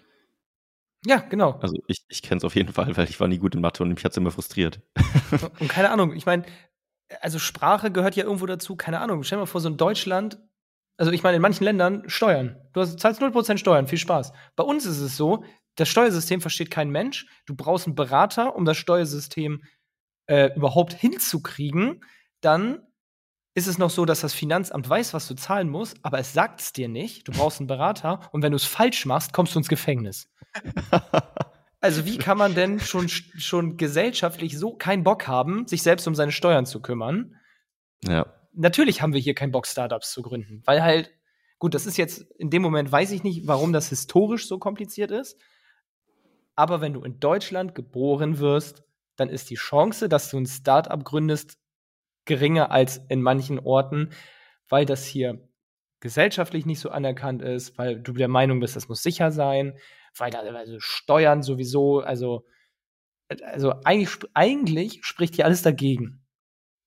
Ja, 1.06 1.18
genau. 1.18 1.60
Also 1.62 1.78
ich, 1.88 2.04
ich 2.08 2.22
kenne 2.22 2.40
es 2.40 2.44
auf 2.44 2.56
jeden 2.56 2.74
Fall, 2.74 2.96
weil 2.98 3.10
ich 3.10 3.20
war 3.20 3.28
nie 3.28 3.38
gut 3.38 3.56
in 3.56 3.62
Mathe 3.62 3.84
und 3.84 3.90
mich 3.90 4.04
hat 4.04 4.12
es 4.12 4.18
immer 4.18 4.32
frustriert. 4.32 4.82
und 5.60 5.68
keine 5.70 5.90
Ahnung, 5.92 6.14
ich 6.14 6.26
meine, 6.26 6.44
also 7.22 7.40
Sprache 7.40 7.92
gehört 7.92 8.16
ja 8.16 8.24
irgendwo 8.24 8.46
dazu, 8.46 8.76
keine 8.76 9.00
Ahnung. 9.00 9.24
Stell 9.24 9.38
dir 9.38 9.42
mal 9.42 9.46
vor, 9.46 9.62
so 9.62 9.70
in 9.70 9.78
Deutschland, 9.78 10.40
also 10.98 11.12
ich 11.12 11.24
meine, 11.24 11.36
in 11.38 11.42
manchen 11.42 11.64
Ländern 11.64 12.10
Steuern. 12.10 12.58
Du 12.74 12.82
hast, 12.82 13.00
zahlst 13.00 13.22
0% 13.22 13.58
Steuern, 13.58 13.88
viel 13.88 14.00
Spaß. 14.00 14.34
Bei 14.56 14.64
uns 14.64 14.86
ist 14.86 15.00
es 15.00 15.16
so, 15.16 15.44
das 15.76 15.90
Steuersystem 15.90 16.42
versteht 16.42 16.72
kein 16.72 16.90
Mensch. 16.90 17.28
Du 17.46 17.56
brauchst 17.56 17.86
einen 17.86 17.96
Berater, 17.96 18.56
um 18.56 18.66
das 18.66 18.78
Steuersystem 18.78 19.64
äh, 20.26 20.54
überhaupt 20.56 20.94
hinzukriegen. 20.94 22.04
Dann 22.42 22.82
ist 23.54 23.68
es 23.68 23.78
noch 23.78 23.90
so, 23.90 24.06
dass 24.06 24.22
das 24.22 24.34
Finanzamt 24.34 24.88
weiß, 24.90 25.14
was 25.14 25.28
du 25.28 25.36
zahlen 25.36 25.70
musst, 25.70 25.98
aber 26.04 26.20
es 26.20 26.34
sagt 26.34 26.62
es 26.62 26.74
dir 26.74 26.88
nicht. 26.88 27.28
Du 27.28 27.32
brauchst 27.32 27.60
einen 27.60 27.68
Berater 27.68 28.30
und 28.32 28.42
wenn 28.42 28.52
du 28.52 28.56
es 28.56 28.66
falsch 28.66 29.06
machst, 29.06 29.34
kommst 29.34 29.56
du 29.56 29.60
ins 29.60 29.68
Gefängnis. 29.68 30.30
also 31.80 32.06
wie 32.06 32.18
kann 32.18 32.38
man 32.38 32.56
denn 32.56 32.80
schon, 32.80 33.08
schon 33.08 33.78
gesellschaftlich 33.78 34.58
so 34.58 34.76
keinen 34.76 35.04
Bock 35.04 35.28
haben, 35.28 35.68
sich 35.68 35.84
selbst 35.84 36.08
um 36.08 36.16
seine 36.16 36.32
Steuern 36.32 36.66
zu 36.66 36.82
kümmern? 36.82 37.36
Ja. 38.04 38.37
Natürlich 38.58 39.02
haben 39.02 39.14
wir 39.14 39.20
hier 39.20 39.36
keinen 39.36 39.52
Bock, 39.52 39.68
Startups 39.68 40.12
zu 40.12 40.22
gründen, 40.22 40.62
weil 40.66 40.82
halt, 40.82 41.12
gut, 41.60 41.76
das 41.76 41.86
ist 41.86 41.98
jetzt, 41.98 42.22
in 42.40 42.50
dem 42.50 42.64
Moment 42.64 42.92
weiß 42.92 43.12
ich 43.12 43.24
nicht, 43.24 43.48
warum 43.48 43.72
das 43.72 43.90
historisch 43.90 44.48
so 44.48 44.58
kompliziert 44.58 45.12
ist, 45.12 45.40
aber 46.56 46.82
wenn 46.82 46.94
du 46.94 47.04
in 47.04 47.20
Deutschland 47.20 47.76
geboren 47.76 48.40
wirst, 48.40 48.84
dann 49.16 49.30
ist 49.30 49.52
die 49.52 49.56
Chance, 49.56 50.10
dass 50.10 50.30
du 50.32 50.38
ein 50.38 50.48
Startup 50.48 51.04
gründest, 51.04 51.60
geringer 52.26 52.72
als 52.72 52.98
in 53.10 53.22
manchen 53.22 53.60
Orten, 53.60 54.10
weil 54.68 54.86
das 54.86 55.06
hier 55.06 55.48
gesellschaftlich 56.00 56.66
nicht 56.66 56.80
so 56.80 56.90
anerkannt 56.90 57.42
ist, 57.42 57.78
weil 57.78 58.00
du 58.02 58.14
der 58.14 58.28
Meinung 58.28 58.60
bist, 58.60 58.76
das 58.76 58.90
muss 58.90 59.04
sicher 59.04 59.32
sein, 59.32 59.78
weil 60.16 60.32
da 60.32 60.40
also 60.40 60.80
Steuern 60.80 61.44
sowieso, 61.44 62.00
also, 62.00 62.46
also 63.44 63.74
eigentlich, 63.84 64.30
eigentlich 64.34 65.06
spricht 65.06 65.36
hier 65.36 65.46
alles 65.46 65.62
dagegen. 65.62 66.26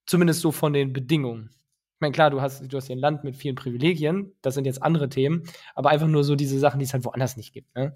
Zumindest 0.06 0.40
so 0.40 0.50
von 0.50 0.72
den 0.72 0.92
Bedingungen. 0.92 1.54
Ich 2.00 2.02
meine, 2.02 2.12
klar, 2.12 2.30
du 2.30 2.40
hast, 2.40 2.62
du 2.66 2.78
hast 2.78 2.86
hier 2.86 2.96
ein 2.96 3.00
Land 3.00 3.24
mit 3.24 3.36
vielen 3.36 3.56
Privilegien, 3.56 4.32
das 4.40 4.54
sind 4.54 4.64
jetzt 4.64 4.82
andere 4.82 5.10
Themen, 5.10 5.42
aber 5.74 5.90
einfach 5.90 6.06
nur 6.06 6.24
so 6.24 6.34
diese 6.34 6.58
Sachen, 6.58 6.78
die 6.78 6.86
es 6.86 6.94
halt 6.94 7.04
woanders 7.04 7.36
nicht 7.36 7.52
gibt. 7.52 7.76
Ne? 7.76 7.94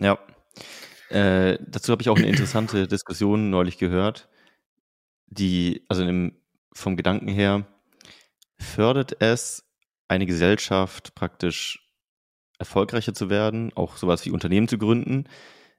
Ja. 0.00 0.16
Äh, 1.08 1.58
dazu 1.66 1.90
habe 1.90 2.02
ich 2.02 2.08
auch 2.08 2.16
eine 2.16 2.28
interessante 2.28 2.86
Diskussion 2.88 3.50
neulich 3.50 3.78
gehört, 3.78 4.28
die, 5.26 5.84
also 5.88 6.04
im, 6.04 6.36
vom 6.72 6.96
Gedanken 6.96 7.26
her, 7.26 7.66
fördert 8.60 9.20
es 9.20 9.68
eine 10.06 10.24
Gesellschaft 10.24 11.16
praktisch 11.16 11.90
erfolgreicher 12.60 13.12
zu 13.12 13.28
werden, 13.28 13.72
auch 13.74 13.96
sowas 13.96 14.24
wie 14.24 14.30
Unternehmen 14.30 14.68
zu 14.68 14.78
gründen, 14.78 15.24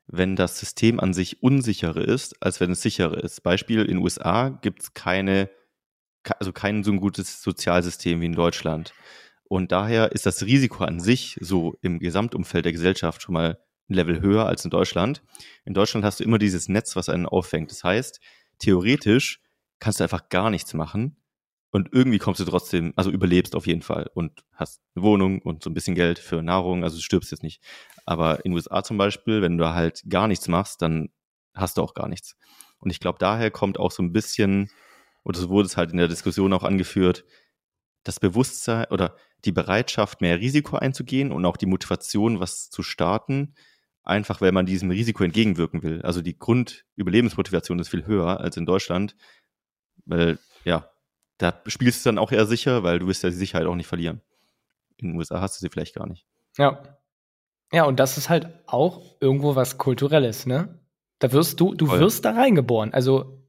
wenn 0.06 0.36
das 0.36 0.60
System 0.60 1.00
an 1.00 1.14
sich 1.14 1.42
unsicherer 1.42 2.02
ist, 2.02 2.44
als 2.44 2.60
wenn 2.60 2.72
es 2.72 2.82
sicherer 2.82 3.24
ist. 3.24 3.42
Beispiel, 3.42 3.84
in 3.84 3.88
den 3.88 3.98
USA 4.00 4.50
gibt 4.50 4.82
es 4.82 4.94
keine, 4.94 5.50
also 6.40 6.52
kein 6.52 6.84
so 6.84 6.92
ein 6.92 7.00
gutes 7.00 7.42
Sozialsystem 7.42 8.22
wie 8.22 8.26
in 8.26 8.34
Deutschland. 8.34 8.94
Und 9.46 9.72
daher 9.72 10.12
ist 10.12 10.26
das 10.26 10.44
Risiko 10.44 10.84
an 10.84 11.00
sich 11.00 11.38
so 11.40 11.76
im 11.82 12.00
Gesamtumfeld 12.00 12.66
der 12.66 12.74
Gesellschaft 12.74 13.22
schon 13.22 13.34
mal 13.34 13.60
ein 13.90 13.94
Level 13.94 14.22
höher 14.22 14.46
als 14.46 14.66
in 14.66 14.72
Deutschland. 14.72 15.24
In 15.66 15.74
Deutschland 15.74 16.06
hast 16.06 16.20
du 16.20 16.24
immer 16.24 16.38
dieses 16.38 16.68
Netz, 16.68 16.96
was 16.96 17.10
einen 17.10 17.26
auffängt. 17.26 17.72
Das 17.72 17.84
heißt, 17.84 18.20
theoretisch 18.60 19.42
kannst 19.80 20.00
du 20.00 20.04
einfach 20.04 20.30
gar 20.30 20.50
nichts 20.50 20.74
machen 20.74 21.18
und 21.72 21.90
irgendwie 21.94 22.18
kommst 22.18 22.40
du 22.40 22.46
trotzdem, 22.46 22.94
also 22.96 23.12
überlebst 23.12 23.56
auf 23.56 23.68
jeden 23.68 23.82
Fall 23.82 24.10
und 24.14 24.44
hast 24.54 24.82
eine 24.96 25.04
Wohnung 25.04 25.42
und 25.42 25.64
so 25.64 25.70
ein 25.70 25.74
bisschen 25.74 25.96
Geld 25.96 26.20
für 26.20 26.42
Nahrung, 26.42 26.84
also 26.84 26.98
du 26.98 27.02
stirbst 27.02 27.32
jetzt 27.32 27.44
nicht. 27.44 27.62
Aber 28.06 28.44
in 28.46 28.52
den 28.52 28.54
USA 28.54 28.84
zum 28.84 28.98
Beispiel, 28.98 29.42
wenn 29.42 29.58
du 29.58 29.68
halt 29.74 30.04
gar 30.10 30.28
nichts 30.28 30.48
machst, 30.48 30.82
dann 30.82 31.10
hast 31.54 31.78
du 31.78 31.82
auch 31.82 31.94
gar 31.94 32.08
nichts. 32.08 32.36
Und 32.80 32.90
ich 32.90 33.00
glaube, 33.00 33.20
daher 33.20 33.52
kommt 33.52 33.80
auch 33.80 33.92
so 33.92 34.02
ein 34.02 34.14
bisschen, 34.14 34.70
oder 35.24 35.40
so 35.40 35.50
wurde 35.50 35.68
es 35.68 35.78
halt 35.78 35.92
in 35.92 35.98
der 35.98 36.08
Diskussion 36.08 36.54
auch 36.54 36.64
angeführt, 36.64 37.26
das 38.04 38.20
Bewusstsein 38.20 38.86
oder 38.90 39.16
die 39.46 39.52
Bereitschaft, 39.52 40.22
mehr 40.22 40.40
Risiko 40.40 40.78
einzugehen 40.78 41.32
und 41.32 41.46
auch 41.46 41.58
die 41.58 41.66
Motivation, 41.66 42.40
was 42.40 42.70
zu 42.70 42.82
starten, 42.82 43.54
einfach 44.04 44.42
weil 44.42 44.52
man 44.52 44.66
diesem 44.66 44.90
Risiko 44.90 45.24
entgegenwirken 45.24 45.84
will. 45.84 46.02
Also 46.02 46.22
die 46.22 46.38
Grundüberlebensmotivation 46.38 47.80
ist 47.80 47.90
viel 47.90 48.06
höher 48.06 48.40
als 48.40 48.58
in 48.58 48.66
Deutschland, 48.66 49.16
weil 50.06 50.40
ja, 50.64 50.90
da 51.38 51.62
spielst 51.68 52.06
du 52.06 52.10
dann 52.10 52.18
auch 52.18 52.32
eher 52.32 52.46
sicher, 52.46 52.84
weil 52.84 53.00
du 53.00 53.08
wirst 53.08 53.24
ja 53.24 53.30
die 53.30 53.36
Sicherheit 53.36 53.68
auch 53.68 53.76
nicht 53.76 53.88
verlieren. 53.88 54.22
In 54.98 55.10
den 55.10 55.18
USA 55.18 55.42
hast 55.42 55.58
du 55.58 55.60
sie 55.60 55.70
vielleicht 55.70 55.96
gar 55.96 56.08
nicht. 56.08 56.26
Ja. 56.58 56.82
Ja, 57.72 57.84
und 57.84 58.00
das 58.00 58.18
ist 58.18 58.30
halt 58.30 58.48
auch 58.66 59.18
irgendwo 59.20 59.56
was 59.56 59.78
Kulturelles, 59.78 60.46
ne? 60.46 60.80
Da 61.20 61.32
wirst 61.34 61.60
du, 61.60 61.74
du 61.74 61.88
Voll. 61.88 62.00
wirst 62.00 62.24
da 62.24 62.32
reingeboren. 62.32 62.94
Also 62.94 63.47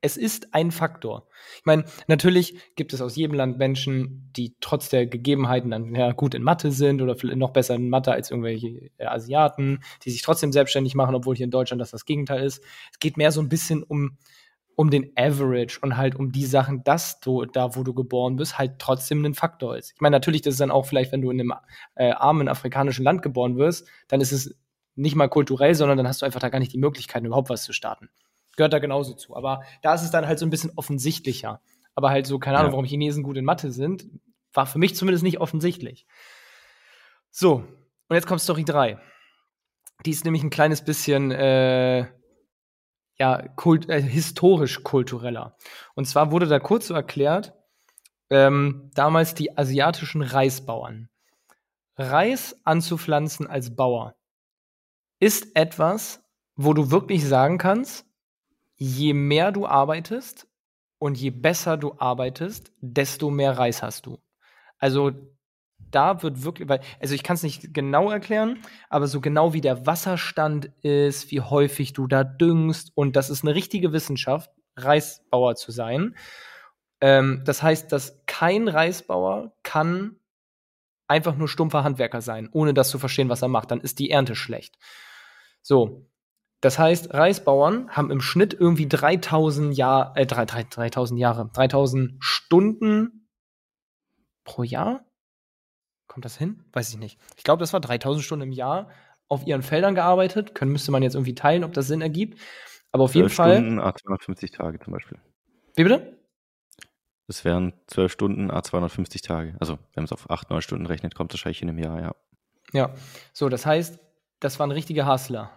es 0.00 0.16
ist 0.16 0.54
ein 0.54 0.70
Faktor. 0.70 1.26
Ich 1.58 1.64
meine, 1.64 1.84
natürlich 2.06 2.56
gibt 2.76 2.92
es 2.92 3.00
aus 3.00 3.16
jedem 3.16 3.34
Land 3.36 3.58
Menschen, 3.58 4.30
die 4.36 4.54
trotz 4.60 4.88
der 4.88 5.06
Gegebenheiten 5.06 5.70
dann 5.70 5.94
ja, 5.94 6.12
gut 6.12 6.34
in 6.34 6.42
Mathe 6.42 6.70
sind 6.70 7.02
oder 7.02 7.16
noch 7.34 7.50
besser 7.50 7.74
in 7.74 7.88
Mathe 7.88 8.12
als 8.12 8.30
irgendwelche 8.30 8.90
äh, 8.98 9.06
Asiaten, 9.06 9.80
die 10.04 10.10
sich 10.10 10.22
trotzdem 10.22 10.52
selbstständig 10.52 10.94
machen, 10.94 11.14
obwohl 11.14 11.36
hier 11.36 11.44
in 11.44 11.50
Deutschland 11.50 11.80
das 11.80 11.90
das 11.90 12.04
Gegenteil 12.04 12.44
ist. 12.44 12.62
Es 12.92 12.98
geht 12.98 13.16
mehr 13.16 13.32
so 13.32 13.40
ein 13.40 13.48
bisschen 13.48 13.82
um, 13.82 14.18
um 14.74 14.90
den 14.90 15.12
Average 15.16 15.78
und 15.80 15.96
halt 15.96 16.14
um 16.14 16.30
die 16.30 16.46
Sachen, 16.46 16.84
dass 16.84 17.20
du 17.20 17.46
da, 17.46 17.74
wo 17.74 17.82
du 17.82 17.94
geboren 17.94 18.36
bist, 18.36 18.58
halt 18.58 18.78
trotzdem 18.78 19.24
ein 19.24 19.34
Faktor 19.34 19.76
ist. 19.76 19.92
Ich 19.94 20.00
meine, 20.00 20.14
natürlich, 20.14 20.42
das 20.42 20.54
ist 20.54 20.60
dann 20.60 20.70
auch 20.70 20.86
vielleicht, 20.86 21.12
wenn 21.12 21.22
du 21.22 21.30
in 21.30 21.40
einem 21.40 21.54
äh, 21.94 22.10
armen 22.10 22.48
afrikanischen 22.48 23.04
Land 23.04 23.22
geboren 23.22 23.56
wirst, 23.56 23.88
dann 24.08 24.20
ist 24.20 24.32
es 24.32 24.54
nicht 24.94 25.16
mal 25.16 25.28
kulturell, 25.28 25.74
sondern 25.74 25.96
dann 25.96 26.08
hast 26.08 26.22
du 26.22 26.26
einfach 26.26 26.40
da 26.40 26.48
gar 26.48 26.58
nicht 26.58 26.72
die 26.72 26.78
Möglichkeit, 26.78 27.24
überhaupt 27.24 27.50
was 27.50 27.64
zu 27.64 27.72
starten 27.72 28.08
gehört 28.56 28.72
da 28.72 28.78
genauso 28.78 29.14
zu. 29.14 29.36
Aber 29.36 29.62
da 29.82 29.94
ist 29.94 30.02
es 30.02 30.10
dann 30.10 30.26
halt 30.26 30.38
so 30.38 30.46
ein 30.46 30.50
bisschen 30.50 30.72
offensichtlicher. 30.76 31.60
Aber 31.94 32.10
halt 32.10 32.26
so, 32.26 32.38
keine 32.38 32.58
Ahnung, 32.58 32.70
ja. 32.70 32.72
warum 32.72 32.84
Chinesen 32.84 33.22
gut 33.22 33.36
in 33.36 33.44
Mathe 33.44 33.70
sind, 33.70 34.06
war 34.52 34.66
für 34.66 34.78
mich 34.78 34.94
zumindest 34.96 35.24
nicht 35.24 35.38
offensichtlich. 35.40 36.06
So, 37.30 37.64
und 38.08 38.14
jetzt 38.14 38.26
kommt 38.26 38.40
Story 38.40 38.64
3. 38.64 38.98
Die 40.04 40.10
ist 40.10 40.24
nämlich 40.24 40.42
ein 40.42 40.50
kleines 40.50 40.82
bisschen 40.82 41.30
äh, 41.30 42.06
ja, 43.18 43.48
kult, 43.56 43.88
äh, 43.88 44.02
historisch-kultureller. 44.02 45.56
Und 45.94 46.06
zwar 46.06 46.30
wurde 46.30 46.46
da 46.46 46.58
kurz 46.58 46.88
so 46.88 46.94
erklärt, 46.94 47.54
ähm, 48.30 48.90
damals 48.94 49.34
die 49.34 49.56
asiatischen 49.56 50.22
Reisbauern. 50.22 51.08
Reis 51.96 52.60
anzupflanzen 52.64 53.46
als 53.46 53.74
Bauer 53.74 54.16
ist 55.18 55.56
etwas, 55.56 56.22
wo 56.56 56.74
du 56.74 56.90
wirklich 56.90 57.26
sagen 57.26 57.58
kannst, 57.58 58.06
je 58.76 59.14
mehr 59.14 59.52
du 59.52 59.66
arbeitest 59.66 60.46
und 60.98 61.18
je 61.18 61.30
besser 61.30 61.76
du 61.76 61.94
arbeitest, 61.98 62.72
desto 62.80 63.30
mehr 63.30 63.58
Reis 63.58 63.82
hast 63.82 64.06
du. 64.06 64.18
Also 64.78 65.12
da 65.78 66.22
wird 66.22 66.42
wirklich, 66.42 66.68
weil, 66.68 66.80
also 67.00 67.14
ich 67.14 67.22
kann 67.22 67.34
es 67.34 67.42
nicht 67.42 67.72
genau 67.74 68.10
erklären, 68.10 68.58
aber 68.88 69.06
so 69.06 69.20
genau 69.20 69.52
wie 69.52 69.60
der 69.60 69.86
Wasserstand 69.86 70.70
ist, 70.82 71.30
wie 71.30 71.40
häufig 71.40 71.92
du 71.92 72.06
da 72.06 72.24
düngst 72.24 72.92
und 72.94 73.16
das 73.16 73.30
ist 73.30 73.44
eine 73.44 73.54
richtige 73.54 73.92
Wissenschaft, 73.92 74.50
Reisbauer 74.76 75.54
zu 75.56 75.72
sein. 75.72 76.16
Ähm, 77.00 77.42
das 77.44 77.62
heißt, 77.62 77.92
dass 77.92 78.22
kein 78.26 78.68
Reisbauer 78.68 79.52
kann 79.62 80.16
einfach 81.08 81.36
nur 81.36 81.48
stumpfer 81.48 81.84
Handwerker 81.84 82.20
sein, 82.20 82.48
ohne 82.52 82.74
das 82.74 82.90
zu 82.90 82.98
verstehen, 82.98 83.28
was 83.28 83.42
er 83.42 83.48
macht. 83.48 83.70
Dann 83.70 83.80
ist 83.80 83.98
die 83.98 84.10
Ernte 84.10 84.34
schlecht. 84.34 84.76
So, 85.62 86.06
das 86.60 86.78
heißt, 86.78 87.12
Reisbauern 87.12 87.90
haben 87.90 88.10
im 88.10 88.20
Schnitt 88.20 88.54
irgendwie 88.54 88.88
3000 88.88 89.76
Jahr, 89.76 90.16
äh, 90.16 90.26
3000 90.26 91.18
Jahre, 91.20 91.50
3000 91.52 92.16
Stunden 92.20 93.28
pro 94.44 94.62
Jahr? 94.62 95.04
Kommt 96.06 96.24
das 96.24 96.38
hin? 96.38 96.64
Weiß 96.72 96.88
ich 96.90 96.98
nicht. 96.98 97.18
Ich 97.36 97.44
glaube, 97.44 97.60
das 97.60 97.72
war 97.72 97.80
3000 97.80 98.24
Stunden 98.24 98.44
im 98.44 98.52
Jahr 98.52 98.88
auf 99.28 99.46
ihren 99.46 99.62
Feldern 99.62 99.94
gearbeitet. 99.94 100.54
Können 100.54 100.72
müsste 100.72 100.92
man 100.92 101.02
jetzt 101.02 101.14
irgendwie 101.14 101.34
teilen, 101.34 101.64
ob 101.64 101.72
das 101.72 101.88
Sinn 101.88 102.00
ergibt. 102.00 102.40
Aber 102.92 103.04
auf 103.04 103.14
jeden 103.14 103.28
Fall. 103.28 103.56
Stunden, 103.56 103.80
A250 103.80 104.56
Tage 104.56 104.78
zum 104.78 104.92
Beispiel. 104.92 105.18
Wie 105.74 105.82
bitte? 105.82 106.18
Das 107.26 107.44
wären 107.44 107.74
12 107.88 108.12
Stunden, 108.12 108.50
A250 108.50 109.22
Tage. 109.22 109.56
Also, 109.58 109.74
wenn 109.74 110.02
man 110.02 110.04
es 110.04 110.12
auf 110.12 110.30
8, 110.30 110.48
9 110.50 110.62
Stunden 110.62 110.86
rechnet, 110.86 111.14
kommt 111.14 111.32
das 111.32 111.40
wahrscheinlich 111.40 111.60
in 111.60 111.68
einem 111.68 111.78
Jahr, 111.78 112.00
ja. 112.00 112.14
Ja, 112.72 112.94
so, 113.32 113.48
das 113.48 113.66
heißt, 113.66 113.98
das 114.40 114.58
waren 114.58 114.70
richtige 114.70 115.06
Hustler. 115.06 115.50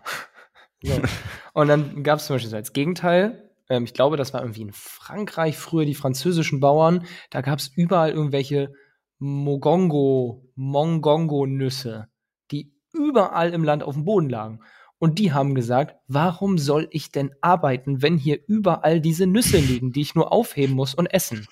So. 0.82 1.02
Und 1.54 1.68
dann 1.68 2.04
gab 2.04 2.20
es 2.20 2.26
zum 2.26 2.36
Beispiel 2.36 2.50
so 2.50 2.56
als 2.56 2.74
Gegenteil, 2.74 3.50
ähm, 3.70 3.84
ich 3.84 3.94
glaube, 3.94 4.18
das 4.18 4.34
war 4.34 4.42
irgendwie 4.42 4.64
in 4.64 4.74
Frankreich 4.74 5.58
früher 5.58 5.86
die 5.86 5.96
französischen 5.96 6.60
Bauern, 6.60 7.06
da 7.30 7.42
gab 7.42 7.60
es 7.60 7.68
überall 7.68 8.12
irgendwelche 8.12 8.74
Mogongo, 9.20 10.50
Mongongo-Nüsse, 10.56 12.08
die 12.52 12.74
überall 12.94 13.54
im 13.54 13.64
Land 13.64 13.84
auf 13.84 13.96
dem 13.96 14.06
Boden 14.06 14.30
lagen. 14.30 14.62
Und 14.98 15.18
die 15.18 15.32
haben 15.32 15.56
gesagt, 15.56 15.96
warum 16.08 16.58
soll 16.58 16.88
ich 16.92 17.12
denn 17.12 17.34
arbeiten, 17.42 18.02
wenn 18.02 18.18
hier 18.18 18.40
überall 18.48 19.00
diese 19.00 19.28
Nüsse 19.28 19.58
liegen, 19.58 19.92
die 19.94 20.02
ich 20.02 20.16
nur 20.16 20.32
aufheben 20.34 20.76
muss 20.76 20.94
und 20.94 21.08
essen? 21.08 21.48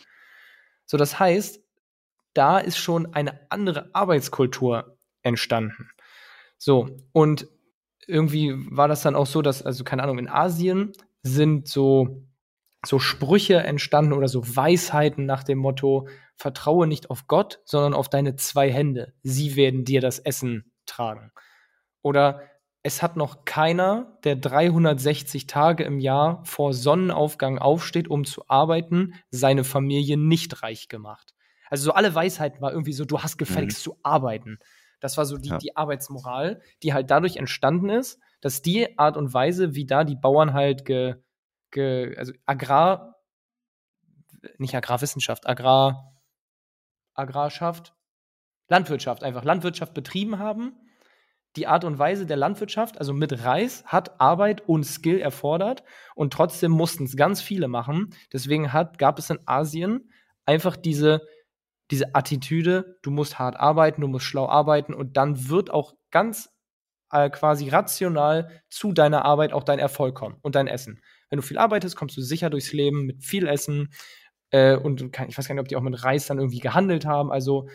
So, 0.86 0.98
das 0.98 1.20
heißt, 1.20 1.62
da 2.34 2.60
ist 2.60 2.78
schon 2.78 3.14
eine 3.14 3.40
andere 3.50 3.90
Arbeitskultur 3.94 4.98
entstanden. 5.22 5.90
So, 6.58 6.98
und 7.14 7.48
irgendwie 8.08 8.54
war 8.76 8.88
das 8.88 9.02
dann 9.02 9.16
auch 9.16 9.28
so, 9.28 9.42
dass, 9.42 9.62
also 9.62 9.84
keine 9.84 10.04
Ahnung, 10.04 10.18
in 10.18 10.30
Asien 10.30 10.94
sind 11.24 11.68
so, 11.68 12.24
so 12.86 13.00
Sprüche 13.00 13.58
entstanden 13.58 14.14
oder 14.14 14.28
so 14.28 14.44
Weisheiten 14.44 15.26
nach 15.26 15.44
dem 15.44 15.58
Motto, 15.60 16.08
vertraue 16.36 16.88
nicht 16.88 17.10
auf 17.10 17.28
Gott, 17.28 17.60
sondern 17.66 17.94
auf 17.94 18.10
deine 18.10 18.36
zwei 18.36 18.72
Hände. 18.72 19.14
Sie 19.24 19.56
werden 19.56 19.84
dir 19.84 20.02
das 20.02 20.20
Essen 20.20 20.72
tragen. 20.86 21.32
Oder 22.02 22.42
es 22.84 23.02
hat 23.02 23.18
noch 23.18 23.44
keiner, 23.44 24.18
der 24.24 24.38
360 24.38 25.48
Tage 25.48 25.84
im 25.84 26.00
Jahr 26.00 26.42
vor 26.46 26.74
Sonnenaufgang 26.74 27.58
aufsteht, 27.58 28.08
um 28.08 28.24
zu 28.24 28.48
arbeiten, 28.48 29.16
seine 29.30 29.66
Familie 29.66 30.16
nicht 30.16 30.64
reich 30.64 30.88
gemacht. 30.88 31.34
Also 31.70 31.86
so 31.86 31.92
alle 31.92 32.16
Weisheiten 32.16 32.62
war 32.62 32.72
irgendwie 32.72 32.94
so, 32.94 33.04
du 33.04 33.20
hast 33.20 33.38
gefälligst 33.38 33.80
mhm. 33.80 33.84
zu 33.84 33.98
arbeiten. 34.04 34.60
Das 35.00 35.18
war 35.18 35.26
so 35.26 35.38
die, 35.38 35.50
ja. 35.50 35.58
die 35.58 35.76
Arbeitsmoral, 35.76 36.62
die 36.84 36.94
halt 36.94 37.12
dadurch 37.12 37.38
entstanden 37.38 37.90
ist, 37.90 38.20
dass 38.42 38.62
die 38.62 38.98
Art 38.98 39.18
und 39.18 39.34
Weise, 39.34 39.76
wie 39.76 39.86
da 39.86 40.04
die 40.04 40.16
Bauern 40.16 40.54
halt 40.54 40.86
ge, 40.86 41.16
ge 41.72 42.16
also 42.18 42.34
Agrar, 42.46 43.16
nicht 44.58 44.76
Agrarwissenschaft, 44.76 45.48
Agrar, 45.48 46.16
Agrarschaft, 47.14 47.96
Landwirtschaft, 48.68 49.24
einfach 49.24 49.44
Landwirtschaft 49.44 49.94
betrieben 49.94 50.40
haben. 50.40 50.74
Die 51.56 51.66
Art 51.66 51.84
und 51.84 51.98
Weise 51.98 52.28
der 52.28 52.38
Landwirtschaft, 52.38 53.00
also 53.00 53.14
mit 53.14 53.44
Reis, 53.44 53.84
hat 53.86 54.20
Arbeit 54.22 54.62
und 54.68 54.84
Skill 54.84 55.20
erfordert 55.20 55.84
und 56.14 56.32
trotzdem 56.32 56.72
mussten 56.72 57.06
es 57.06 57.16
ganz 57.16 57.42
viele 57.42 57.68
machen. 57.68 58.14
Deswegen 58.32 58.74
hat, 58.74 59.00
gab 59.00 59.18
es 59.18 59.30
in 59.30 59.40
Asien 59.46 60.12
einfach 60.46 60.76
diese, 60.76 61.22
diese 61.92 62.16
Attitüde, 62.16 62.98
du 63.02 63.12
musst 63.12 63.40
hart 63.40 63.56
arbeiten, 63.58 64.02
du 64.02 64.08
musst 64.08 64.26
schlau 64.26 64.48
arbeiten 64.48 64.94
und 64.94 65.18
dann 65.18 65.50
wird 65.50 65.70
auch 65.70 65.94
ganz 66.12 66.50
äh, 67.12 67.30
quasi 67.30 67.70
rational 67.70 68.50
zu 68.70 68.92
deiner 68.92 69.26
Arbeit 69.26 69.54
auch 69.54 69.64
dein 69.64 69.80
Erfolg 69.80 70.16
kommen 70.16 70.38
und 70.42 70.56
dein 70.56 70.68
Essen. 70.68 71.02
Wenn 71.30 71.38
du 71.38 71.44
viel 71.44 71.58
arbeitest, 71.58 71.96
kommst 71.96 72.18
du 72.18 72.22
sicher 72.22 72.50
durchs 72.50 72.74
Leben 72.74 73.06
mit 73.06 73.24
viel 73.24 73.48
Essen 73.48 73.90
äh, 74.52 74.76
und 74.76 75.02
ich 75.02 75.38
weiß 75.38 75.48
gar 75.48 75.56
nicht, 75.56 75.62
ob 75.62 75.68
die 75.68 75.76
auch 75.76 75.82
mit 75.82 76.04
Reis 76.04 76.28
dann 76.28 76.40
irgendwie 76.40 76.60
gehandelt 76.60 77.06
haben. 77.06 77.32
Also 77.32 77.70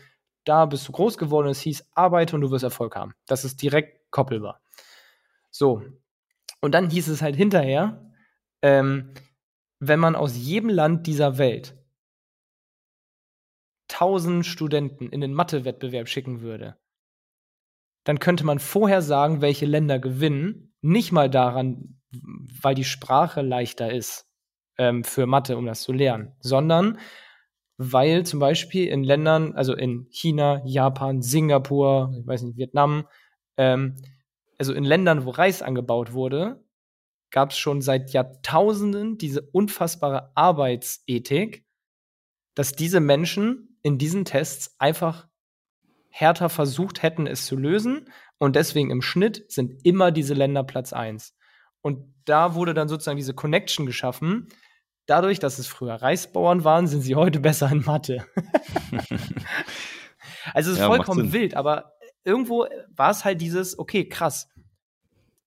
da 0.45 0.67
bist 0.67 0.87
du 0.89 0.93
groß 0.93 1.19
geworden, 1.19 1.49
es 1.49 1.61
hieß 1.61 1.85
arbeite 1.95 2.35
und 2.35 2.43
du 2.43 2.51
wirst 2.51 2.65
Erfolg 2.65 2.97
haben. 2.97 3.15
Das 3.27 3.45
ist 3.45 3.63
direkt 3.63 4.11
koppelbar. 4.11 4.61
So. 5.51 5.83
Und 6.61 6.73
dann 6.73 6.91
hieß 6.91 7.09
es 7.09 7.23
halt 7.23 7.37
hinterher, 7.37 8.13
ähm, 8.63 9.15
wenn 9.81 9.99
man 9.99 10.15
aus 10.15 10.37
jedem 10.37 10.71
Land 10.71 11.07
dieser 11.07 11.39
Welt 11.39 11.77
tausend 13.93 14.47
Studenten 14.47 15.11
in 15.11 15.21
den 15.21 15.35
Mathe-Wettbewerb 15.35 16.09
schicken 16.09 16.41
würde, 16.41 16.77
dann 18.05 18.19
könnte 18.19 18.45
man 18.45 18.59
vorher 18.59 19.03
sagen, 19.03 19.43
welche 19.43 19.67
Länder 19.67 19.99
gewinnen. 19.99 20.75
Nicht 20.81 21.13
mal 21.13 21.29
daran, 21.29 22.01
weil 22.11 22.75
die 22.75 22.85
Sprache 22.85 23.43
leichter 23.43 23.93
ist 23.93 24.27
ähm, 24.79 25.05
für 25.05 25.27
Mathe, 25.27 25.57
um 25.57 25.67
das 25.67 25.83
zu 25.83 25.93
lernen, 25.93 26.35
sondern 26.41 26.99
weil 27.77 28.25
zum 28.25 28.41
Beispiel 28.41 28.89
in 28.89 29.05
Ländern, 29.05 29.55
also 29.55 29.75
in 29.75 30.07
China, 30.11 30.63
Japan, 30.65 31.21
Singapur, 31.21 32.15
ich 32.19 32.27
weiß 32.27 32.43
nicht, 32.43 32.57
Vietnam, 32.57 33.07
ähm, 33.57 33.97
also 34.59 34.73
in 34.73 34.85
Ländern, 34.85 35.25
wo 35.25 35.31
Reis 35.31 35.63
angebaut 35.63 36.13
wurde, 36.13 36.65
gab 37.31 37.51
es 37.51 37.59
schon 37.59 37.83
seit 37.83 38.13
Jahrtausenden 38.13 39.19
diese 39.19 39.43
unfassbare 39.43 40.33
Arbeitsethik, 40.35 41.65
dass 42.55 42.73
diese 42.73 43.01
Menschen 43.01 43.72
in 43.83 43.99
diesen 43.99 44.25
Tests 44.25 44.75
einfach 44.79 45.29
härter 46.13 46.49
versucht 46.49 47.03
hätten, 47.03 47.27
es 47.27 47.47
zu 47.47 47.57
lösen. 47.57 48.09
Und 48.39 48.57
deswegen 48.57 48.91
im 48.91 49.03
Schnitt 49.03 49.51
sind 49.51 49.85
immer 49.85 50.11
diese 50.11 50.35
Länder 50.35 50.63
Platz 50.63 50.93
1. 50.93 51.35
Und 51.81 52.13
da 52.25 52.55
wurde 52.55 52.75
dann 52.75 52.89
sozusagen 52.89 53.17
diese 53.17 53.35
Connection 53.35 53.87
geschaffen. 53.87 54.49
Dadurch, 55.07 55.41
dass 55.41 55.59
es 55.59 55.67
früher 55.67 55.95
Reisbauern 55.95 56.63
waren, 56.65 56.87
sind 56.87 57.03
sie 57.03 57.17
heute 57.17 57.41
besser 57.41 57.71
in 57.73 57.83
Mathe. 57.85 58.25
also 60.55 60.71
es 60.71 60.77
ist 60.77 60.79
ja, 60.79 60.87
vollkommen 60.87 61.33
wild, 61.33 61.55
aber 61.55 61.95
irgendwo 62.25 62.67
war 62.95 63.11
es 63.11 63.25
halt 63.25 63.41
dieses, 63.41 63.79
okay, 63.79 64.09
krass. 64.09 64.49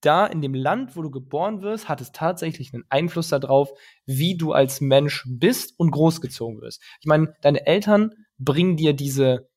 Da 0.02 0.26
in 0.28 0.42
dem 0.42 0.54
Land, 0.54 0.96
wo 0.96 1.02
du 1.02 1.10
geboren 1.10 1.62
wirst, 1.62 1.88
hat 1.88 2.02
es 2.02 2.12
tatsächlich 2.12 2.74
einen 2.74 2.84
Einfluss 2.90 3.30
darauf, 3.30 3.72
wie 4.06 4.38
du 4.38 4.52
als 4.52 4.82
Mensch 4.82 5.24
bist 5.26 5.74
und 5.80 5.92
großgezogen 5.92 6.62
wirst. 6.62 6.84
Ich 7.00 7.08
meine, 7.08 7.34
deine 7.42 7.66
Eltern 7.66 8.12
bringen 8.38 8.78
dir 8.78 8.94
diese 8.94 9.50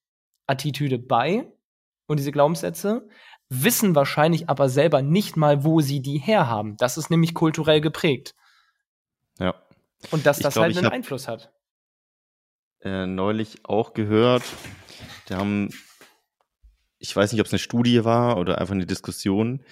Attitüde 0.47 0.99
bei 0.99 1.47
und 2.07 2.19
diese 2.19 2.33
Glaubenssätze, 2.33 3.09
wissen 3.51 3.95
wahrscheinlich 3.95 4.49
aber 4.49 4.69
selber 4.69 5.03
nicht 5.03 5.37
mal, 5.37 5.65
wo 5.65 5.81
sie 5.81 6.01
die 6.01 6.19
herhaben. 6.19 6.77
Das 6.77 6.99
ist 6.99 7.11
nämlich 7.11 7.35
kulturell 7.35 7.81
geprägt. 7.81 8.35
Ja. 9.39 9.55
Und 10.11 10.27
dass 10.27 10.39
das 10.39 10.55
glaub, 10.55 10.65
halt 10.65 10.77
einen 10.77 10.87
Einfluss 10.87 11.29
hat. 11.29 11.53
Äh, 12.81 13.07
neulich 13.07 13.65
auch 13.65 13.93
gehört, 13.93 14.45
da 15.27 15.39
haben, 15.39 15.71
ich 16.99 17.15
weiß 17.15 17.33
nicht, 17.33 17.41
ob 17.41 17.47
es 17.47 17.53
eine 17.53 17.59
Studie 17.59 18.05
war 18.05 18.39
oder 18.39 18.59
einfach 18.59 18.75
eine 18.75 18.87
Diskussion, 18.87 19.65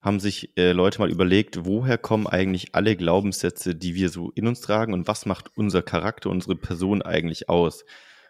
haben 0.00 0.20
sich 0.20 0.56
äh, 0.56 0.72
Leute 0.72 0.98
mal 1.00 1.10
überlegt, 1.10 1.66
woher 1.66 1.98
kommen 1.98 2.26
eigentlich 2.26 2.74
alle 2.74 2.96
Glaubenssätze, 2.96 3.74
die 3.74 3.94
wir 3.94 4.08
so 4.08 4.30
in 4.30 4.46
uns 4.46 4.62
tragen 4.62 4.94
und 4.94 5.06
was 5.06 5.26
macht 5.26 5.50
unser 5.56 5.82
Charakter, 5.82 6.30
unsere 6.30 6.56
Person 6.56 7.02
eigentlich 7.02 7.50
aus? 7.50 7.84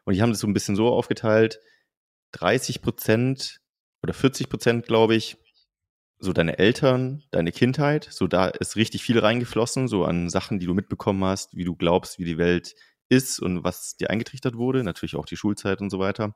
Und 0.05 0.15
die 0.15 0.23
haben 0.23 0.31
das 0.31 0.41
so 0.41 0.47
ein 0.47 0.55
bisschen 0.55 0.77
so 0.77 0.89
aufgeteilt, 0.89 1.61
30 2.33 2.83
Prozent 2.83 3.61
oder 4.03 4.15
40 4.15 4.49
Prozent, 4.49 4.87
glaube 4.87 5.15
ich, 5.15 5.37
so 6.19 6.33
deine 6.33 6.59
Eltern, 6.59 7.23
deine 7.31 7.51
Kindheit, 7.51 8.09
so 8.11 8.27
da 8.27 8.49
ist 8.49 8.77
richtig 8.77 9.03
viel 9.03 9.19
reingeflossen, 9.19 9.89
so 9.89 10.05
an 10.05 10.29
Sachen, 10.29 10.59
die 10.59 10.67
du 10.67 10.75
mitbekommen 10.75 11.25
hast, 11.25 11.57
wie 11.57 11.65
du 11.65 11.75
glaubst, 11.75 12.19
wie 12.19 12.25
die 12.25 12.39
Welt 12.39 12.75
ist 13.09 13.41
und 13.41 13.65
was 13.65 13.97
dir 13.97 14.11
eingetrichtert 14.11 14.57
wurde, 14.57 14.85
natürlich 14.85 15.17
auch 15.17 15.25
die 15.25 15.37
Schulzeit 15.37 15.81
und 15.81 15.91
so 15.91 15.99
weiter 15.99 16.25
und 16.25 16.35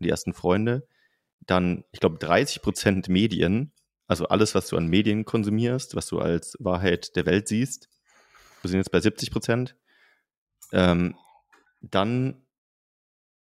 die 0.00 0.10
ersten 0.10 0.34
Freunde. 0.34 0.86
Dann, 1.40 1.84
ich 1.92 2.00
glaube, 2.00 2.18
30 2.18 2.60
Prozent 2.60 3.08
Medien, 3.08 3.72
also 4.08 4.26
alles, 4.26 4.56
was 4.56 4.68
du 4.68 4.76
an 4.76 4.88
Medien 4.88 5.24
konsumierst, 5.24 5.94
was 5.94 6.08
du 6.08 6.18
als 6.18 6.56
Wahrheit 6.58 7.14
der 7.14 7.24
Welt 7.26 7.46
siehst. 7.46 7.88
Wir 8.62 8.68
sind 8.68 8.78
jetzt 8.78 8.90
bei 8.90 9.00
70 9.00 9.30
Prozent. 9.30 9.76
Ähm, 10.72 11.14
dann 11.80 12.42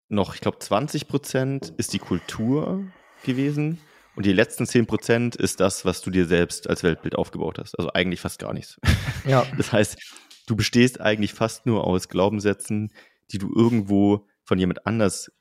noch, 0.09 0.35
ich 0.35 0.41
glaube, 0.41 0.59
20 0.59 1.09
Prozent 1.09 1.73
ist 1.77 1.93
die 1.93 1.99
Kultur 1.99 2.85
gewesen. 3.25 3.79
Und 4.15 4.25
die 4.25 4.33
letzten 4.33 4.67
10 4.67 4.87
Prozent 4.87 5.37
ist 5.37 5.61
das, 5.61 5.85
was 5.85 6.01
du 6.01 6.11
dir 6.11 6.27
selbst 6.27 6.71
als 6.71 6.83
Weltbild 6.83 7.17
aufgebaut 7.17 7.59
hast. 7.59 7.79
Also 7.79 7.93
eigentlich 7.93 8.21
fast 8.21 8.39
gar 8.39 8.53
nichts. 8.53 8.81
Ja. 9.27 9.45
Das 9.57 9.73
heißt, 9.73 9.99
du 10.47 10.55
bestehst 10.55 11.01
eigentlich 11.01 11.35
fast 11.35 11.67
nur 11.67 11.85
aus 11.85 12.09
Glaubenssätzen, 12.09 12.93
die 13.33 13.39
du 13.39 13.53
irgendwo 13.53 14.29
von 14.45 14.57
jemand 14.57 14.87
anders 14.87 15.33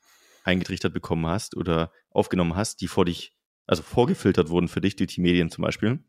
eingetrichtert 0.43 0.91
bekommen 0.91 1.27
hast 1.27 1.55
oder 1.55 1.91
aufgenommen 2.09 2.55
hast, 2.55 2.81
die 2.81 2.87
vor 2.87 3.05
dich, 3.05 3.37
also 3.67 3.83
vorgefiltert 3.83 4.49
wurden 4.49 4.67
für 4.67 4.81
dich 4.81 4.95
durch 4.95 5.13
die 5.13 5.21
Medien 5.21 5.51
zum 5.51 5.61
Beispiel. 5.61 6.03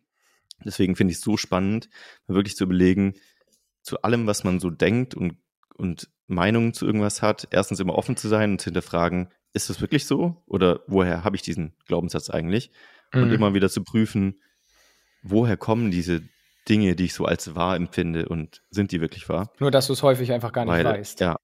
Deswegen 0.65 0.97
finde 0.97 1.13
ich 1.13 1.19
es 1.19 1.25
so 1.25 1.37
spannend, 1.37 1.91
wirklich 2.27 2.57
zu 2.57 2.65
überlegen, 2.65 3.15
zu 3.83 4.01
allem, 4.01 4.27
was 4.27 4.43
man 4.43 4.59
so 4.59 4.71
denkt 4.71 5.15
und 5.15 5.37
und 5.77 6.11
Meinungen 6.27 6.73
zu 6.73 6.87
irgendwas 6.87 7.23
hat, 7.23 7.49
erstens 7.51 7.81
immer 7.81 7.95
offen 7.95 8.17
zu 8.17 8.29
sein 8.29 8.53
und 8.53 8.61
zu 8.61 8.67
hinterfragen, 8.67 9.29
ist 9.53 9.71
das 9.71 9.81
wirklich 9.81 10.07
so? 10.07 10.43
Oder 10.47 10.81
woher 10.87 11.25
habe 11.25 11.37
ich 11.37 11.43
diesen 11.43 11.75
Glaubenssatz 11.87 12.31
eigentlich? 12.31 12.71
Und 13.13 13.29
mhm. 13.29 13.35
immer 13.35 13.55
wieder 13.55 13.71
zu 13.71 13.83
prüfen, 13.85 14.41
woher 15.23 15.57
kommen 15.57 15.91
diese 15.91 16.23
Dinge, 16.69 16.97
die 16.97 17.05
ich 17.05 17.15
so 17.15 17.25
als 17.25 17.55
wahr 17.55 17.77
empfinde 17.77 18.29
und 18.29 18.63
sind 18.71 18.91
die 18.91 19.01
wirklich 19.01 19.29
wahr? 19.29 19.53
Nur, 19.61 19.71
dass 19.71 19.87
du 19.87 19.93
es 19.93 20.03
häufig 20.03 20.33
einfach 20.33 20.53
gar 20.53 20.65
nicht 20.65 20.75
Weil, 20.75 20.85
weißt. 20.85 21.21
Ja. 21.21 21.37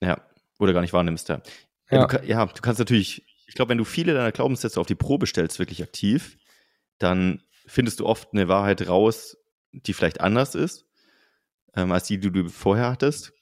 Ja. 0.00 0.20
Oder 0.58 0.72
gar 0.72 0.80
nicht 0.80 0.92
wahrnimmst, 0.92 1.28
ja. 1.28 1.42
Ja. 1.90 2.06
Du, 2.06 2.24
ja, 2.24 2.46
du 2.46 2.62
kannst 2.62 2.78
natürlich, 2.78 3.24
ich 3.46 3.54
glaube, 3.54 3.68
wenn 3.68 3.78
du 3.78 3.84
viele 3.84 4.14
deiner 4.14 4.32
Glaubenssätze 4.32 4.80
auf 4.80 4.86
die 4.86 4.94
Probe 4.94 5.26
stellst, 5.26 5.58
wirklich 5.58 5.82
aktiv, 5.82 6.38
dann 6.98 7.42
findest 7.66 8.00
du 8.00 8.06
oft 8.06 8.32
eine 8.32 8.48
Wahrheit 8.48 8.88
raus, 8.88 9.36
die 9.72 9.92
vielleicht 9.92 10.20
anders 10.20 10.54
ist 10.54 10.86
ähm, 11.76 11.92
als 11.92 12.06
die, 12.06 12.18
die 12.18 12.30
du 12.30 12.48
vorher 12.48 12.90
hattest. 12.90 13.32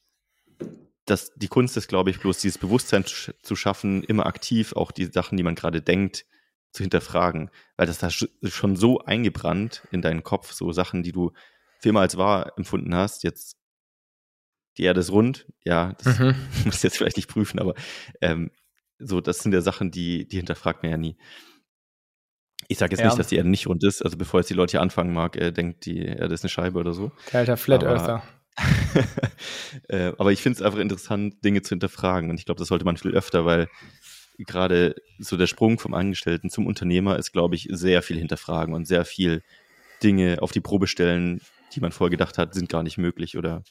Das, 1.05 1.33
die 1.35 1.49
Kunst 1.49 1.77
ist, 1.77 1.89
glaube 1.89 2.11
ich, 2.11 2.21
bloß 2.21 2.39
dieses 2.39 2.59
Bewusstsein 2.59 3.05
zu, 3.05 3.57
schaffen, 3.57 4.05
immer 4.05 4.27
aktiv 4.27 4.73
auch 4.75 4.93
die 4.93 5.07
Sachen, 5.07 5.37
die 5.37 5.43
man 5.43 5.57
gerade 5.57 5.83
denkt, 5.83 6.25
zu 6.73 6.83
hinterfragen. 6.83 7.51
Weil 7.77 7.87
das 7.87 7.99
da 7.99 8.09
schon 8.11 8.77
so 8.77 9.01
eingebrannt 9.01 9.87
in 9.91 10.01
deinen 10.01 10.23
Kopf, 10.23 10.53
so 10.53 10.73
Sachen, 10.73 11.03
die 11.03 11.13
du 11.13 11.33
immer 11.83 12.01
als 12.01 12.17
wahr 12.17 12.53
empfunden 12.57 12.95
hast. 12.95 13.25
Jetzt, 13.25 13.57
die 14.79 14.85
Erde 14.85 15.01
ist 15.01 15.11
rund, 15.11 15.47
ja, 15.65 15.95
das 15.95 16.19
mhm. 16.19 16.37
muss 16.65 16.83
jetzt 16.83 16.99
vielleicht 16.99 17.17
nicht 17.17 17.29
prüfen, 17.29 17.59
aber 17.59 17.75
ähm, 18.21 18.51
so, 18.99 19.21
das 19.21 19.41
sind 19.41 19.53
ja 19.53 19.61
Sachen, 19.61 19.91
die, 19.91 20.29
die 20.29 20.37
hinterfragt 20.37 20.83
man 20.83 20.93
ja 20.93 20.97
nie. 20.97 21.17
Ich 22.73 22.79
sage 22.79 22.93
jetzt 22.93 23.01
ja. 23.01 23.07
nicht, 23.07 23.19
dass 23.19 23.29
die 23.29 23.37
Erde 23.37 23.49
nicht 23.49 23.67
rund 23.67 23.85
ist. 23.85 24.03
Also 24.03 24.17
bevor 24.17 24.41
jetzt 24.41 24.51
die 24.51 24.55
Leute 24.55 24.73
hier 24.73 24.83
anfangen 24.83 25.13
mag, 25.13 25.37
äh, 25.37 25.53
denkt 25.53 25.87
die 25.87 26.05
Erde 26.05 26.35
ist 26.35 26.43
eine 26.43 26.51
Scheibe 26.51 26.79
oder 26.79 26.93
so. 26.93 27.13
Alter 27.33 27.57
Flat 27.57 27.85
Earther. 27.85 28.23
äh, 29.89 30.13
aber 30.19 30.33
ich 30.33 30.43
finde 30.43 30.57
es 30.59 30.63
einfach 30.63 30.79
interessant, 30.79 31.45
Dinge 31.45 31.63
zu 31.63 31.71
hinterfragen. 31.71 32.31
Und 32.31 32.39
ich 32.39 32.45
glaube, 32.45 32.59
das 32.59 32.69
sollte 32.69 32.85
man 32.85 32.97
viel 32.97 33.15
öfter, 33.15 33.45
weil 33.45 33.69
gerade 34.39 34.95
so 35.19 35.37
der 35.37 35.47
Sprung 35.47 35.79
vom 35.79 35.95
Angestellten 35.95 36.51
zum 36.51 36.67
Unternehmer 36.67 37.19
ist, 37.19 37.33
glaube 37.33 37.55
ich, 37.55 37.69
sehr 37.71 38.03
viel 38.03 38.19
hinterfragen 38.19 38.75
und 38.75 38.87
sehr 38.87 39.05
viel 39.05 39.43
Dinge 40.03 40.39
auf 40.41 40.53
die 40.53 40.61
Probe 40.61 40.87
stellen, 40.87 41.41
die 41.75 41.81
man 41.81 41.93
vorher 41.93 42.11
gedacht 42.11 42.39
hat, 42.39 42.55
sind 42.55 42.69
gar 42.69 42.83
nicht 42.83 42.99
möglich 42.99 43.37
oder 43.37 43.63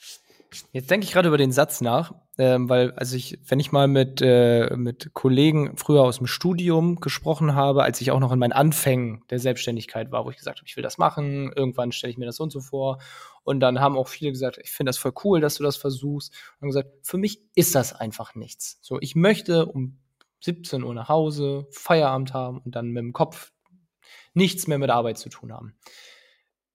Jetzt 0.74 0.92
denke 0.92 1.06
ich 1.06 1.14
gerade 1.14 1.30
über 1.30 1.38
den 1.38 1.54
Satz 1.54 1.80
nach, 1.80 2.14
ähm, 2.38 2.68
weil, 2.68 2.92
also 2.92 3.16
ich, 3.16 3.40
wenn 3.48 3.60
ich 3.62 3.72
mal 3.72 3.88
mit, 3.88 4.22
äh, 4.22 4.76
mit 4.76 5.14
Kollegen 5.14 5.78
früher 5.78 6.02
aus 6.02 6.18
dem 6.18 6.28
Studium 6.28 6.98
gesprochen 6.98 7.56
habe, 7.56 7.84
als 7.84 8.02
ich 8.02 8.12
auch 8.12 8.20
noch 8.20 8.34
in 8.34 8.40
meinen 8.40 8.52
Anfängen 8.52 9.24
der 9.30 9.40
Selbstständigkeit 9.40 10.12
war, 10.12 10.26
wo 10.26 10.30
ich 10.30 10.38
gesagt 10.38 10.60
habe, 10.60 10.68
ich 10.68 10.76
will 10.76 10.84
das 10.84 10.98
machen, 10.98 11.54
irgendwann 11.56 11.94
stelle 11.94 12.12
ich 12.12 12.18
mir 12.18 12.26
das 12.26 12.36
so 12.36 12.44
und 12.44 12.52
so 12.52 12.60
vor. 12.60 13.00
Und 13.44 13.62
dann 13.62 13.80
haben 13.80 13.98
auch 13.98 14.10
viele 14.10 14.32
gesagt, 14.32 14.60
ich 14.62 14.72
finde 14.72 14.90
das 14.90 14.98
voll 14.98 15.14
cool, 15.24 15.40
dass 15.40 15.56
du 15.56 15.64
das 15.64 15.78
versuchst. 15.78 16.34
Und 16.60 16.68
gesagt, 16.68 16.90
für 17.02 17.18
mich 17.18 17.42
ist 17.56 17.74
das 17.74 17.94
einfach 17.94 18.36
nichts. 18.36 18.78
So, 18.82 19.00
ich 19.00 19.16
möchte 19.16 19.66
um 19.66 20.00
17 20.42 20.84
Uhr 20.84 20.94
nach 20.94 21.08
Hause, 21.08 21.68
Feierabend 21.72 22.34
haben 22.34 22.60
und 22.60 22.76
dann 22.76 22.90
mit 22.90 23.02
dem 23.02 23.14
Kopf 23.14 23.54
nichts 24.34 24.68
mehr 24.68 24.80
mit 24.80 24.90
Arbeit 24.90 25.18
zu 25.18 25.30
tun 25.30 25.54
haben. 25.54 25.78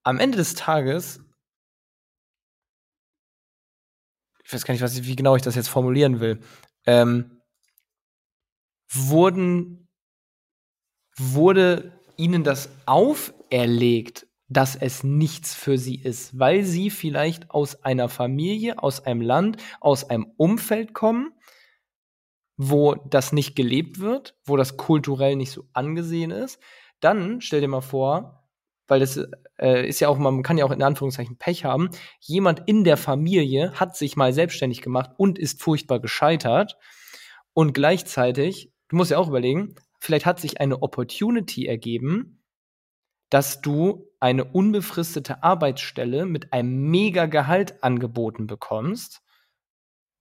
Am 0.03 0.19
Ende 0.19 0.39
des 0.39 0.55
Tages 0.55 1.21
ich 4.47 4.53
weiß 4.53 4.65
gar 4.65 4.73
nicht, 4.73 4.83
was, 4.83 5.03
wie 5.05 5.17
genau 5.17 5.35
ich 5.35 5.43
das 5.43 5.57
jetzt 5.57 5.69
formulieren 5.69 6.21
will, 6.21 6.39
ähm, 6.87 7.43
wurden, 8.89 9.89
wurde 11.17 11.99
ihnen 12.17 12.45
das 12.45 12.71
auferlegt, 12.87 14.29
dass 14.49 14.77
es 14.77 15.03
nichts 15.03 15.53
für 15.55 15.79
sie 15.79 15.97
ist, 15.97 16.39
weil 16.39 16.65
sie 16.65 16.91
vielleicht 16.91 17.51
aus 17.51 17.83
einer 17.83 18.09
Familie, 18.09 18.81
aus 18.81 19.05
einem 19.05 19.21
Land, 19.21 19.57
aus 19.81 20.09
einem 20.09 20.33
Umfeld 20.37 20.95
kommen, 20.95 21.33
wo 22.57 22.95
das 22.95 23.33
nicht 23.33 23.57
gelebt 23.57 23.99
wird, 23.99 24.39
wo 24.45 24.57
das 24.57 24.77
kulturell 24.77 25.35
nicht 25.35 25.51
so 25.51 25.65
angesehen 25.73 26.31
ist. 26.31 26.61
Dann 27.01 27.41
stell 27.41 27.61
dir 27.61 27.69
mal 27.69 27.81
vor, 27.81 28.36
weil 28.88 29.01
das 29.01 29.20
äh, 29.59 29.88
ist 29.88 30.01
ja 30.01 30.09
auch, 30.09 30.18
man 30.18 30.42
kann 30.42 30.59
ja 30.59 30.64
auch 30.64 30.70
in 30.70 30.83
Anführungszeichen 30.83 31.38
Pech 31.38 31.64
haben. 31.64 31.90
Jemand 32.20 32.62
in 32.66 32.85
der 32.85 32.96
Familie 32.96 33.72
hat 33.72 33.96
sich 33.96 34.16
mal 34.16 34.33
selbstständig 34.33 34.83
gemacht 34.83 35.11
und 35.16 35.38
ist 35.38 35.62
furchtbar 35.62 36.01
gescheitert. 36.01 36.77
Und 37.53 37.72
gleichzeitig, 37.72 38.72
du 38.88 38.96
musst 38.96 39.11
ja 39.11 39.18
auch 39.18 39.29
überlegen, 39.29 39.75
vielleicht 39.99 40.27
hat 40.27 40.40
sich 40.40 40.61
eine 40.61 40.83
Opportunity 40.83 41.66
ergeben, 41.66 42.42
dass 43.31 43.61
du 43.61 44.09
eine 44.20 44.44
unbefristete 44.44 45.42
Arbeitsstelle 45.42 46.27
mit 46.27 46.53
einem 46.53 46.90
mega 46.90 47.27
Gehalt 47.27 47.83
angeboten 47.83 48.46
bekommst, 48.46 49.22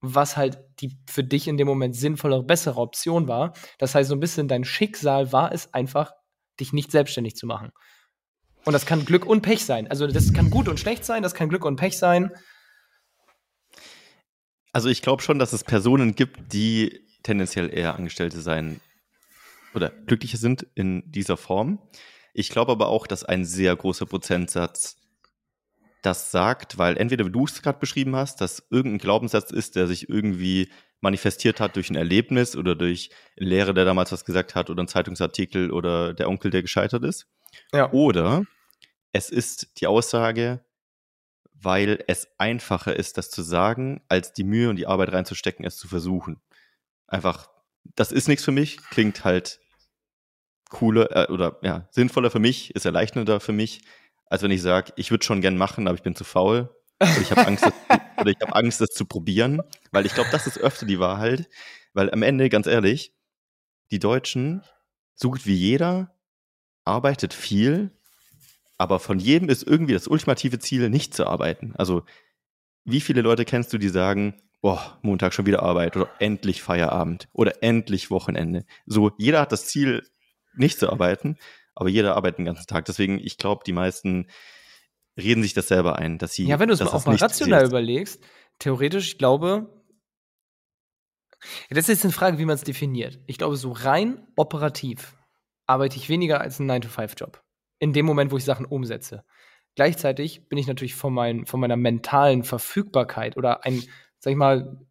was 0.00 0.36
halt 0.36 0.58
die 0.80 0.98
für 1.08 1.24
dich 1.24 1.48
in 1.48 1.56
dem 1.56 1.66
Moment 1.66 1.94
sinnvollere, 1.96 2.42
bessere 2.42 2.80
Option 2.80 3.28
war. 3.28 3.52
Das 3.78 3.94
heißt, 3.94 4.08
so 4.08 4.16
ein 4.16 4.20
bisschen 4.20 4.48
dein 4.48 4.64
Schicksal 4.64 5.32
war 5.32 5.52
es 5.52 5.72
einfach, 5.72 6.12
dich 6.58 6.72
nicht 6.72 6.90
selbstständig 6.90 7.36
zu 7.36 7.46
machen. 7.46 7.72
Und 8.66 8.72
das 8.72 8.84
kann 8.84 9.04
Glück 9.04 9.24
und 9.24 9.42
Pech 9.42 9.64
sein. 9.64 9.88
Also 9.88 10.08
das 10.08 10.32
kann 10.32 10.50
gut 10.50 10.66
und 10.66 10.80
schlecht 10.80 11.04
sein, 11.04 11.22
das 11.22 11.34
kann 11.34 11.48
Glück 11.48 11.64
und 11.64 11.76
Pech 11.76 11.96
sein. 11.96 12.32
Also 14.72 14.88
ich 14.88 15.02
glaube 15.02 15.22
schon, 15.22 15.38
dass 15.38 15.52
es 15.52 15.62
Personen 15.62 16.16
gibt, 16.16 16.52
die 16.52 17.06
tendenziell 17.22 17.72
eher 17.72 17.94
Angestellte 17.94 18.40
sein 18.40 18.80
oder 19.72 19.90
glücklicher 19.90 20.36
sind 20.36 20.66
in 20.74 21.10
dieser 21.12 21.36
Form. 21.36 21.78
Ich 22.34 22.48
glaube 22.50 22.72
aber 22.72 22.88
auch, 22.88 23.06
dass 23.06 23.24
ein 23.24 23.44
sehr 23.44 23.74
großer 23.76 24.04
Prozentsatz 24.04 24.96
das 26.02 26.32
sagt, 26.32 26.76
weil 26.76 26.96
entweder 26.96 27.24
wie 27.24 27.30
du 27.30 27.44
es 27.44 27.62
gerade 27.62 27.78
beschrieben 27.78 28.16
hast, 28.16 28.40
dass 28.40 28.66
irgendein 28.70 28.98
Glaubenssatz 28.98 29.52
ist, 29.52 29.76
der 29.76 29.86
sich 29.86 30.08
irgendwie 30.08 30.70
manifestiert 31.00 31.60
hat 31.60 31.76
durch 31.76 31.88
ein 31.88 31.96
Erlebnis 31.96 32.56
oder 32.56 32.74
durch 32.74 33.10
ein 33.40 33.46
Lehrer, 33.46 33.74
der 33.74 33.84
damals 33.84 34.10
was 34.10 34.24
gesagt 34.24 34.56
hat 34.56 34.70
oder 34.70 34.82
ein 34.82 34.88
Zeitungsartikel 34.88 35.70
oder 35.70 36.14
der 36.14 36.28
Onkel, 36.28 36.50
der 36.50 36.62
gescheitert 36.62 37.04
ist. 37.04 37.28
Ja. 37.72 37.92
Oder 37.92 38.44
es 39.16 39.30
ist 39.30 39.80
die 39.80 39.86
Aussage, 39.86 40.62
weil 41.54 42.04
es 42.06 42.28
einfacher 42.36 42.94
ist, 42.94 43.16
das 43.16 43.30
zu 43.30 43.40
sagen, 43.40 44.02
als 44.08 44.34
die 44.34 44.44
Mühe 44.44 44.68
und 44.68 44.76
die 44.76 44.86
Arbeit 44.86 45.12
reinzustecken, 45.12 45.64
es 45.64 45.78
zu 45.78 45.88
versuchen. 45.88 46.42
Einfach, 47.06 47.48
das 47.94 48.12
ist 48.12 48.28
nichts 48.28 48.44
für 48.44 48.52
mich, 48.52 48.76
klingt 48.90 49.24
halt 49.24 49.58
cooler 50.68 51.30
äh, 51.30 51.32
oder 51.32 51.58
ja, 51.62 51.88
sinnvoller 51.92 52.30
für 52.30 52.40
mich, 52.40 52.74
ist 52.74 52.84
erleichternder 52.84 53.40
für 53.40 53.52
mich, 53.52 53.80
als 54.26 54.42
wenn 54.42 54.50
ich 54.50 54.60
sage, 54.60 54.92
ich 54.96 55.10
würde 55.10 55.24
schon 55.24 55.40
gern 55.40 55.56
machen, 55.56 55.88
aber 55.88 55.96
ich 55.96 56.02
bin 56.02 56.14
zu 56.14 56.24
faul. 56.24 56.68
Oder 57.00 57.20
ich 57.22 57.30
habe 57.30 57.46
Angst, 57.46 57.64
das, 57.64 57.72
oder 58.20 58.30
ich 58.30 58.40
habe 58.42 58.54
Angst, 58.54 58.82
das 58.82 58.90
zu 58.90 59.06
probieren, 59.06 59.62
weil 59.92 60.04
ich 60.04 60.12
glaube, 60.12 60.30
das 60.30 60.46
ist 60.46 60.58
öfter 60.58 60.84
die 60.84 60.98
Wahrheit, 61.00 61.48
weil 61.94 62.10
am 62.10 62.22
Ende, 62.22 62.50
ganz 62.50 62.66
ehrlich, 62.66 63.14
die 63.90 63.98
Deutschen, 63.98 64.62
so 65.14 65.30
gut 65.30 65.46
wie 65.46 65.54
jeder, 65.54 66.14
arbeitet 66.84 67.32
viel, 67.32 67.95
aber 68.78 69.00
von 69.00 69.18
jedem 69.18 69.48
ist 69.48 69.62
irgendwie 69.62 69.94
das 69.94 70.08
ultimative 70.08 70.58
Ziel, 70.58 70.90
nicht 70.90 71.14
zu 71.14 71.26
arbeiten. 71.26 71.74
Also, 71.76 72.04
wie 72.84 73.00
viele 73.00 73.22
Leute 73.22 73.44
kennst 73.44 73.72
du, 73.72 73.78
die 73.78 73.88
sagen, 73.88 74.42
boah, 74.60 74.98
Montag 75.02 75.34
schon 75.34 75.46
wieder 75.46 75.62
Arbeit 75.62 75.96
oder 75.96 76.10
endlich 76.18 76.62
Feierabend 76.62 77.28
oder 77.32 77.62
endlich 77.62 78.10
Wochenende? 78.10 78.64
So, 78.86 79.12
jeder 79.18 79.40
hat 79.40 79.52
das 79.52 79.66
Ziel, 79.66 80.06
nicht 80.54 80.78
zu 80.78 80.90
arbeiten, 80.90 81.36
aber 81.74 81.88
jeder 81.88 82.16
arbeitet 82.16 82.38
den 82.38 82.46
ganzen 82.46 82.66
Tag. 82.66 82.84
Deswegen, 82.86 83.18
ich 83.18 83.38
glaube, 83.38 83.62
die 83.66 83.72
meisten 83.72 84.28
reden 85.18 85.42
sich 85.42 85.54
das 85.54 85.68
selber 85.68 85.98
ein, 85.98 86.18
dass 86.18 86.32
sie. 86.32 86.46
Ja, 86.46 86.58
wenn 86.58 86.68
du 86.68 86.74
es 86.74 86.80
auch 86.80 87.06
mal 87.06 87.16
rational 87.16 87.62
ist. 87.62 87.68
überlegst, 87.68 88.22
theoretisch, 88.58 89.08
ich 89.08 89.18
glaube, 89.18 89.72
das 91.70 91.80
ist 91.80 91.88
jetzt 91.88 92.04
eine 92.04 92.12
Frage, 92.12 92.38
wie 92.38 92.44
man 92.44 92.54
es 92.54 92.64
definiert. 92.64 93.20
Ich 93.26 93.38
glaube, 93.38 93.56
so 93.56 93.72
rein 93.72 94.26
operativ 94.36 95.16
arbeite 95.66 95.96
ich 95.96 96.08
weniger 96.08 96.40
als 96.40 96.58
ein 96.58 96.70
9-to-5-Job 96.70 97.42
in 97.78 97.92
dem 97.92 98.06
Moment, 98.06 98.32
wo 98.32 98.36
ich 98.36 98.44
Sachen 98.44 98.66
umsetze. 98.66 99.24
Gleichzeitig 99.74 100.48
bin 100.48 100.58
ich 100.58 100.66
natürlich 100.66 100.94
von, 100.94 101.12
mein, 101.12 101.46
von 101.46 101.60
meiner 101.60 101.76
mentalen 101.76 102.44
Verfügbarkeit 102.44 103.36
oder 103.36 103.64
ein, 103.64 103.82
sag 104.18 104.30
ich 104.30 104.36
mal, 104.36 104.86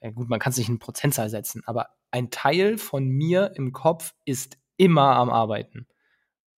ja 0.00 0.10
gut, 0.10 0.28
man 0.28 0.38
kann 0.38 0.50
es 0.50 0.58
nicht 0.58 0.68
in 0.68 0.78
Prozentzahl 0.78 1.28
setzen, 1.28 1.62
aber 1.66 1.88
ein 2.10 2.30
Teil 2.30 2.78
von 2.78 3.06
mir 3.08 3.52
im 3.56 3.72
Kopf 3.72 4.14
ist 4.24 4.58
immer 4.76 5.16
am 5.16 5.30
Arbeiten. 5.30 5.86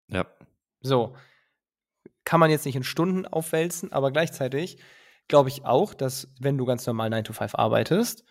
Ja. 0.08 0.26
So. 0.80 1.16
Kann 2.24 2.40
man 2.40 2.50
jetzt 2.50 2.66
nicht 2.66 2.76
in 2.76 2.84
Stunden 2.84 3.26
aufwälzen, 3.26 3.92
aber 3.92 4.10
gleichzeitig 4.10 4.78
glaube 5.28 5.48
ich 5.48 5.64
auch, 5.64 5.94
dass 5.94 6.34
wenn 6.40 6.58
du 6.58 6.64
ganz 6.64 6.86
normal 6.86 7.10
9 7.10 7.24
to 7.24 7.32
5 7.32 7.54
arbeitest, 7.54 8.24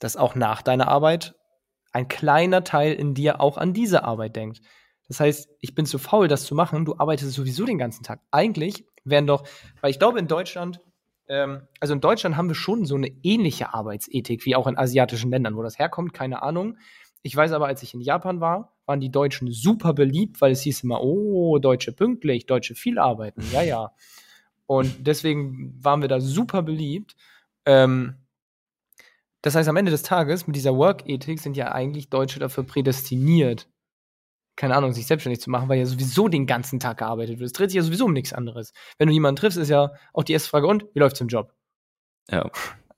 dass 0.00 0.16
auch 0.16 0.34
nach 0.34 0.62
deiner 0.62 0.88
Arbeit 0.88 1.34
ein 1.92 2.08
kleiner 2.08 2.64
Teil 2.64 2.92
in 2.92 3.14
dir 3.14 3.40
auch 3.40 3.56
an 3.56 3.72
diese 3.72 4.04
Arbeit 4.04 4.36
denkt. 4.36 4.60
Das 5.08 5.20
heißt, 5.20 5.48
ich 5.60 5.74
bin 5.74 5.86
zu 5.86 5.98
faul, 5.98 6.28
das 6.28 6.44
zu 6.44 6.54
machen. 6.54 6.84
Du 6.84 6.96
arbeitest 6.98 7.32
sowieso 7.32 7.64
den 7.64 7.78
ganzen 7.78 8.02
Tag. 8.02 8.20
Eigentlich 8.30 8.86
wären 9.04 9.26
doch, 9.26 9.44
weil 9.80 9.90
ich 9.90 9.98
glaube, 9.98 10.18
in 10.18 10.28
Deutschland, 10.28 10.80
ähm, 11.28 11.62
also 11.80 11.94
in 11.94 12.00
Deutschland 12.00 12.36
haben 12.36 12.48
wir 12.48 12.54
schon 12.54 12.84
so 12.84 12.94
eine 12.94 13.08
ähnliche 13.22 13.74
Arbeitsethik 13.74 14.44
wie 14.46 14.56
auch 14.56 14.66
in 14.66 14.78
asiatischen 14.78 15.30
Ländern. 15.30 15.56
Wo 15.56 15.62
das 15.62 15.78
herkommt, 15.78 16.14
keine 16.14 16.42
Ahnung. 16.42 16.78
Ich 17.22 17.34
weiß 17.34 17.52
aber, 17.52 17.66
als 17.66 17.82
ich 17.82 17.94
in 17.94 18.00
Japan 18.00 18.40
war, 18.40 18.76
waren 18.86 19.00
die 19.00 19.10
Deutschen 19.10 19.50
super 19.50 19.94
beliebt, 19.94 20.40
weil 20.40 20.52
es 20.52 20.60
hieß 20.60 20.84
immer, 20.84 21.02
oh, 21.02 21.58
Deutsche 21.58 21.92
pünktlich, 21.92 22.46
Deutsche 22.46 22.74
viel 22.74 22.98
arbeiten. 22.98 23.42
Ja, 23.52 23.62
ja. 23.62 23.92
Und 24.66 25.06
deswegen 25.06 25.74
waren 25.82 26.02
wir 26.02 26.08
da 26.08 26.20
super 26.20 26.62
beliebt. 26.62 27.16
Ähm, 27.66 28.16
das 29.42 29.54
heißt, 29.54 29.68
am 29.68 29.76
Ende 29.76 29.90
des 29.90 30.02
Tages 30.02 30.46
mit 30.46 30.56
dieser 30.56 30.76
Work-Ethik 30.76 31.38
sind 31.40 31.56
ja 31.56 31.72
eigentlich 31.72 32.08
Deutsche 32.08 32.40
dafür 32.40 32.64
prädestiniert, 32.64 33.68
keine 34.56 34.76
Ahnung, 34.76 34.92
sich 34.92 35.06
selbstständig 35.06 35.40
zu 35.40 35.50
machen, 35.50 35.68
weil 35.68 35.78
ja 35.78 35.86
sowieso 35.86 36.28
den 36.28 36.46
ganzen 36.46 36.80
Tag 36.80 36.98
gearbeitet 36.98 37.38
wird. 37.38 37.46
Es 37.46 37.52
dreht 37.52 37.70
sich 37.70 37.76
ja 37.76 37.82
sowieso 37.82 38.04
um 38.04 38.12
nichts 38.12 38.32
anderes. 38.32 38.72
Wenn 38.98 39.08
du 39.08 39.14
jemanden 39.14 39.36
triffst, 39.36 39.58
ist 39.58 39.68
ja 39.68 39.92
auch 40.12 40.24
die 40.24 40.32
erste 40.32 40.50
Frage, 40.50 40.66
und 40.66 40.84
wie 40.94 41.00
läuft's 41.00 41.20
im 41.20 41.28
Job? 41.28 41.52
Ja. 42.30 42.50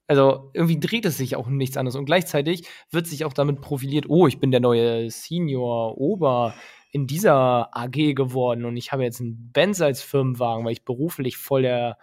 Also 0.07 0.51
irgendwie 0.53 0.79
dreht 0.79 1.05
es 1.05 1.17
sich 1.17 1.35
auch 1.35 1.47
um 1.47 1.57
nichts 1.57 1.75
anderes. 1.75 1.95
Und 1.95 2.05
gleichzeitig 2.05 2.67
wird 2.91 3.07
sich 3.07 3.25
auch 3.25 3.33
damit 3.33 3.61
profiliert, 3.61 4.05
oh, 4.07 4.27
ich 4.27 4.39
bin 4.39 4.51
der 4.51 4.61
neue 4.61 5.09
Senior 5.09 5.97
Ober 5.97 6.53
in 6.91 7.07
dieser 7.07 7.75
AG 7.75 8.13
geworden 8.15 8.63
und 8.65 8.77
ich 8.77 8.91
habe 8.91 9.03
jetzt 9.03 9.19
einen 9.19 9.51
Benz 9.51 9.81
als 9.81 10.01
Firmenwagen, 10.01 10.65
weil 10.65 10.71
ich 10.71 10.85
beruflich 10.85 11.37
voll 11.37 11.63
der 11.63 11.97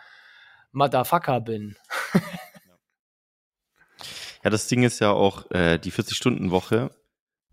Motherfucker 0.72 1.40
bin. 1.40 1.76
ja, 4.44 4.50
das 4.50 4.68
Ding 4.68 4.82
ist 4.82 5.00
ja 5.00 5.12
auch, 5.12 5.50
äh, 5.50 5.78
die 5.78 5.90
40-Stunden-Woche 5.90 6.90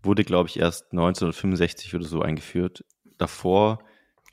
wurde, 0.02 0.24
glaube 0.24 0.48
ich, 0.48 0.58
erst 0.58 0.92
1965 0.92 1.94
oder 1.94 2.04
so 2.04 2.22
eingeführt. 2.22 2.84
Davor. 3.18 3.78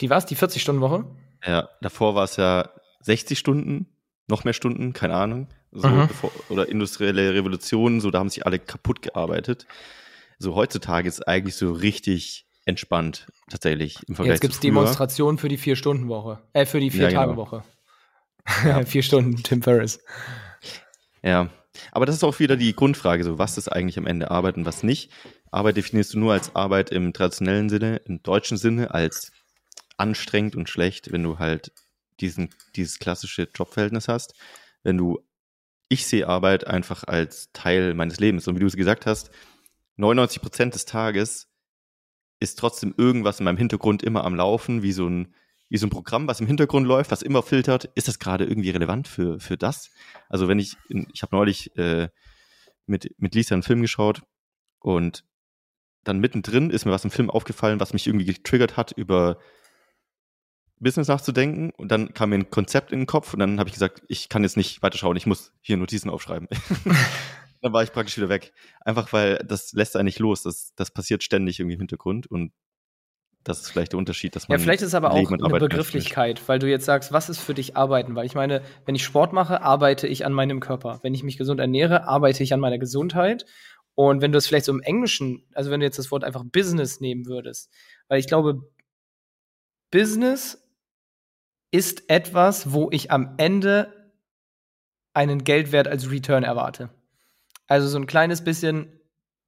Die 0.02 0.10
war 0.10 0.18
es, 0.18 0.26
die 0.26 0.36
40-Stunden-Woche? 0.36 1.06
Ja, 1.46 1.70
davor 1.82 2.16
war 2.16 2.24
es 2.24 2.36
ja 2.38 2.70
60 3.02 3.38
Stunden, 3.38 3.88
noch 4.28 4.44
mehr 4.44 4.54
Stunden, 4.54 4.94
keine 4.94 5.16
Ahnung. 5.16 5.48
So, 5.72 5.88
mhm. 5.88 6.08
bevor, 6.08 6.32
oder 6.50 6.68
industrielle 6.68 7.34
Revolution, 7.34 8.02
so 8.02 8.10
da 8.10 8.20
haben 8.20 8.30
sich 8.30 8.46
alle 8.46 8.60
kaputt 8.60 9.02
gearbeitet. 9.02 9.68
So 10.40 10.56
heutzutage 10.56 11.08
ist 11.08 11.28
eigentlich 11.28 11.56
so 11.56 11.72
richtig 11.72 12.48
entspannt, 12.66 13.28
tatsächlich 13.50 13.98
im 14.08 14.16
Vergleich 14.16 14.36
Jetzt 14.36 14.42
gibt 14.42 14.54
es 14.54 14.60
Demonstrationen 14.60 15.38
für 15.38 15.50
die 15.50 15.58
Vier-Stunden-Woche. 15.58 16.40
Äh, 16.54 16.66
für 16.66 16.80
die 16.80 16.90
Vier-Tage-Woche. 16.90 17.64
Ja, 18.48 18.74
genau. 18.74 18.86
Vier 18.86 19.04
Stunden, 19.04 19.36
Tim 19.44 19.62
Ferriss. 19.62 20.00
Ja, 21.22 21.50
Aber 21.92 22.06
das 22.06 22.16
ist 22.16 22.24
auch 22.24 22.40
wieder 22.40 22.56
die 22.56 22.76
Grundfrage, 22.76 23.24
so 23.24 23.38
was 23.38 23.58
ist 23.58 23.70
eigentlich 23.70 23.98
am 23.98 24.08
Ende 24.08 24.32
Arbeit 24.32 24.58
und 24.58 24.66
was 24.66 24.84
nicht. 24.84 25.12
Arbeit 25.52 25.78
definierst 25.78 26.14
du 26.14 26.20
nur 26.20 26.34
als 26.34 26.56
Arbeit 26.56 26.92
im 26.92 27.14
traditionellen 27.14 27.70
Sinne, 27.70 27.98
im 28.06 28.22
deutschen 28.24 28.58
Sinne, 28.58 28.94
als 28.94 29.32
anstrengend 29.98 30.56
und 30.56 30.70
schlecht, 30.70 31.12
wenn 31.12 31.24
du 31.24 31.40
halt 31.40 31.72
diesen, 32.20 32.50
dieses 32.76 33.00
klassische 33.00 33.50
Jobverhältnis 33.54 34.08
hast. 34.08 34.34
Wenn 34.84 34.98
du, 34.98 35.20
ich 35.90 36.06
sehe 36.06 36.28
Arbeit 36.28 36.68
einfach 36.68 37.04
als 37.04 37.52
Teil 37.52 37.94
meines 37.94 38.20
Lebens. 38.20 38.48
Und 38.48 38.56
wie 38.56 38.60
du 38.60 38.68
es 38.68 38.76
gesagt 38.76 39.06
hast, 39.06 39.32
99 39.98 40.42
Prozent 40.42 40.76
des 40.76 40.86
Tages 40.86 41.48
ist 42.40 42.58
trotzdem 42.58 42.94
irgendwas 42.98 43.40
in 43.40 43.44
meinem 43.44 43.58
Hintergrund 43.58 44.02
immer 44.04 44.24
am 44.24 44.36
Laufen, 44.36 44.82
wie 44.82 44.94
so 44.94 45.08
ein, 45.08 45.34
wie 45.70 45.78
so 45.78 45.86
ein 45.86 45.92
Programm, 45.92 46.28
was 46.28 46.40
im 46.42 46.48
Hintergrund 46.48 46.88
läuft, 46.88 47.12
was 47.12 47.22
immer 47.22 47.44
filtert. 47.44 47.90
Ist 47.96 48.08
das 48.08 48.20
gerade 48.20 48.46
irgendwie 48.46 48.72
relevant 48.72 49.08
für, 49.08 49.40
für 49.40 49.56
das? 49.56 49.92
Also 50.28 50.48
wenn 50.48 50.60
ich, 50.60 50.76
ich 51.14 51.22
habe 51.22 51.36
neulich 51.36 51.76
äh, 51.78 52.10
mit, 52.88 53.14
mit 53.20 53.36
Lisa 53.36 53.54
einen 53.54 53.64
Film 53.64 53.82
geschaut 53.82 54.24
und 54.80 55.24
dann 56.04 56.20
mittendrin 56.20 56.72
ist 56.72 56.86
mir 56.86 56.92
was 56.92 57.04
im 57.04 57.12
Film 57.12 57.30
aufgefallen, 57.30 57.80
was 57.80 57.94
mich 57.94 58.08
irgendwie 58.08 58.26
getriggert 58.26 58.78
hat, 58.78 58.92
über 58.94 59.38
Business 60.80 61.08
nachzudenken. 61.08 61.72
Und 61.72 61.92
dann 61.92 62.14
kam 62.14 62.30
mir 62.30 62.38
ein 62.38 62.50
Konzept 62.50 62.92
in 62.92 63.02
den 63.02 63.06
Kopf 63.06 63.34
und 63.34 63.40
dann 63.40 63.60
habe 63.60 63.70
ich 63.70 63.74
gesagt, 63.74 64.02
ich 64.08 64.30
kann 64.30 64.44
jetzt 64.44 64.58
nicht 64.58 64.82
weiterschauen, 64.82 65.18
ich 65.18 65.28
muss 65.28 65.54
hier 65.62 65.78
Notizen 65.78 66.10
aufschreiben. 66.10 66.48
dann 67.62 67.74
war 67.74 67.84
ich 67.84 67.92
praktisch 67.92 68.18
wieder 68.18 68.30
weg. 68.30 68.54
Einfach 68.82 69.12
weil 69.14 69.38
das 69.46 69.74
lässt 69.74 69.96
einen 69.96 70.06
nicht 70.06 70.20
los. 70.20 70.44
Das, 70.44 70.74
das 70.76 70.92
passiert 70.92 71.24
ständig 71.24 71.60
irgendwie 71.60 71.76
im 71.76 71.82
Hintergrund 71.82 72.28
und 72.28 72.54
das 73.44 73.62
ist 73.62 73.70
vielleicht 73.70 73.94
der 73.94 74.00
Unterschied, 74.00 74.36
dass 74.36 74.48
man. 74.48 74.58
Ja, 74.58 74.64
vielleicht 74.64 74.82
ist 74.82 74.94
aber 74.94 75.12
auch 75.12 75.32
eine 75.32 75.60
Begrifflichkeit, 75.60 76.48
weil 76.48 76.60
du 76.60 76.70
jetzt 76.70 76.86
sagst, 76.86 77.12
was 77.12 77.30
ist 77.30 77.40
für 77.40 77.54
dich 77.54 77.78
Arbeiten? 77.78 78.16
Weil 78.16 78.26
ich 78.26 78.36
meine, 78.36 78.62
wenn 78.86 78.96
ich 78.96 79.04
Sport 79.04 79.34
mache, 79.34 79.62
arbeite 79.62 80.08
ich 80.08 80.26
an 80.26 80.34
meinem 80.34 80.60
Körper. 80.60 81.00
Wenn 81.04 81.14
ich 81.14 81.24
mich 81.24 81.38
gesund 81.38 81.60
ernähre, 81.60 82.08
arbeite 82.08 82.44
ich 82.44 82.54
an 82.54 82.60
meiner 82.60 82.78
Gesundheit. 82.78 83.46
Und 83.96 84.22
wenn 84.22 84.32
du 84.32 84.38
es 84.38 84.48
vielleicht 84.48 84.66
so 84.66 84.72
im 84.72 84.82
Englischen, 84.82 85.46
also 85.54 85.72
wenn 85.72 85.80
du 85.80 85.86
jetzt 85.86 86.00
das 86.00 86.12
Wort 86.12 86.24
einfach 86.24 86.44
Business 86.46 87.00
nehmen 87.00 87.26
würdest, 87.26 87.70
weil 88.08 88.20
ich 88.20 88.28
glaube, 88.28 88.62
Business 89.92 90.66
ist 91.72 92.10
etwas, 92.10 92.72
wo 92.72 92.90
ich 92.92 93.12
am 93.12 93.36
Ende 93.38 93.94
einen 95.14 95.44
Geldwert 95.44 95.88
als 95.88 96.12
Return 96.12 96.44
erwarte. 96.44 96.90
Also 97.68 97.88
so 97.88 97.98
ein 97.98 98.08
kleines 98.08 98.44
bisschen 98.44 98.99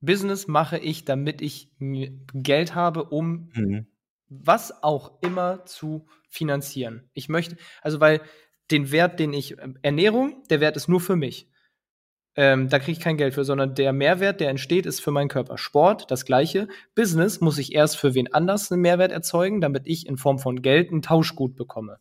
Business 0.02 0.48
mache 0.48 0.78
ich, 0.78 1.06
damit 1.06 1.42
ich 1.42 1.70
Geld 1.80 2.76
habe, 2.76 3.06
um 3.06 3.52
mhm. 3.54 3.88
was 4.28 4.84
auch 4.84 5.22
immer 5.22 5.66
zu 5.66 6.08
finanzieren. 6.28 7.10
Ich 7.14 7.30
möchte, 7.30 7.58
also 7.82 8.00
weil 8.00 8.22
den 8.72 8.92
Wert, 8.92 9.20
den 9.20 9.34
ich, 9.34 9.58
Ernährung, 9.82 10.44
der 10.50 10.60
Wert 10.60 10.78
ist 10.78 10.88
nur 10.88 11.02
für 11.02 11.16
mich. 11.16 11.52
Ähm, 12.36 12.70
da 12.70 12.80
kriege 12.80 12.94
ich 12.94 13.04
kein 13.04 13.18
Geld 13.18 13.34
für, 13.34 13.44
sondern 13.44 13.76
der 13.76 13.92
Mehrwert, 13.92 14.40
der 14.40 14.50
entsteht, 14.50 14.86
ist 14.86 15.02
für 15.02 15.12
meinen 15.12 15.28
Körper. 15.28 15.58
Sport, 15.58 16.10
das 16.10 16.26
gleiche. 16.26 16.70
Business 16.96 17.42
muss 17.42 17.58
ich 17.58 17.76
erst 17.76 17.98
für 17.98 18.14
wen 18.14 18.34
anders 18.34 18.72
einen 18.72 18.82
Mehrwert 18.82 19.12
erzeugen, 19.12 19.60
damit 19.60 19.86
ich 19.86 20.08
in 20.08 20.18
Form 20.18 20.40
von 20.40 20.62
Geld 20.62 20.92
ein 20.92 21.02
Tauschgut 21.02 21.58
bekomme. 21.58 21.98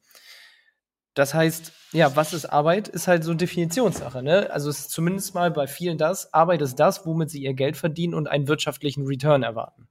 Das 1.20 1.35
heißt, 1.35 1.72
ja, 1.92 2.16
was 2.16 2.33
ist 2.33 2.46
Arbeit, 2.46 2.88
ist 2.88 3.06
halt 3.06 3.24
so 3.24 3.30
eine 3.33 3.37
Definitionssache. 3.37 4.22
Ne? 4.22 4.50
Also 4.50 4.70
es 4.70 4.78
ist 4.78 4.90
zumindest 4.90 5.35
mal 5.35 5.50
bei 5.50 5.66
vielen 5.66 5.98
das, 5.98 6.33
Arbeit 6.33 6.62
ist 6.62 6.76
das, 6.76 7.04
womit 7.04 7.28
sie 7.28 7.42
ihr 7.42 7.52
Geld 7.52 7.76
verdienen 7.76 8.14
und 8.14 8.26
einen 8.26 8.48
wirtschaftlichen 8.48 9.04
Return 9.04 9.42
erwarten. 9.42 9.87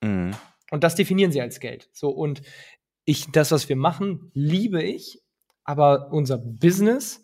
Mhm. 0.00 0.30
Und 0.70 0.84
das 0.84 0.94
definieren 0.94 1.32
sie 1.32 1.40
als 1.40 1.58
Geld. 1.58 1.88
So, 1.92 2.10
und 2.10 2.42
ich, 3.04 3.32
das, 3.32 3.50
was 3.50 3.68
wir 3.68 3.74
machen, 3.74 4.30
liebe 4.32 4.80
ich, 4.80 5.20
aber 5.64 6.12
unser 6.12 6.38
Business, 6.38 7.20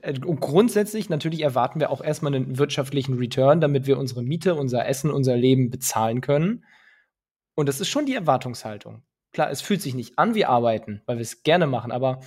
äh, 0.00 0.14
grundsätzlich 0.14 1.10
natürlich 1.10 1.42
erwarten 1.42 1.78
wir 1.78 1.90
auch 1.90 2.00
erstmal 2.00 2.34
einen 2.34 2.56
wirtschaftlichen 2.56 3.18
Return, 3.18 3.60
damit 3.60 3.86
wir 3.86 3.98
unsere 3.98 4.22
Miete, 4.22 4.54
unser 4.54 4.88
Essen, 4.88 5.10
unser 5.10 5.36
Leben 5.36 5.68
bezahlen 5.68 6.22
können. 6.22 6.64
Und 7.54 7.68
das 7.68 7.82
ist 7.82 7.90
schon 7.90 8.06
die 8.06 8.14
Erwartungshaltung 8.14 9.02
klar, 9.32 9.50
es 9.50 9.60
fühlt 9.60 9.82
sich 9.82 9.94
nicht 9.94 10.18
an 10.18 10.34
wie 10.34 10.44
Arbeiten, 10.44 11.02
weil 11.06 11.16
wir 11.16 11.22
es 11.22 11.42
gerne 11.42 11.66
machen, 11.66 11.92
aber 11.92 12.20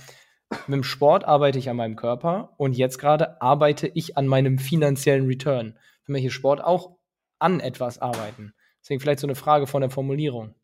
mit 0.66 0.76
dem 0.76 0.84
Sport 0.84 1.24
arbeite 1.24 1.58
ich 1.58 1.68
an 1.68 1.76
meinem 1.76 1.96
Körper 1.96 2.54
und 2.56 2.76
jetzt 2.76 2.98
gerade 2.98 3.40
arbeite 3.40 3.88
ich 3.88 4.16
an 4.16 4.26
meinem 4.26 4.58
finanziellen 4.58 5.26
Return. 5.26 5.78
Für 6.02 6.12
mich 6.12 6.24
ist 6.24 6.34
Sport 6.34 6.62
auch 6.62 6.96
an 7.38 7.60
etwas 7.60 7.98
arbeiten. 7.98 8.54
Deswegen 8.80 9.00
vielleicht 9.00 9.20
so 9.20 9.26
eine 9.26 9.34
Frage 9.34 9.66
von 9.66 9.80
der 9.80 9.90
Formulierung. 9.90 10.54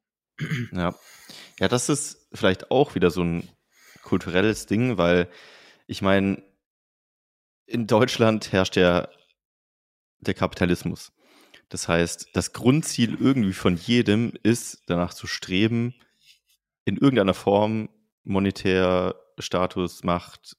Ja. 0.72 0.94
Ja, 1.58 1.68
das 1.68 1.88
ist 1.88 2.28
vielleicht 2.32 2.70
auch 2.70 2.94
wieder 2.94 3.10
so 3.10 3.22
ein 3.22 3.48
kulturelles 4.02 4.66
Ding, 4.66 4.96
weil 4.96 5.28
ich 5.86 6.00
meine, 6.00 6.42
in 7.66 7.86
Deutschland 7.86 8.52
herrscht 8.52 8.76
ja 8.76 9.08
der 10.20 10.34
Kapitalismus. 10.34 11.12
Das 11.68 11.86
heißt, 11.86 12.30
das 12.32 12.52
Grundziel 12.52 13.16
irgendwie 13.20 13.52
von 13.52 13.76
jedem 13.76 14.32
ist, 14.42 14.82
danach 14.86 15.14
zu 15.14 15.26
streben, 15.26 15.94
in 16.84 16.96
irgendeiner 16.96 17.34
Form 17.34 17.88
monetär 18.24 19.14
Status, 19.38 20.04
Macht, 20.04 20.56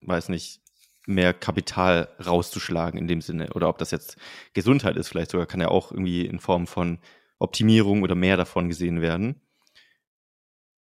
weiß 0.00 0.28
nicht, 0.28 0.60
mehr 1.06 1.34
Kapital 1.34 2.08
rauszuschlagen 2.24 2.98
in 2.98 3.08
dem 3.08 3.20
Sinne. 3.20 3.52
Oder 3.54 3.68
ob 3.68 3.78
das 3.78 3.90
jetzt 3.90 4.16
Gesundheit 4.52 4.96
ist, 4.96 5.08
vielleicht 5.08 5.30
sogar, 5.30 5.46
kann 5.46 5.60
ja 5.60 5.68
auch 5.68 5.90
irgendwie 5.90 6.26
in 6.26 6.38
Form 6.38 6.66
von 6.66 6.98
Optimierung 7.38 8.02
oder 8.02 8.14
mehr 8.14 8.36
davon 8.36 8.68
gesehen 8.68 9.00
werden. 9.00 9.40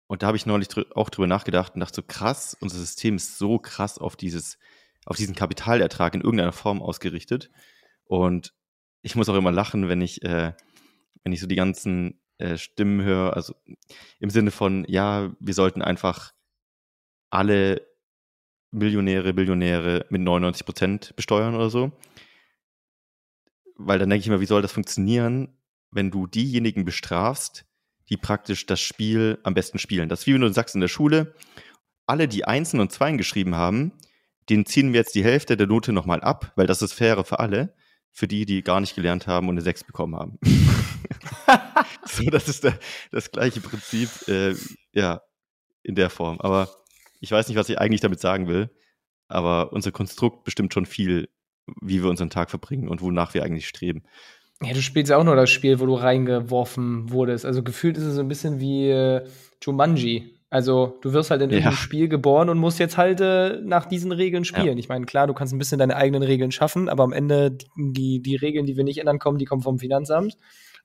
Und 0.08 0.24
da 0.24 0.28
habe 0.28 0.38
ich 0.38 0.46
neulich 0.46 0.68
dr 0.68 0.86
auch 0.98 1.10
drüber 1.10 1.28
nachgedacht 1.28 1.76
und 1.76 1.82
dachte 1.82 1.96
so, 1.98 2.04
krass, 2.04 2.58
unser 2.60 2.78
System 2.78 3.16
ist 3.16 3.38
so 3.38 3.60
krass 3.60 4.00
auf 4.00 4.16
dieses, 4.16 4.58
auf 5.06 5.16
diesen 5.16 5.36
Kapitalertrag 5.36 6.16
in 6.16 6.22
irgendeiner 6.22 6.52
Form 6.52 6.82
ausgerichtet. 6.82 7.50
Und 8.06 8.54
ich 9.02 9.16
muss 9.16 9.30
auch 9.30 9.36
immer 9.36 9.52
lachen, 9.52 9.88
wenn 9.88 10.02
ich, 10.02 10.24
äh, 10.24 10.54
wenn 11.24 11.32
ich 11.32 11.40
so 11.40 11.48
die 11.48 11.56
ganzen 11.56 12.20
äh, 12.40 12.58
Stimmen 12.58 13.02
höre, 13.04 13.36
also 13.36 13.54
im 14.20 14.30
Sinne 14.30 14.52
von, 14.52 14.86
ja, 14.88 15.32
wir 15.40 15.54
sollten 15.54 15.82
einfach 15.82 16.34
alle 17.30 17.88
Millionäre, 18.72 19.34
Billionäre 19.34 20.06
mit 20.10 20.22
99 20.22 20.66
Prozent 20.66 21.16
besteuern 21.16 21.56
oder 21.56 21.70
so. 21.70 21.92
Weil 23.76 24.00
dann 24.00 24.10
denke 24.10 24.24
ich 24.24 24.30
mir, 24.30 24.42
wie 24.42 24.46
soll 24.46 24.62
das 24.62 24.72
funktionieren, 24.72 25.58
wenn 25.92 26.12
du 26.12 26.28
diejenigen 26.28 26.86
bestrafst, 26.86 27.66
die 28.10 28.18
praktisch 28.18 28.66
das 28.66 28.80
Spiel 28.80 29.40
am 29.44 29.54
besten 29.54 29.80
spielen. 29.80 30.10
Das 30.10 30.22
ist 30.22 30.28
wie 30.28 30.34
wenn 30.34 30.42
du 30.42 30.52
sagst 30.52 30.76
in 30.76 30.82
der 30.82 30.88
Schule, 30.88 31.34
alle, 32.06 32.28
die 32.28 32.46
Einsen 32.46 32.80
und 32.80 32.92
Zweien 32.92 33.18
geschrieben 33.18 33.56
haben, 33.56 33.94
denen 34.50 34.66
ziehen 34.66 34.94
wir 34.94 35.00
jetzt 35.00 35.16
die 35.16 35.24
Hälfte 35.24 35.58
der 35.58 35.68
Note 35.68 35.94
nochmal 35.94 36.22
ab, 36.22 36.52
weil 36.56 36.68
das 36.68 36.82
ist 36.82 36.94
fairer 36.94 37.24
für 37.24 37.40
alle, 37.40 37.76
für 38.12 38.28
die, 38.28 38.46
die 38.46 38.62
gar 38.64 38.80
nicht 38.80 38.96
gelernt 38.96 39.28
haben 39.28 39.48
und 39.48 39.56
eine 39.56 39.62
6 39.62 39.84
bekommen 39.84 40.16
haben. 40.16 40.40
so, 42.06 42.24
das 42.30 42.48
ist 42.48 42.64
der, 42.64 42.78
das 43.12 43.32
gleiche 43.32 43.62
Prinzip, 43.62 44.10
äh, 44.28 44.56
ja, 44.94 45.22
in 45.84 45.96
der 45.96 46.10
Form. 46.10 46.40
Aber 46.40 46.70
ich 47.20 47.32
weiß 47.32 47.48
nicht, 47.48 47.58
was 47.58 47.70
ich 47.70 47.80
eigentlich 47.80 48.02
damit 48.02 48.20
sagen 48.20 48.48
will, 48.48 48.70
aber 49.28 49.74
unser 49.74 49.92
Konstrukt 49.92 50.44
bestimmt 50.44 50.74
schon 50.74 50.86
viel, 50.86 51.30
wie 51.82 52.02
wir 52.02 52.10
unseren 52.10 52.30
Tag 52.30 52.50
verbringen 52.50 52.90
und 52.90 53.02
wonach 53.02 53.34
wir 53.34 53.44
eigentlich 53.44 53.68
streben. 53.68 54.04
Ja, 54.62 54.74
du 54.74 54.82
spielst 54.82 55.10
ja 55.10 55.18
auch 55.18 55.24
nur 55.24 55.36
das 55.36 55.50
Spiel, 55.50 55.80
wo 55.80 55.86
du 55.86 55.96
reingeworfen 55.96 57.12
wurdest. 57.12 57.46
Also 57.46 57.64
gefühlt 57.64 57.98
ist 57.98 58.04
es 58.04 58.16
so 58.16 58.22
ein 58.22 58.28
bisschen 58.28 58.60
wie 58.60 58.90
äh, 58.90 59.26
Jumanji. 59.62 60.39
Also 60.52 60.98
du 61.02 61.14
wirst 61.14 61.30
halt 61.30 61.44
in 61.44 61.52
ja. 61.52 61.72
Spiel 61.72 62.08
geboren 62.08 62.50
und 62.50 62.58
musst 62.58 62.80
jetzt 62.80 62.98
halt 62.98 63.22
äh, 63.22 63.62
nach 63.62 63.86
diesen 63.86 64.12
Regeln 64.12 64.46
spielen. 64.46 64.66
Ja. 64.66 64.80
Ich 64.80 64.90
meine, 64.90 65.06
klar, 65.06 65.28
du 65.28 65.34
kannst 65.34 65.54
ein 65.54 65.60
bisschen 65.60 65.78
deine 65.78 65.96
eigenen 65.96 66.24
Regeln 66.24 66.52
schaffen, 66.52 66.90
aber 66.90 67.04
am 67.04 67.14
Ende 67.14 67.56
die, 67.78 68.22
die 68.22 68.36
Regeln, 68.36 68.66
die 68.66 68.76
wir 68.76 68.84
nicht 68.84 68.98
ändern 68.98 69.20
kommen, 69.20 69.38
die 69.38 69.46
kommen 69.46 69.62
vom 69.62 69.78
Finanzamt. 69.78 70.38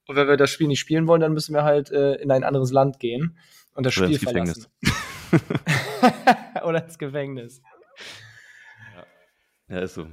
Und 0.06 0.16
wenn 0.16 0.28
wir 0.28 0.36
das 0.36 0.50
Spiel 0.50 0.66
nicht 0.68 0.80
spielen 0.80 1.06
wollen, 1.06 1.22
dann 1.22 1.32
müssen 1.32 1.54
wir 1.54 1.64
halt 1.64 1.90
äh, 1.90 2.16
in 2.16 2.30
ein 2.30 2.44
anderes 2.44 2.72
Land 2.72 3.00
gehen 3.00 3.38
und 3.74 3.86
das 3.86 3.96
Oder 3.96 4.06
Spiel 4.06 4.18
verlassen. 4.18 4.66
Oder 6.64 6.84
ins 6.84 6.98
Gefängnis. 6.98 7.62
Ja. 9.68 9.76
ja, 9.76 9.82
ist 9.82 9.94
so. 9.94 10.06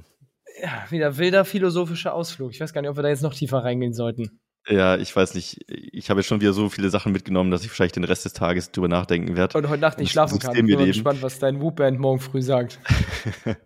Ja, 0.62 0.86
wieder 0.90 1.18
wilder 1.18 1.44
philosophischer 1.44 2.14
Ausflug. 2.14 2.52
Ich 2.52 2.60
weiß 2.60 2.72
gar 2.72 2.80
nicht, 2.80 2.90
ob 2.90 2.96
wir 2.96 3.02
da 3.02 3.10
jetzt 3.10 3.22
noch 3.22 3.34
tiefer 3.34 3.58
reingehen 3.58 3.92
sollten. 3.92 4.40
Ja, 4.68 4.96
ich 4.96 5.14
weiß 5.14 5.34
nicht. 5.34 5.64
Ich 5.68 6.08
habe 6.08 6.20
jetzt 6.20 6.28
schon 6.28 6.40
wieder 6.40 6.52
so 6.52 6.68
viele 6.68 6.88
Sachen 6.88 7.12
mitgenommen, 7.12 7.50
dass 7.50 7.64
ich 7.64 7.70
vielleicht 7.70 7.96
den 7.96 8.04
Rest 8.04 8.24
des 8.24 8.32
Tages 8.32 8.70
drüber 8.70 8.88
nachdenken 8.88 9.36
werde. 9.36 9.58
Und 9.58 9.68
heute 9.68 9.80
Nacht 9.80 9.98
nicht 9.98 10.12
schlafen 10.12 10.38
kann. 10.38 10.54
Ich 10.54 10.64
bin 10.64 10.86
gespannt, 10.86 11.20
was 11.22 11.38
dein 11.38 11.60
Whoop-Band 11.60 11.98
morgen 11.98 12.20
früh 12.20 12.42
sagt. 12.42 12.78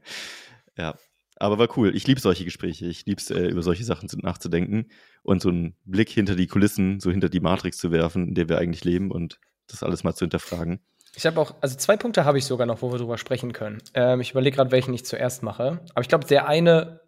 ja, 0.78 0.94
aber 1.36 1.58
war 1.58 1.68
cool. 1.76 1.94
Ich 1.94 2.06
liebe 2.06 2.20
solche 2.20 2.44
Gespräche. 2.44 2.86
Ich 2.86 3.04
liebe 3.04 3.20
es, 3.20 3.30
äh, 3.30 3.46
über 3.48 3.62
solche 3.62 3.84
Sachen 3.84 4.08
nachzudenken 4.22 4.86
und 5.22 5.42
so 5.42 5.50
einen 5.50 5.74
Blick 5.84 6.08
hinter 6.08 6.34
die 6.34 6.46
Kulissen, 6.46 6.98
so 6.98 7.10
hinter 7.10 7.28
die 7.28 7.40
Matrix 7.40 7.76
zu 7.76 7.90
werfen, 7.90 8.28
in 8.28 8.34
der 8.34 8.48
wir 8.48 8.58
eigentlich 8.58 8.84
leben 8.84 9.10
und 9.10 9.38
das 9.66 9.82
alles 9.82 10.02
mal 10.02 10.14
zu 10.14 10.24
hinterfragen. 10.24 10.80
Ich 11.14 11.26
habe 11.26 11.40
auch, 11.40 11.54
also 11.60 11.76
zwei 11.76 11.96
Punkte 11.96 12.24
habe 12.24 12.38
ich 12.38 12.44
sogar 12.44 12.66
noch, 12.66 12.82
wo 12.82 12.90
wir 12.92 12.98
drüber 12.98 13.18
sprechen 13.18 13.52
können. 13.52 13.82
Ähm, 13.94 14.20
ich 14.20 14.30
überlege 14.30 14.56
gerade, 14.56 14.70
welchen 14.70 14.94
ich 14.94 15.04
zuerst 15.04 15.42
mache. 15.42 15.80
Aber 15.90 16.00
ich 16.00 16.08
glaube, 16.08 16.26
der 16.26 16.46
eine 16.46 17.00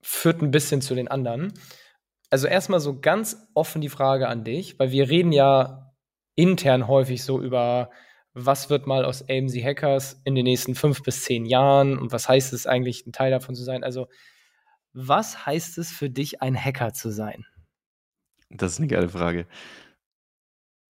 führt 0.00 0.42
ein 0.42 0.50
bisschen 0.50 0.80
zu 0.80 0.94
den 0.94 1.08
anderen. 1.08 1.52
Also 2.30 2.46
erstmal 2.46 2.80
so 2.80 3.00
ganz 3.00 3.48
offen 3.54 3.80
die 3.80 3.88
Frage 3.88 4.28
an 4.28 4.44
dich, 4.44 4.78
weil 4.78 4.90
wir 4.90 5.08
reden 5.08 5.32
ja 5.32 5.94
intern 6.34 6.86
häufig 6.86 7.24
so 7.24 7.40
über 7.40 7.90
was 8.34 8.70
wird 8.70 8.86
mal 8.86 9.04
aus 9.04 9.22
AMC 9.22 9.62
Hackers 9.62 10.20
in 10.24 10.34
den 10.34 10.44
nächsten 10.44 10.74
fünf 10.74 11.02
bis 11.02 11.24
zehn 11.24 11.44
Jahren 11.44 11.98
und 11.98 12.12
was 12.12 12.28
heißt 12.28 12.52
es 12.52 12.66
eigentlich, 12.66 13.06
ein 13.06 13.12
Teil 13.12 13.30
davon 13.30 13.54
zu 13.54 13.64
sein? 13.64 13.82
Also, 13.82 14.08
was 14.92 15.46
heißt 15.46 15.78
es 15.78 15.90
für 15.90 16.10
dich, 16.10 16.42
ein 16.42 16.56
Hacker 16.56 16.92
zu 16.92 17.10
sein? 17.10 17.44
Das 18.50 18.72
ist 18.72 18.78
eine 18.78 18.88
geile 18.88 19.08
Frage. 19.08 19.46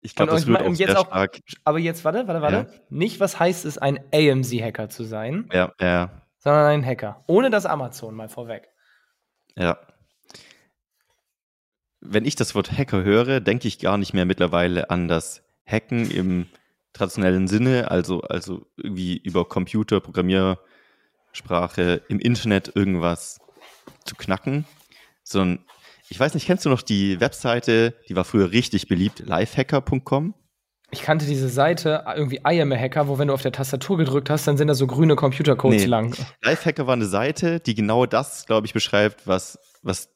Ich 0.00 0.14
glaube, 0.14 0.32
das 0.32 0.46
wird 0.46 0.62
auch 0.62 0.74
sehr 0.74 0.98
auch, 0.98 1.06
stark. 1.06 1.40
Aber 1.64 1.78
jetzt, 1.78 2.04
warte, 2.04 2.28
warte, 2.28 2.40
warte. 2.40 2.70
Ja. 2.72 2.80
Nicht, 2.88 3.18
was 3.18 3.40
heißt 3.40 3.64
es, 3.64 3.78
ein 3.78 3.98
AMC-Hacker 4.12 4.88
zu 4.88 5.02
sein? 5.04 5.48
Ja, 5.52 5.72
ja. 5.80 6.22
Sondern 6.38 6.66
ein 6.66 6.86
Hacker. 6.86 7.24
Ohne 7.26 7.50
das 7.50 7.66
Amazon 7.66 8.14
mal 8.14 8.28
vorweg. 8.28 8.68
Ja. 9.56 9.78
Wenn 12.00 12.24
ich 12.24 12.36
das 12.36 12.54
Wort 12.54 12.72
Hacker 12.72 13.02
höre, 13.02 13.40
denke 13.40 13.68
ich 13.68 13.78
gar 13.78 13.98
nicht 13.98 14.14
mehr 14.14 14.24
mittlerweile 14.24 14.90
an 14.90 15.08
das 15.08 15.42
Hacken 15.66 16.10
im 16.10 16.46
traditionellen 16.92 17.48
Sinne, 17.48 17.90
also, 17.90 18.22
also 18.22 18.66
irgendwie 18.76 19.16
über 19.16 19.46
Computer, 19.46 20.00
Programmiersprache, 20.00 22.02
im 22.08 22.18
Internet 22.18 22.74
irgendwas 22.74 23.38
zu 24.04 24.16
knacken, 24.16 24.64
sondern 25.22 25.64
ich 26.10 26.18
weiß 26.18 26.34
nicht, 26.34 26.46
kennst 26.46 26.64
du 26.64 26.70
noch 26.70 26.82
die 26.82 27.20
Webseite, 27.20 27.94
die 28.08 28.16
war 28.16 28.24
früher 28.24 28.50
richtig 28.50 28.88
beliebt, 28.88 29.20
lifehacker.com? 29.20 30.34
Ich 30.90 31.02
kannte 31.02 31.26
diese 31.26 31.50
Seite, 31.50 32.04
irgendwie 32.16 32.40
I 32.48 32.62
am 32.62 32.72
a 32.72 32.76
Hacker, 32.76 33.08
wo 33.08 33.18
wenn 33.18 33.28
du 33.28 33.34
auf 33.34 33.42
der 33.42 33.52
Tastatur 33.52 33.98
gedrückt 33.98 34.30
hast, 34.30 34.46
dann 34.46 34.56
sind 34.56 34.68
da 34.68 34.74
so 34.74 34.86
grüne 34.86 35.16
Computercodes 35.16 35.82
nee. 35.82 35.86
lang. 35.86 36.16
Lifehacker 36.42 36.86
war 36.86 36.94
eine 36.94 37.04
Seite, 37.04 37.60
die 37.60 37.74
genau 37.74 38.06
das, 38.06 38.46
glaube 38.46 38.66
ich, 38.66 38.72
beschreibt, 38.72 39.26
was, 39.26 39.58
was, 39.82 40.08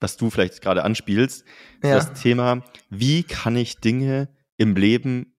was 0.00 0.16
du 0.16 0.30
vielleicht 0.30 0.60
gerade 0.62 0.82
anspielst. 0.82 1.44
Ja. 1.82 1.94
Das 1.94 2.14
Thema, 2.14 2.64
wie 2.88 3.22
kann 3.22 3.56
ich 3.56 3.80
Dinge 3.80 4.28
im 4.56 4.74
Leben 4.76 5.36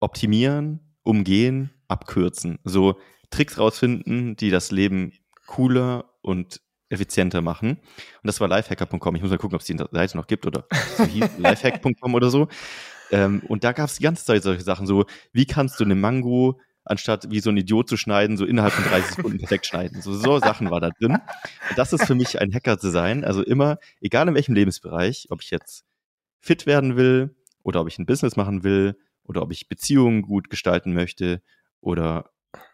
optimieren, 0.00 0.96
umgehen, 1.02 1.70
abkürzen. 1.88 2.58
So 2.64 2.98
Tricks 3.30 3.58
rausfinden, 3.58 4.36
die 4.36 4.50
das 4.50 4.70
Leben 4.70 5.12
cooler 5.46 6.14
und 6.22 6.60
effizienter 6.88 7.42
machen. 7.42 7.70
Und 7.70 8.24
das 8.24 8.40
war 8.40 8.48
lifehacker.com. 8.48 9.16
Ich 9.16 9.22
muss 9.22 9.30
mal 9.30 9.38
gucken, 9.38 9.56
ob 9.56 9.60
es 9.60 9.66
die 9.66 9.76
Seite 9.76 10.16
noch 10.16 10.26
gibt 10.26 10.46
oder 10.46 10.66
so 10.96 11.04
lifehack.com 11.38 12.14
oder 12.14 12.30
so. 12.30 12.48
Ähm, 13.10 13.42
und 13.48 13.64
da 13.64 13.72
gab 13.72 13.88
es 13.88 13.96
die 13.96 14.02
ganze 14.02 14.24
Zeit 14.24 14.42
solche 14.42 14.62
Sachen, 14.62 14.86
so 14.86 15.06
wie 15.32 15.46
kannst 15.46 15.80
du 15.80 15.84
eine 15.84 15.94
Mango 15.94 16.60
anstatt 16.90 17.30
wie 17.30 17.40
so 17.40 17.50
ein 17.50 17.56
Idiot 17.56 17.88
zu 17.88 17.96
schneiden, 17.96 18.36
so 18.36 18.44
innerhalb 18.44 18.72
von 18.72 18.84
30 18.84 19.16
Sekunden 19.16 19.38
perfekt 19.40 19.66
schneiden. 19.66 20.02
So, 20.02 20.14
so 20.14 20.38
Sachen 20.38 20.70
war 20.70 20.80
da 20.80 20.90
drin. 20.90 21.12
Und 21.12 21.78
das 21.78 21.92
ist 21.92 22.06
für 22.06 22.14
mich 22.14 22.40
ein 22.40 22.52
Hacker 22.52 22.78
zu 22.78 22.90
sein. 22.90 23.24
Also 23.24 23.42
immer, 23.42 23.78
egal 24.00 24.28
in 24.28 24.34
welchem 24.34 24.54
Lebensbereich, 24.54 25.26
ob 25.30 25.42
ich 25.42 25.50
jetzt 25.50 25.84
fit 26.40 26.66
werden 26.66 26.96
will 26.96 27.34
oder 27.62 27.80
ob 27.80 27.88
ich 27.88 27.98
ein 27.98 28.06
Business 28.06 28.36
machen 28.36 28.64
will 28.64 28.96
oder 29.24 29.42
ob 29.42 29.52
ich 29.52 29.68
Beziehungen 29.68 30.22
gut 30.22 30.50
gestalten 30.50 30.94
möchte 30.94 31.42
oder 31.80 32.30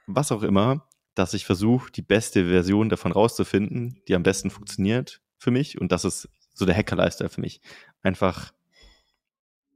was 0.07 0.33
auch 0.33 0.43
immer, 0.43 0.87
dass 1.15 1.35
ich 1.35 1.45
versuche, 1.45 1.91
die 1.93 2.03
beste 2.03 2.47
Version 2.47 2.89
davon 2.89 3.13
rauszufinden, 3.13 4.01
die 4.09 4.15
am 4.15 4.23
besten 4.23 4.51
funktioniert 4.51 5.21
für 5.39 5.51
mich. 5.51 5.81
Und 5.81 5.93
das 5.93 6.05
ist 6.05 6.29
so 6.55 6.67
der 6.67 6.77
Hacker-Lifestyle 6.77 7.31
für 7.31 7.41
mich. 7.41 7.61
Einfach, 8.03 8.53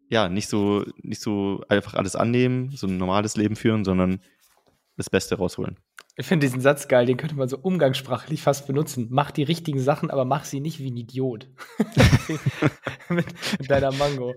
ja, 0.09 0.28
nicht 0.28 0.48
so, 0.48 0.84
nicht 1.02 1.20
so 1.20 1.62
einfach 1.68 1.94
alles 1.94 2.16
annehmen, 2.16 2.70
so 2.70 2.86
ein 2.86 2.96
normales 2.96 3.36
Leben 3.36 3.56
führen, 3.56 3.84
sondern 3.84 4.20
das 4.96 5.11
Beste 5.11 5.36
rausholen. 5.36 5.78
Ich 6.20 6.26
finde 6.26 6.46
diesen 6.46 6.61
Satz 6.61 6.88
geil, 6.88 7.06
den 7.06 7.16
könnte 7.16 7.36
man 7.36 7.48
so 7.48 7.59
umgangssprachlich 7.59 8.42
fast 8.42 8.66
benutzen. 8.66 9.06
Mach 9.11 9.30
die 9.30 9.44
richtigen 9.44 9.78
Sachen, 9.78 10.11
aber 10.11 10.24
mach 10.24 10.44
sie 10.44 10.59
nicht 10.59 10.80
wie 10.80 10.90
ein 10.90 10.96
Idiot. 10.96 11.48
mit, 13.09 13.26
deiner 13.68 13.92
Mango. 13.92 14.34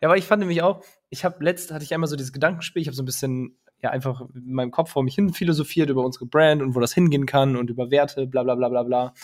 Ja, 0.00 0.08
aber 0.08 0.16
ich 0.16 0.24
fand 0.24 0.40
nämlich 0.40 0.62
auch, 0.62 0.82
ich 1.10 1.24
habe 1.24 1.44
letzt 1.44 1.70
hatte 1.70 1.84
ich 1.84 1.94
einmal 1.94 2.08
so 2.08 2.16
dieses 2.16 2.32
Gedankenspiel, 2.32 2.82
ich 2.82 2.88
habe 2.88 2.96
so 2.96 3.04
ein 3.04 3.06
bisschen 3.06 3.56
ja 3.80 3.90
einfach 3.90 4.22
in 4.34 4.52
meinem 4.52 4.72
Kopf 4.72 4.90
vor 4.90 5.04
mich 5.04 5.14
hin 5.14 5.32
philosophiert 5.32 5.90
über 5.90 6.04
unsere 6.04 6.26
Brand 6.26 6.60
und 6.60 6.74
wo 6.74 6.80
das 6.80 6.92
hingehen 6.92 7.26
kann 7.26 7.54
und 7.54 7.70
über 7.70 7.92
Werte, 7.92 8.26
bla 8.26 8.42
bla 8.42 8.56
bla 8.56 8.68
bla 8.68 8.82
bla. 8.82 9.14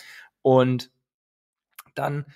Und 0.42 0.92
dann, 1.96 2.26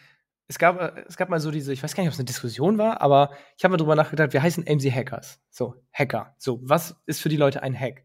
es 0.53 0.59
gab, 0.59 0.99
es 1.09 1.17
gab 1.17 1.31
mal 1.31 1.41
so 1.41 1.51
diese, 1.51 1.73
ich 1.73 1.83
weiß 1.83 1.95
gar 1.95 2.03
nicht, 2.03 2.11
ob 2.11 2.13
es 2.13 2.19
eine 2.19 2.27
Diskussion 2.27 2.77
war, 2.77 3.01
aber 3.01 3.31
ich 3.57 3.65
habe 3.65 3.73
mal 3.73 3.79
drüber 3.79 3.97
nachgedacht, 3.97 4.35
wir 4.35 4.43
heißen 4.43 4.69
AMC 4.69 4.93
Hackers. 4.93 5.41
So, 5.51 5.77
Hacker. 5.93 6.35
So, 6.39 6.61
was 6.63 6.95
ist 7.07 7.23
für 7.23 7.31
die 7.31 7.37
Leute 7.37 7.63
ein 7.63 7.79
Hack? 7.79 8.05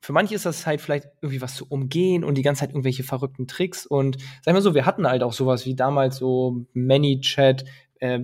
Für 0.00 0.12
manche 0.12 0.36
ist 0.36 0.46
das 0.46 0.66
halt 0.66 0.80
vielleicht 0.80 1.08
irgendwie 1.20 1.40
was 1.40 1.56
zu 1.56 1.66
umgehen 1.68 2.22
und 2.22 2.36
die 2.36 2.42
ganze 2.42 2.60
Zeit 2.60 2.70
irgendwelche 2.70 3.02
verrückten 3.02 3.48
Tricks. 3.48 3.86
Und 3.86 4.18
sag 4.42 4.54
mal 4.54 4.62
so, 4.62 4.74
wir 4.74 4.86
hatten 4.86 5.08
halt 5.08 5.22
auch 5.22 5.32
sowas 5.32 5.66
wie 5.66 5.74
damals 5.74 6.16
so 6.18 6.64
ManyChat, 6.74 7.64
äh, 8.00 8.20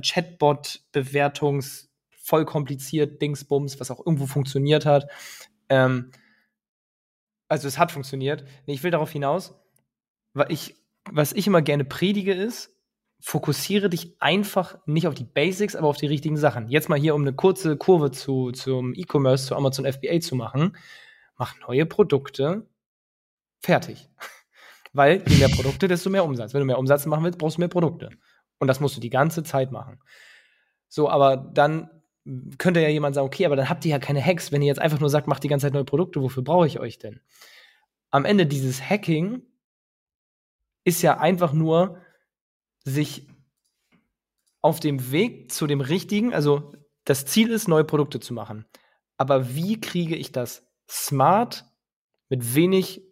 Chatbot-Bewertungs- 0.00 1.88
voll 2.28 2.44
kompliziert, 2.44 3.22
Dingsbums, 3.22 3.80
was 3.80 3.90
auch 3.90 4.04
irgendwo 4.04 4.26
funktioniert 4.26 4.84
hat. 4.84 5.10
Ähm, 5.70 6.10
also 7.48 7.66
es 7.66 7.78
hat 7.78 7.90
funktioniert. 7.90 8.44
Nee, 8.66 8.74
ich 8.74 8.82
will 8.82 8.90
darauf 8.90 9.10
hinaus, 9.10 9.54
weil 10.34 10.52
ich, 10.52 10.74
was 11.12 11.32
ich 11.32 11.46
immer 11.46 11.62
gerne 11.62 11.84
predige 11.84 12.34
ist, 12.34 12.74
fokussiere 13.20 13.88
dich 13.88 14.14
einfach 14.20 14.78
nicht 14.86 15.06
auf 15.06 15.14
die 15.14 15.24
Basics, 15.24 15.74
aber 15.76 15.88
auf 15.88 15.96
die 15.96 16.06
richtigen 16.06 16.36
Sachen. 16.36 16.68
Jetzt 16.68 16.88
mal 16.88 16.98
hier, 16.98 17.14
um 17.14 17.22
eine 17.22 17.32
kurze 17.32 17.76
Kurve 17.76 18.10
zu, 18.10 18.52
zum 18.52 18.94
E-Commerce, 18.94 19.46
zu 19.46 19.56
Amazon 19.56 19.90
FBA 19.90 20.20
zu 20.20 20.36
machen. 20.36 20.76
Mach 21.36 21.58
neue 21.60 21.86
Produkte 21.86 22.66
fertig. 23.60 24.08
Weil 24.92 25.22
je 25.26 25.36
mehr 25.36 25.48
Produkte, 25.48 25.88
desto 25.88 26.10
mehr 26.10 26.24
Umsatz. 26.24 26.54
Wenn 26.54 26.60
du 26.60 26.66
mehr 26.66 26.78
Umsatz 26.78 27.06
machen 27.06 27.24
willst, 27.24 27.38
brauchst 27.38 27.56
du 27.56 27.60
mehr 27.60 27.68
Produkte. 27.68 28.10
Und 28.58 28.68
das 28.68 28.80
musst 28.80 28.96
du 28.96 29.00
die 29.00 29.10
ganze 29.10 29.42
Zeit 29.42 29.70
machen. 29.70 30.00
So, 30.88 31.10
aber 31.10 31.36
dann 31.36 31.90
könnte 32.58 32.80
ja 32.80 32.88
jemand 32.88 33.14
sagen, 33.14 33.26
okay, 33.26 33.46
aber 33.46 33.56
dann 33.56 33.68
habt 33.68 33.84
ihr 33.84 33.90
ja 33.90 33.98
keine 33.98 34.24
Hacks, 34.24 34.52
wenn 34.52 34.62
ihr 34.62 34.68
jetzt 34.68 34.80
einfach 34.80 35.00
nur 35.00 35.10
sagt, 35.10 35.26
macht 35.26 35.44
die 35.44 35.48
ganze 35.48 35.66
Zeit 35.66 35.74
neue 35.74 35.84
Produkte, 35.84 36.20
wofür 36.20 36.42
brauche 36.42 36.66
ich 36.66 36.78
euch 36.78 36.98
denn? 36.98 37.20
Am 38.10 38.24
Ende 38.24 38.46
dieses 38.46 38.82
Hacking 38.82 39.42
ist 40.88 41.02
ja 41.02 41.18
einfach 41.18 41.52
nur 41.52 42.00
sich 42.84 43.28
auf 44.62 44.80
dem 44.80 45.12
Weg 45.12 45.52
zu 45.52 45.66
dem 45.66 45.80
richtigen, 45.80 46.34
also 46.34 46.72
das 47.04 47.26
Ziel 47.26 47.50
ist, 47.50 47.68
neue 47.68 47.84
Produkte 47.84 48.20
zu 48.20 48.34
machen. 48.34 48.66
Aber 49.16 49.54
wie 49.54 49.80
kriege 49.80 50.16
ich 50.16 50.32
das 50.32 50.66
smart, 50.90 51.64
mit 52.30 52.54
wenig 52.54 53.02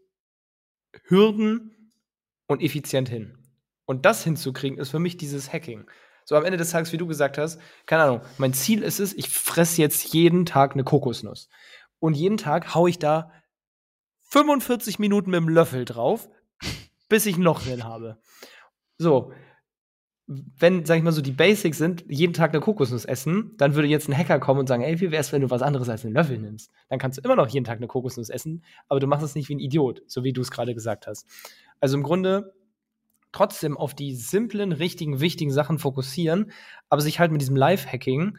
Hürden 1.05 1.93
und 2.47 2.63
effizient 2.63 3.09
hin? 3.09 3.39
Und 3.85 4.05
das 4.05 4.25
hinzukriegen, 4.25 4.79
ist 4.79 4.91
für 4.91 4.99
mich 4.99 5.17
dieses 5.17 5.53
Hacking. 5.53 5.89
So 6.25 6.35
am 6.35 6.45
Ende 6.45 6.59
des 6.59 6.71
Tages, 6.71 6.93
wie 6.93 6.97
du 6.97 7.07
gesagt 7.07 7.39
hast, 7.39 7.61
keine 7.87 8.03
Ahnung, 8.03 8.21
mein 8.39 8.53
Ziel 8.53 8.83
ist 8.83 8.99
es, 8.99 9.15
ich 9.15 9.29
fresse 9.29 9.81
jetzt 9.81 10.13
jeden 10.13 10.45
Tag 10.45 10.73
eine 10.73 10.83
Kokosnuss. 10.83 11.49
Und 12.01 12.15
jeden 12.15 12.37
Tag 12.37 12.75
haue 12.75 12.91
ich 12.91 12.99
da 12.99 13.31
45 14.23 14.99
Minuten 14.99 15.31
mit 15.31 15.39
dem 15.39 15.49
Löffel 15.49 15.85
drauf, 15.85 16.29
bis 17.09 17.27
ich 17.27 17.37
ein 17.37 17.43
Loch 17.43 17.63
drin 17.63 17.85
habe. 17.85 18.19
So, 18.99 19.33
wenn, 20.27 20.85
sag 20.85 20.97
ich 20.97 21.05
mal 21.05 21.13
so, 21.13 21.23
die 21.23 21.33
Basics 21.33 21.79
sind, 21.79 22.05
jeden 22.09 22.33
Tag 22.33 22.51
eine 22.51 22.61
Kokosnuss 22.61 23.05
essen, 23.05 23.53
dann 23.59 23.75
würde 23.75 23.87
jetzt 23.87 24.09
ein 24.09 24.17
Hacker 24.17 24.41
kommen 24.41 24.61
und 24.61 24.67
sagen, 24.67 24.83
ey, 24.83 25.01
wie 25.01 25.13
wär's, 25.13 25.33
wenn 25.33 25.43
du 25.43 25.51
was 25.51 25.63
anderes 25.63 25.89
als 25.89 26.05
einen 26.05 26.15
Löffel 26.15 26.39
nimmst? 26.39 26.73
Dann 26.89 26.99
kannst 26.99 27.19
du 27.19 27.23
immer 27.23 27.37
noch 27.37 27.49
jeden 27.49 27.65
Tag 27.65 27.77
eine 27.77 27.87
Kokosnuss 27.87 28.29
essen, 28.29 28.65
aber 28.89 28.99
du 28.99 29.07
machst 29.07 29.25
es 29.25 29.37
nicht 29.37 29.49
wie 29.49 29.55
ein 29.55 29.61
Idiot, 29.61 30.03
so 30.07 30.25
wie 30.25 30.33
du 30.33 30.41
es 30.41 30.51
gerade 30.51 30.75
gesagt 30.75 31.07
hast. 31.07 31.27
Also 31.79 31.97
im 31.97 32.03
Grunde 32.03 32.55
trotzdem 33.31 33.77
auf 33.77 33.95
die 33.95 34.15
simplen, 34.17 34.73
richtigen, 34.73 35.21
wichtigen 35.21 35.53
Sachen 35.53 35.79
fokussieren, 35.79 36.51
aber 36.89 37.03
sich 37.03 37.21
halt 37.21 37.31
mit 37.31 37.41
diesem 37.41 37.55
Live-Hacking 37.55 38.39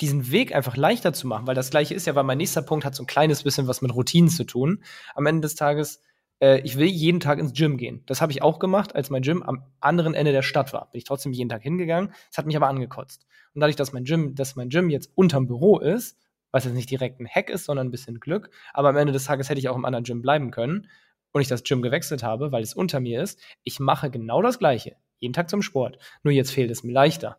diesen 0.00 0.30
Weg 0.30 0.54
einfach 0.54 0.76
leichter 0.76 1.12
zu 1.12 1.26
machen, 1.26 1.46
weil 1.46 1.54
das 1.54 1.70
gleiche 1.70 1.94
ist 1.94 2.06
ja, 2.06 2.14
weil 2.14 2.24
mein 2.24 2.38
nächster 2.38 2.62
Punkt 2.62 2.84
hat 2.84 2.94
so 2.94 3.02
ein 3.02 3.06
kleines 3.06 3.42
bisschen 3.42 3.66
was 3.66 3.80
mit 3.80 3.94
Routinen 3.94 4.28
zu 4.28 4.44
tun. 4.44 4.84
Am 5.14 5.26
Ende 5.26 5.40
des 5.40 5.54
Tages, 5.54 6.02
äh, 6.40 6.60
ich 6.60 6.76
will 6.76 6.86
jeden 6.86 7.20
Tag 7.20 7.38
ins 7.38 7.52
Gym 7.52 7.76
gehen. 7.76 8.02
Das 8.06 8.20
habe 8.20 8.32
ich 8.32 8.42
auch 8.42 8.58
gemacht, 8.58 8.94
als 8.94 9.10
mein 9.10 9.22
Gym 9.22 9.42
am 9.42 9.64
anderen 9.80 10.14
Ende 10.14 10.32
der 10.32 10.42
Stadt 10.42 10.72
war. 10.72 10.90
Bin 10.90 10.98
ich 10.98 11.04
trotzdem 11.04 11.32
jeden 11.32 11.48
Tag 11.48 11.62
hingegangen. 11.62 12.12
Das 12.30 12.38
hat 12.38 12.46
mich 12.46 12.56
aber 12.56 12.68
angekotzt. 12.68 13.26
Und 13.54 13.60
dadurch, 13.60 13.76
dass 13.76 13.92
mein 13.92 14.04
Gym, 14.04 14.34
dass 14.34 14.56
mein 14.56 14.68
Gym 14.68 14.90
jetzt 14.90 15.10
unterm 15.14 15.46
Büro 15.46 15.78
ist, 15.78 16.18
was 16.52 16.64
jetzt 16.64 16.74
nicht 16.74 16.90
direkt 16.90 17.20
ein 17.20 17.28
Hack 17.28 17.50
ist, 17.50 17.64
sondern 17.64 17.88
ein 17.88 17.90
bisschen 17.90 18.20
Glück, 18.20 18.50
aber 18.72 18.88
am 18.88 18.96
Ende 18.96 19.12
des 19.12 19.24
Tages 19.24 19.48
hätte 19.48 19.58
ich 19.58 19.68
auch 19.68 19.76
im 19.76 19.84
anderen 19.84 20.04
Gym 20.04 20.22
bleiben 20.22 20.50
können, 20.50 20.88
und 21.36 21.42
ich 21.42 21.48
das 21.48 21.64
Gym 21.64 21.82
gewechselt 21.82 22.22
habe, 22.22 22.50
weil 22.50 22.62
es 22.62 22.72
unter 22.72 22.98
mir 22.98 23.22
ist, 23.22 23.38
ich 23.62 23.78
mache 23.78 24.10
genau 24.10 24.40
das 24.40 24.58
Gleiche. 24.58 24.96
Jeden 25.18 25.34
Tag 25.34 25.50
zum 25.50 25.60
Sport. 25.60 25.98
Nur 26.22 26.32
jetzt 26.32 26.50
fehlt 26.50 26.70
es 26.70 26.82
mir 26.82 26.92
leichter. 26.92 27.38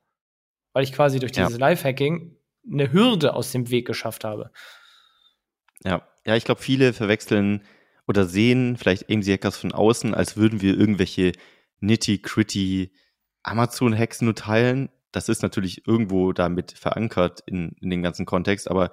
Weil 0.73 0.83
ich 0.83 0.93
quasi 0.93 1.19
durch 1.19 1.31
dieses 1.31 1.53
ja. 1.53 1.57
Lifehacking 1.57 2.37
eine 2.71 2.91
Hürde 2.93 3.33
aus 3.33 3.51
dem 3.51 3.71
Weg 3.71 3.87
geschafft 3.87 4.23
habe. 4.23 4.51
Ja, 5.83 6.07
ja, 6.27 6.35
ich 6.35 6.45
glaube, 6.45 6.61
viele 6.61 6.93
verwechseln 6.93 7.63
oder 8.07 8.25
sehen 8.25 8.77
vielleicht 8.77 9.09
AMC 9.09 9.27
Hackers 9.27 9.57
von 9.57 9.71
außen, 9.71 10.13
als 10.13 10.37
würden 10.37 10.61
wir 10.61 10.77
irgendwelche 10.77 11.33
nitty-gritty 11.79 12.91
Amazon-Hacks 13.43 14.21
nur 14.21 14.35
teilen. 14.35 14.89
Das 15.11 15.29
ist 15.29 15.41
natürlich 15.41 15.87
irgendwo 15.87 16.33
damit 16.33 16.71
verankert 16.71 17.41
in, 17.45 17.73
in 17.81 17.89
den 17.89 18.01
ganzen 18.01 18.25
Kontext, 18.25 18.69
aber 18.69 18.91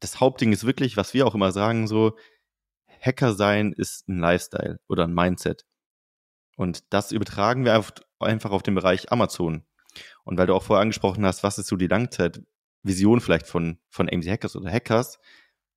das 0.00 0.20
Hauptding 0.20 0.52
ist 0.52 0.64
wirklich, 0.64 0.96
was 0.96 1.14
wir 1.14 1.26
auch 1.26 1.34
immer 1.34 1.52
sagen, 1.52 1.86
so, 1.86 2.16
Hacker 3.00 3.34
sein 3.34 3.72
ist 3.72 4.08
ein 4.08 4.18
Lifestyle 4.18 4.78
oder 4.88 5.04
ein 5.04 5.14
Mindset. 5.14 5.64
Und 6.56 6.92
das 6.92 7.12
übertragen 7.12 7.64
wir 7.64 7.82
einfach 8.20 8.50
auf 8.50 8.62
den 8.62 8.74
Bereich 8.74 9.12
Amazon. 9.12 9.64
Und 10.24 10.38
weil 10.38 10.46
du 10.46 10.54
auch 10.54 10.62
vorher 10.62 10.82
angesprochen 10.82 11.24
hast, 11.24 11.42
was 11.42 11.58
ist 11.58 11.68
so 11.68 11.76
die 11.76 11.86
Langzeitvision 11.86 12.46
Vision 12.82 13.20
vielleicht 13.20 13.46
von, 13.46 13.78
von 13.88 14.08
AMC 14.08 14.26
Hackers 14.26 14.56
oder 14.56 14.70
Hackers, 14.70 15.18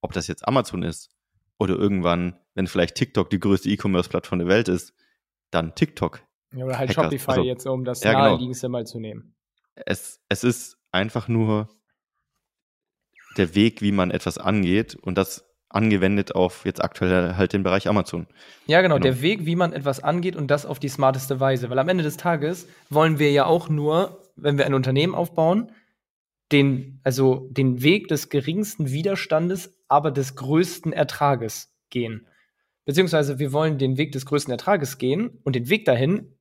ob 0.01 0.13
das 0.13 0.28
jetzt 0.28 0.47
Amazon 0.47 0.84
ist 0.84 1.09
oder 1.57 1.76
irgendwann, 1.76 2.39
wenn 2.54 2.68
vielleicht 2.68 2.95
TikTok 2.95 3.30
die 3.30 3.39
größte 3.39 3.70
E-Commerce-Plattform 3.70 4.39
der 4.39 4.47
Welt 4.47 4.68
ist, 4.68 4.93
dann 5.52 5.76
TikTok. 5.76 6.22
Ja, 6.54 6.66
oder 6.66 6.78
halt 6.78 6.89
Hackers. 6.89 7.06
Shopify 7.06 7.32
Also, 7.32 7.43
jetzt, 7.43 7.66
um 7.66 7.86
das 7.86 8.04
ja, 8.04 8.12
genau. 8.12 8.24
naheliegendste 8.26 8.70
mal 8.70 8.86
zu 8.86 8.99
nehmen. 8.99 9.36
Es, 9.86 10.20
es 10.30 10.43
ist 10.43 10.78
einfach 10.91 11.28
nur 11.28 11.70
der 13.38 13.56
Weg, 13.56 13.82
wie 13.82 13.91
man 13.91 14.12
etwas 14.12 14.38
angeht 14.38 14.95
und 14.95 15.18
das 15.18 15.47
angewendet 15.70 16.36
auf 16.36 16.66
jetzt 16.66 16.84
aktuell 16.84 17.36
halt 17.38 17.54
den 17.54 17.64
Bereich 17.64 17.88
Amazon. 17.88 18.28
Ja, 18.68 18.82
genau, 18.82 18.95
Genau. 18.95 19.04
der 19.04 19.22
Weg, 19.22 19.45
wie 19.45 19.56
man 19.56 19.72
etwas 19.72 20.04
angeht 20.04 20.36
und 20.36 20.52
das 20.52 20.66
auf 20.66 20.80
die 20.80 20.89
smarteste 20.89 21.39
Weise. 21.39 21.70
Weil 21.70 21.80
am 21.80 21.88
Ende 21.88 22.04
des 22.04 22.18
Tages 22.18 22.68
wollen 22.89 23.20
wir 23.20 23.32
ja 23.32 23.45
auch 23.45 23.70
nur, 23.70 24.22
wenn 24.36 24.58
wir 24.58 24.66
ein 24.66 24.74
Unternehmen 24.74 25.16
aufbauen, 25.16 25.72
den, 26.52 26.99
also 27.06 27.47
den 27.52 27.82
Weg 27.82 28.10
des 28.10 28.28
geringsten 28.28 28.91
Widerstandes, 28.91 29.74
aber 29.88 30.12
des 30.12 30.36
größten 30.36 30.91
Ertrages 30.91 31.74
gehen. 31.89 32.28
Beziehungsweise 32.86 33.39
wir 33.39 33.51
wollen 33.53 33.77
den 33.77 33.97
Weg 33.97 34.11
des 34.11 34.25
größten 34.25 34.51
Ertrages 34.51 34.97
gehen 34.97 35.39
und 35.43 35.55
den 35.55 35.69
Weg 35.69 35.86
dahin 35.86 36.38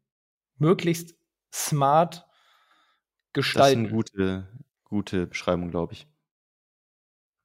möglichst 0.59 1.14
smart 1.53 2.14
Das 2.14 2.24
ist 2.24 3.32
gestalten. 3.34 3.80
eine 3.80 3.91
gute, 3.91 4.49
gute 4.84 5.26
Beschreibung, 5.26 5.70
glaube 5.70 5.93
ich. 5.95 6.07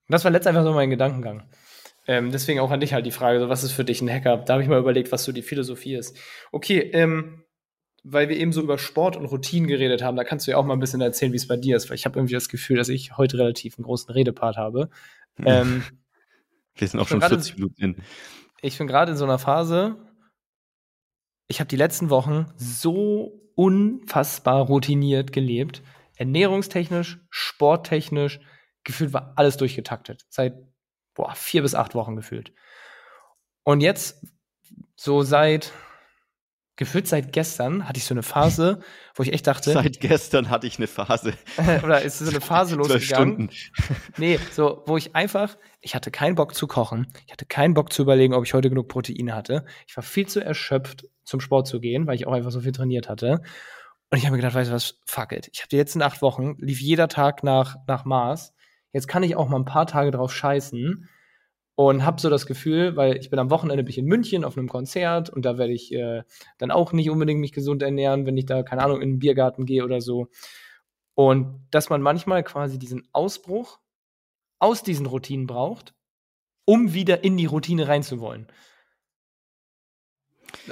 Das 0.07 0.23
war 0.23 0.31
letztendlich 0.31 0.59
einfach 0.59 0.69
so 0.71 0.75
mein 0.75 0.89
Gedankengang. 0.89 1.49
Ähm, 2.07 2.31
deswegen 2.31 2.59
auch 2.59 2.69
an 2.69 2.79
dich 2.79 2.93
halt 2.93 3.05
die 3.07 3.11
Frage, 3.11 3.39
so, 3.39 3.49
was 3.49 3.63
ist 3.63 3.71
für 3.71 3.83
dich 3.83 4.01
ein 4.01 4.09
Hacker? 4.09 4.37
Da 4.37 4.53
habe 4.53 4.63
ich 4.63 4.69
mal 4.69 4.79
überlegt, 4.79 5.11
was 5.11 5.23
so 5.23 5.31
die 5.31 5.41
Philosophie 5.41 5.95
ist. 5.95 6.15
Okay, 6.51 6.79
ähm, 6.93 7.43
weil 8.03 8.29
wir 8.29 8.37
eben 8.37 8.51
so 8.53 8.61
über 8.61 8.77
Sport 8.77 9.17
und 9.17 9.25
Routinen 9.25 9.67
geredet 9.67 10.03
haben, 10.03 10.15
da 10.15 10.23
kannst 10.23 10.45
du 10.45 10.51
ja 10.51 10.57
auch 10.57 10.65
mal 10.65 10.73
ein 10.73 10.79
bisschen 10.79 11.01
erzählen, 11.01 11.31
wie 11.31 11.37
es 11.37 11.47
bei 11.47 11.57
dir 11.57 11.75
ist, 11.75 11.89
weil 11.89 11.95
ich 11.95 12.05
habe 12.05 12.19
irgendwie 12.19 12.35
das 12.35 12.49
Gefühl, 12.49 12.77
dass 12.77 12.89
ich 12.89 13.17
heute 13.17 13.39
relativ 13.39 13.79
einen 13.79 13.85
großen 13.85 14.11
Redepart 14.13 14.57
habe. 14.57 14.91
Ähm, 15.43 15.83
Wir 16.75 16.87
sind 16.87 16.99
auch 16.99 17.07
schon 17.07 17.19
gerade- 17.19 17.35
40 17.35 17.55
Minuten 17.55 17.81
in. 17.81 17.95
Ich 18.62 18.78
bin 18.78 18.88
gerade 18.88 19.12
in 19.12 19.18
so 19.18 19.26
einer 19.26 19.39
Phase, 19.39 19.97
ich 21.47 21.60
habe 21.60 21.68
die 21.68 21.76
letzten 21.76 22.10
Wochen 22.10 22.51
so 22.56 23.41
unfassbar 23.56 24.66
routiniert 24.66 25.32
gelebt. 25.32 25.82
Ernährungstechnisch, 26.18 27.20
sporttechnisch, 27.30 28.39
gefühlt 28.84 29.14
war 29.14 29.34
alles 29.36 29.58
durchgetaktet. 29.58 30.26
Seit 30.30 30.56
boah, 31.14 31.34
vier 31.36 31.62
bis 31.62 31.76
acht 31.76 31.95
Wochen 31.95 32.16
gefühlt. 32.16 32.53
Und 33.64 33.82
jetzt, 33.82 34.26
so 34.95 35.24
seit, 35.24 35.72
gefühlt 36.76 37.07
seit 37.07 37.32
gestern, 37.32 37.88
hatte 37.88 37.97
ich 37.97 38.05
so 38.05 38.13
eine 38.13 38.23
Phase, 38.23 38.80
wo 39.13 39.23
ich 39.23 39.32
echt 39.32 39.47
dachte, 39.47 39.71
Seit 39.71 39.99
gestern 39.99 40.49
hatte 40.49 40.67
ich 40.67 40.78
eine 40.78 40.88
Phase. 40.88 41.34
oder 41.84 42.01
ist 42.01 42.19
so 42.19 42.30
eine 42.30 42.41
Phase 42.41 42.76
losgegangen, 42.76 43.49
Stunden. 43.49 43.49
Nee, 44.17 44.39
so, 44.51 44.84
wo 44.86 44.97
ich 44.97 45.15
einfach, 45.15 45.57
ich 45.82 45.95
hatte 45.95 46.11
keinen 46.11 46.36
Bock 46.36 46.53
zu 46.53 46.67
kochen. 46.67 47.07
Ich 47.26 47.32
hatte 47.32 47.45
keinen 47.45 47.73
Bock 47.73 47.93
zu 47.93 48.01
überlegen, 48.01 48.34
ob 48.34 48.45
ich 48.45 48.53
heute 48.53 48.69
genug 48.69 48.89
Proteine 48.89 49.34
hatte. 49.34 49.65
Ich 49.88 49.95
war 49.95 50.03
viel 50.03 50.28
zu 50.28 50.43
erschöpft, 50.43 51.07
zum 51.23 51.39
Sport 51.39 51.67
zu 51.67 51.80
gehen, 51.80 52.07
weil 52.07 52.15
ich 52.15 52.28
auch 52.28 52.34
einfach 52.34 52.51
so 52.51 52.61
viel 52.61 52.71
trainiert 52.71 53.09
hatte. 53.09 53.41
Und 54.11 54.17
ich 54.17 54.26
habe 54.26 54.36
mir 54.36 54.41
gedacht, 54.41 54.55
weißt 54.55 54.69
du 54.69 54.76
was, 54.76 54.99
fuck 55.05 55.32
it. 55.32 55.49
Ich 55.53 55.61
habe 55.61 55.69
die 55.69 55.78
letzten 55.78 56.01
acht 56.01 56.21
Wochen, 56.21 56.55
lief 56.59 56.82
jeder 56.82 57.07
Tag 57.07 57.43
nach, 57.43 57.76
nach 57.88 58.05
Mars. 58.05 58.53
Jetzt 58.91 59.07
kann 59.07 59.23
ich 59.23 59.36
auch 59.36 59.47
mal 59.47 59.57
ein 59.57 59.65
paar 59.65 59.88
Tage 59.88 60.11
drauf 60.11 60.34
scheißen 60.34 61.09
und 61.76 62.05
habe 62.05 62.21
so 62.21 62.30
das 62.30 62.45
Gefühl, 62.45 62.95
weil 62.95 63.17
ich 63.17 63.30
bin 63.30 63.39
am 63.39 63.49
Wochenende 63.49 63.84
bin 63.84 63.91
ich 63.91 63.97
in 63.97 64.05
München 64.05 64.45
auf 64.45 64.57
einem 64.57 64.69
Konzert 64.69 65.30
und 65.30 65.43
da 65.43 65.57
werde 65.57 65.73
ich 65.73 65.93
äh, 65.93 66.23
dann 66.57 66.71
auch 66.71 66.93
nicht 66.93 67.09
unbedingt 67.09 67.41
mich 67.41 67.51
gesund 67.51 67.84
ernähren, 67.84 68.26
wenn 68.26 68.38
ich 68.38 68.45
da, 68.45 68.63
keine 68.63 68.84
Ahnung, 68.84 69.01
in 69.01 69.13
den 69.13 69.19
Biergarten 69.19 69.65
gehe 69.65 69.84
oder 69.84 69.99
so. 69.99 70.28
Und 71.15 71.67
dass 71.71 71.89
man 71.89 72.01
manchmal 72.01 72.43
quasi 72.43 72.80
diesen 72.80 73.07
Ausbruch 73.11 73.80
aus 74.59 74.84
diesen 74.84 75.05
Routinen 75.05 75.47
braucht, 75.47 75.93
um 76.65 76.93
wieder 76.93 77.23
in 77.23 77.38
die 77.38 77.45
Routine 77.45 77.88
reinzuwollen. 77.88 78.47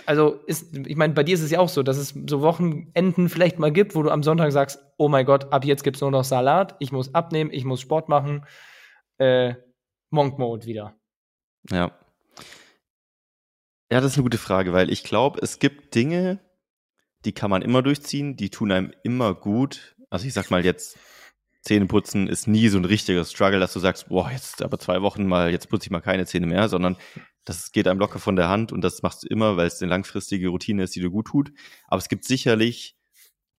Also 0.05 0.39
ist, 0.47 0.75
ich 0.75 0.95
meine, 0.95 1.13
bei 1.13 1.23
dir 1.23 1.35
ist 1.35 1.41
es 1.41 1.51
ja 1.51 1.59
auch 1.59 1.69
so, 1.69 1.83
dass 1.83 1.97
es 1.97 2.13
so 2.29 2.41
Wochenenden 2.41 3.27
vielleicht 3.27 3.59
mal 3.59 3.71
gibt, 3.71 3.95
wo 3.95 4.03
du 4.03 4.09
am 4.09 4.23
Sonntag 4.23 4.51
sagst, 4.53 4.79
oh 4.97 5.09
mein 5.09 5.25
Gott, 5.25 5.51
ab 5.51 5.65
jetzt 5.65 5.83
gibt 5.83 5.97
es 5.97 6.01
nur 6.01 6.11
noch 6.11 6.23
Salat, 6.23 6.75
ich 6.79 6.93
muss 6.93 7.13
abnehmen, 7.13 7.51
ich 7.51 7.65
muss 7.65 7.81
Sport 7.81 8.07
machen, 8.07 8.45
äh, 9.17 9.55
Monk 10.13 10.39
Mode 10.39 10.65
wieder. 10.65 10.95
Ja. 11.69 11.97
Ja, 13.91 14.01
das 14.01 14.13
ist 14.13 14.17
eine 14.17 14.23
gute 14.23 14.37
Frage, 14.37 14.73
weil 14.73 14.91
ich 14.91 15.03
glaube, 15.03 15.39
es 15.41 15.59
gibt 15.59 15.93
Dinge, 15.93 16.39
die 17.25 17.31
kann 17.31 17.49
man 17.51 17.61
immer 17.61 17.81
durchziehen, 17.81 18.35
die 18.35 18.49
tun 18.49 18.71
einem 18.71 18.93
immer 19.03 19.33
gut. 19.35 19.95
Also 20.09 20.25
ich 20.25 20.33
sag 20.33 20.49
mal 20.49 20.65
jetzt, 20.65 20.97
Zähneputzen 21.61 22.27
ist 22.27 22.47
nie 22.47 22.67
so 22.67 22.77
ein 22.77 22.85
richtiger 22.85 23.23
Struggle, 23.23 23.59
dass 23.59 23.73
du 23.73 23.79
sagst, 23.79 24.09
boah, 24.09 24.29
jetzt 24.31 24.61
aber 24.61 24.79
zwei 24.79 25.01
Wochen 25.01 25.25
mal, 25.25 25.51
jetzt 25.51 25.69
putze 25.69 25.85
ich 25.87 25.91
mal 25.91 26.01
keine 26.01 26.25
Zähne 26.25 26.45
mehr, 26.45 26.67
sondern 26.69 26.97
das 27.45 27.71
geht 27.71 27.87
einem 27.87 27.99
locker 27.99 28.19
von 28.19 28.35
der 28.35 28.49
Hand 28.49 28.71
und 28.71 28.81
das 28.81 29.01
machst 29.01 29.23
du 29.23 29.27
immer, 29.27 29.57
weil 29.57 29.67
es 29.67 29.81
eine 29.81 29.89
langfristige 29.89 30.49
Routine 30.49 30.83
ist, 30.83 30.95
die 30.95 31.01
dir 31.01 31.09
gut 31.09 31.27
tut. 31.27 31.51
Aber 31.87 31.99
es 31.99 32.09
gibt 32.09 32.25
sicherlich 32.25 32.97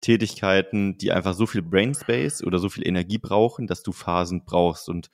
Tätigkeiten, 0.01 0.99
die 0.99 1.13
einfach 1.13 1.33
so 1.33 1.47
viel 1.47 1.63
Brain 1.63 1.95
Space 1.95 2.43
oder 2.43 2.59
so 2.59 2.69
viel 2.69 2.87
Energie 2.87 3.19
brauchen, 3.19 3.67
dass 3.67 3.83
du 3.83 3.93
Phasen 3.93 4.45
brauchst. 4.45 4.89
Und 4.89 5.11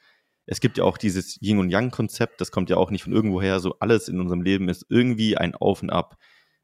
es 0.50 0.58
gibt 0.58 0.78
ja 0.78 0.84
auch 0.84 0.98
dieses 0.98 1.40
Yin 1.40 1.58
und 1.58 1.70
Yang 1.70 1.92
Konzept, 1.92 2.40
das 2.40 2.50
kommt 2.50 2.70
ja 2.70 2.76
auch 2.76 2.90
nicht 2.90 3.04
von 3.04 3.12
irgendwoher, 3.12 3.60
so 3.60 3.76
alles 3.78 4.08
in 4.08 4.20
unserem 4.20 4.42
Leben 4.42 4.68
ist 4.68 4.84
irgendwie 4.88 5.36
ein 5.36 5.54
Auf 5.54 5.80
und 5.80 5.90
Ab. 5.90 6.16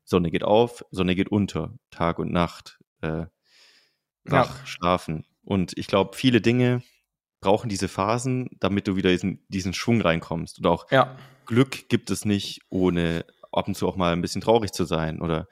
Sonne 0.02 0.32
geht 0.32 0.42
auf, 0.42 0.84
Sonne 0.90 1.14
geht 1.14 1.28
unter, 1.28 1.78
Tag 1.90 2.18
und 2.18 2.32
Nacht, 2.32 2.80
äh, 3.00 3.26
wach, 4.24 4.66
schlafen. 4.66 5.24
Und 5.44 5.78
ich 5.78 5.86
glaube, 5.86 6.16
viele 6.16 6.40
Dinge 6.40 6.82
brauchen 7.40 7.68
diese 7.68 7.86
Phasen, 7.86 8.50
damit 8.58 8.88
du 8.88 8.96
wieder 8.96 9.10
diesen, 9.10 9.44
diesen 9.46 9.72
Schwung 9.72 10.00
reinkommst. 10.00 10.58
Und 10.58 10.66
auch 10.66 10.90
Ja. 10.90 11.16
Glück 11.46 11.88
gibt 11.88 12.10
es 12.10 12.24
nicht, 12.24 12.62
ohne 12.70 13.24
ab 13.52 13.68
und 13.68 13.76
zu 13.76 13.86
auch 13.86 13.94
mal 13.94 14.12
ein 14.12 14.20
bisschen 14.20 14.40
traurig 14.40 14.72
zu 14.72 14.84
sein. 14.84 15.20
Oder 15.20 15.46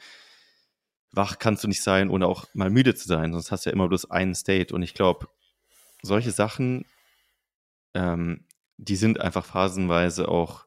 wach 1.13 1.39
kannst 1.39 1.63
du 1.63 1.69
nicht 1.69 1.85
sein, 1.85 2.11
ohne 2.11 2.27
auch 2.27 2.47
mal 2.53 2.69
müde 2.69 2.97
zu 2.97 3.07
sein. 3.07 3.33
Sonst 3.33 3.53
hast 3.53 3.65
du 3.65 3.71
ja 3.71 3.75
immer 3.75 3.87
bloß 3.87 4.11
einen 4.11 4.35
State. 4.35 4.75
Und 4.75 4.83
ich 4.83 4.95
glaube, 4.95 5.29
solche 6.03 6.33
Sachen, 6.33 6.85
ähm, 7.95 8.47
die 8.77 8.97
sind 8.97 9.21
einfach 9.21 9.45
phasenweise 9.45 10.29
auch 10.29 10.67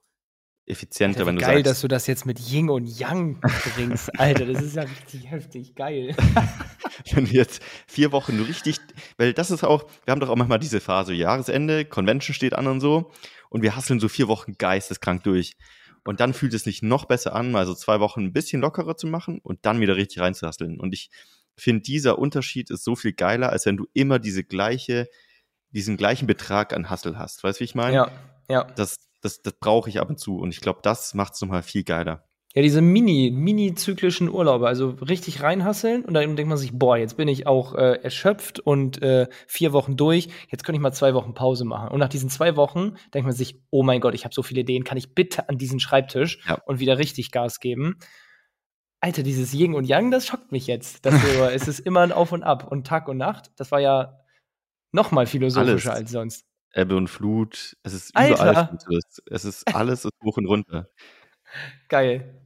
effizienter, 0.65 1.19
Alter, 1.19 1.27
wenn 1.27 1.35
du 1.37 1.41
geil, 1.41 1.55
sagst, 1.57 1.65
dass 1.65 1.81
du 1.81 1.87
das 1.87 2.07
jetzt 2.07 2.25
mit 2.25 2.39
Yin 2.39 2.69
und 2.69 2.85
Yang 2.85 3.39
bringst. 3.39 4.09
Alter, 4.19 4.45
das 4.45 4.61
ist 4.61 4.75
ja 4.75 4.83
richtig 4.83 5.29
heftig 5.31 5.75
geil. 5.75 6.15
wenn 7.11 7.25
du 7.25 7.31
jetzt 7.31 7.61
vier 7.87 8.11
Wochen 8.11 8.39
richtig, 8.41 8.77
weil 9.17 9.33
das 9.33 9.49
ist 9.49 9.63
auch, 9.63 9.89
wir 10.05 10.11
haben 10.11 10.19
doch 10.19 10.29
auch 10.29 10.35
manchmal 10.35 10.59
diese 10.59 10.81
Phase, 10.81 11.13
Jahresende, 11.13 11.85
Convention 11.85 12.33
steht 12.33 12.53
an 12.53 12.67
und 12.67 12.81
so, 12.81 13.11
und 13.49 13.61
wir 13.61 13.75
hasseln 13.75 13.99
so 13.99 14.09
vier 14.09 14.27
Wochen 14.27 14.53
geisteskrank 14.57 15.23
durch. 15.23 15.55
Und 16.03 16.19
dann 16.19 16.33
fühlt 16.33 16.53
es 16.53 16.63
sich 16.63 16.81
noch 16.81 17.05
besser 17.05 17.35
an, 17.35 17.51
mal 17.51 17.65
so 17.65 17.73
zwei 17.73 17.99
Wochen 17.99 18.21
ein 18.21 18.33
bisschen 18.33 18.61
lockerer 18.61 18.95
zu 18.95 19.07
machen 19.07 19.39
und 19.39 19.65
dann 19.65 19.79
wieder 19.81 19.95
richtig 19.95 20.19
reinzuhasseln. 20.19 20.79
Und 20.79 20.93
ich 20.93 21.09
finde, 21.55 21.81
dieser 21.81 22.19
Unterschied 22.19 22.69
ist 22.69 22.83
so 22.83 22.95
viel 22.95 23.13
geiler, 23.13 23.49
als 23.49 23.65
wenn 23.65 23.77
du 23.77 23.87
immer 23.93 24.19
diese 24.19 24.43
gleiche, 24.43 25.07
diesen 25.71 25.97
gleichen 25.97 26.27
Betrag 26.27 26.73
an 26.73 26.89
Hassel 26.89 27.17
hast. 27.17 27.43
Weißt 27.43 27.59
du, 27.59 27.61
wie 27.61 27.65
ich 27.65 27.75
meine? 27.75 27.95
Ja, 27.95 28.11
ja. 28.49 28.63
Das, 28.75 28.97
das, 29.21 29.41
das 29.41 29.53
brauche 29.53 29.89
ich 29.89 29.99
ab 29.99 30.09
und 30.09 30.19
zu. 30.19 30.37
Und 30.37 30.51
ich 30.51 30.61
glaube, 30.61 30.79
das 30.83 31.13
macht 31.13 31.33
es 31.33 31.41
nochmal 31.41 31.63
viel 31.63 31.83
geiler. 31.83 32.23
Ja, 32.55 32.63
diese 32.63 32.81
mini, 32.81 33.29
mini-zyklischen 33.31 34.29
Urlaube, 34.29 34.67
also 34.67 34.89
richtig 34.89 35.43
reinhasseln 35.43 36.03
und 36.03 36.15
dann 36.15 36.35
denkt 36.35 36.49
man 36.49 36.57
sich, 36.57 36.71
boah, 36.73 36.97
jetzt 36.97 37.15
bin 37.15 37.27
ich 37.27 37.45
auch 37.45 37.75
äh, 37.75 37.99
erschöpft 38.01 38.59
und 38.59 38.99
äh, 39.03 39.27
vier 39.45 39.73
Wochen 39.73 39.95
durch, 39.95 40.29
jetzt 40.49 40.63
könnte 40.63 40.77
ich 40.77 40.81
mal 40.81 40.91
zwei 40.93 41.13
Wochen 41.13 41.35
Pause 41.35 41.65
machen. 41.65 41.89
Und 41.89 41.99
nach 41.99 42.09
diesen 42.09 42.29
zwei 42.29 42.55
Wochen 42.55 42.95
denkt 43.13 43.27
man 43.27 43.35
sich, 43.35 43.61
oh 43.69 43.83
mein 43.83 44.01
Gott, 44.01 44.15
ich 44.15 44.23
habe 44.23 44.33
so 44.33 44.41
viele 44.41 44.61
Ideen, 44.61 44.83
kann 44.85 44.97
ich 44.97 45.13
bitte 45.13 45.49
an 45.49 45.59
diesen 45.59 45.79
Schreibtisch 45.79 46.39
Ja. 46.47 46.55
und 46.65 46.79
wieder 46.79 46.97
richtig 46.97 47.31
Gas 47.31 47.59
geben? 47.59 47.99
Alter, 49.01 49.21
dieses 49.21 49.53
Yin 49.53 49.75
und 49.75 49.83
Yang, 49.83 50.09
das 50.09 50.25
schockt 50.25 50.51
mich 50.51 50.65
jetzt. 50.65 51.05
Dass 51.05 51.13
du, 51.21 51.51
es 51.51 51.67
ist 51.67 51.79
immer 51.79 51.99
ein 51.99 52.11
Auf 52.11 52.31
und 52.31 52.41
Ab 52.41 52.71
und 52.71 52.87
Tag 52.87 53.07
und 53.07 53.17
Nacht, 53.17 53.51
das 53.57 53.71
war 53.71 53.81
ja 53.81 54.17
noch 54.91 55.11
mal 55.11 55.25
philosophischer 55.25 55.91
Alles. 55.93 56.03
als 56.03 56.11
sonst. 56.11 56.45
Ebbe 56.73 56.95
und 56.95 57.07
Flut, 57.07 57.75
es 57.83 57.93
ist 57.93 58.15
Alter. 58.15 58.33
überall. 58.33 58.99
Es 59.29 59.45
ist 59.45 59.63
alles 59.75 60.05
ist 60.05 60.13
hoch 60.23 60.37
und 60.37 60.45
runter. 60.45 60.89
Geil. 61.87 62.41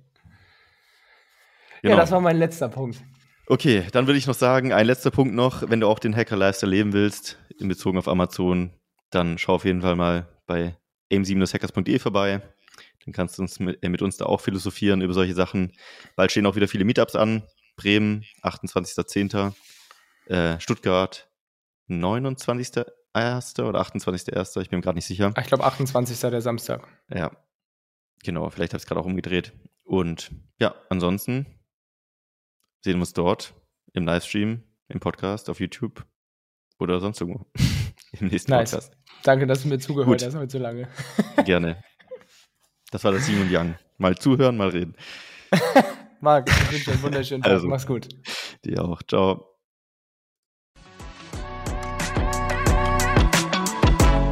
Genau. 1.82 1.96
Ja, 1.96 2.00
das 2.00 2.12
war 2.12 2.22
mein 2.22 2.38
letzter 2.38 2.70
Punkt. 2.70 3.02
Okay, 3.48 3.86
dann 3.92 4.08
würde 4.08 4.18
ich 4.18 4.28
noch 4.28 4.36
sagen, 4.36 4.72
ein 4.72 4.86
letzter 4.86 5.12
Punkt 5.12 5.34
noch, 5.34 5.70
wenn 5.70 5.80
du 5.80 5.88
auch 5.88 6.00
den 6.00 6.16
Hacker-Lifestyle 6.16 6.70
leben 6.70 6.94
willst, 6.94 7.38
in 7.60 7.68
Bezug 7.68 7.98
auf 7.98 8.08
Amazon, 8.08 8.72
dann 9.10 9.38
schau 9.38 9.56
auf 9.56 9.66
jeden 9.66 9.82
Fall 9.82 9.96
mal 9.96 10.28
bei 10.46 10.78
aim7-hackers.de 11.12 12.00
vorbei. 12.00 12.42
Dann 13.04 13.14
kannst 13.14 13.38
du 13.38 13.42
uns 13.42 13.60
mit, 13.60 13.84
äh, 13.84 13.90
mit 13.90 14.02
uns 14.02 14.18
da 14.18 14.26
auch 14.26 14.42
philosophieren 14.42 15.02
über 15.02 15.14
solche 15.14 15.34
Sachen. 15.34 15.74
Bald 16.16 16.32
stehen 16.32 16.46
auch 16.46 16.56
wieder 16.56 16.68
viele 16.68 16.86
Meetups 16.86 17.16
an. 17.16 17.44
Bremen, 17.76 18.24
28.10. 18.44 19.54
Äh, 20.28 20.60
Stuttgart, 20.60 21.28
29.1. 21.92 23.64
oder 23.64 23.82
28.1. 23.82 24.62
Ich 24.62 24.70
bin 24.70 24.80
mir 24.80 24.84
gerade 24.84 24.98
nicht 24.98 25.06
sicher. 25.06 25.34
Ich 25.40 25.48
glaube, 25.48 25.64
28. 25.64 26.20
der 26.20 26.42
Samstag. 26.42 26.88
Ja, 27.10 27.32
genau. 28.24 28.50
Vielleicht 28.50 28.74
habe 28.74 28.78
ich 28.78 28.84
es 28.84 28.88
gerade 28.88 29.02
auch 29.02 29.06
umgedreht. 29.06 29.54
Und 29.84 30.32
ja, 30.60 30.76
ansonsten 30.90 31.46
sehen 32.82 32.96
wir 32.96 33.02
uns 33.02 33.14
dort 33.14 33.54
im 33.94 34.06
Livestream, 34.06 34.64
im 34.88 35.00
Podcast, 35.00 35.50
auf 35.50 35.60
YouTube 35.60 36.06
oder 36.80 37.00
sonst 37.00 37.22
irgendwo. 37.22 37.46
im 38.20 38.28
nächsten 38.28 38.52
Nice. 38.52 38.72
Podcast. 38.72 38.98
Danke, 39.24 39.48
dass 39.48 39.64
du 39.64 39.68
mir 39.68 39.80
zugehört 39.80 40.24
hast 40.24 40.36
heute 40.36 40.52
so 40.52 40.60
lange. 40.60 40.88
Gerne. 41.46 41.84
Das 42.92 43.04
war 43.04 43.12
das 43.12 43.28
Yin 43.30 43.42
und 43.42 43.52
Yang. 43.52 43.76
Mal 43.98 44.18
zuhören, 44.18 44.58
mal 44.58 44.70
reden. 44.70 44.96
Marc, 46.22 46.50
ich 46.50 46.72
wünsche 46.72 46.86
dir 46.86 46.92
einen 46.94 47.04
wunderschönen 47.04 47.44
Tag. 47.44 47.52
Also. 47.54 47.68
Mach's 47.68 47.88
gut. 47.88 48.08
Dir 48.64 48.84
auch. 48.84 49.02
Ciao. 49.04 49.51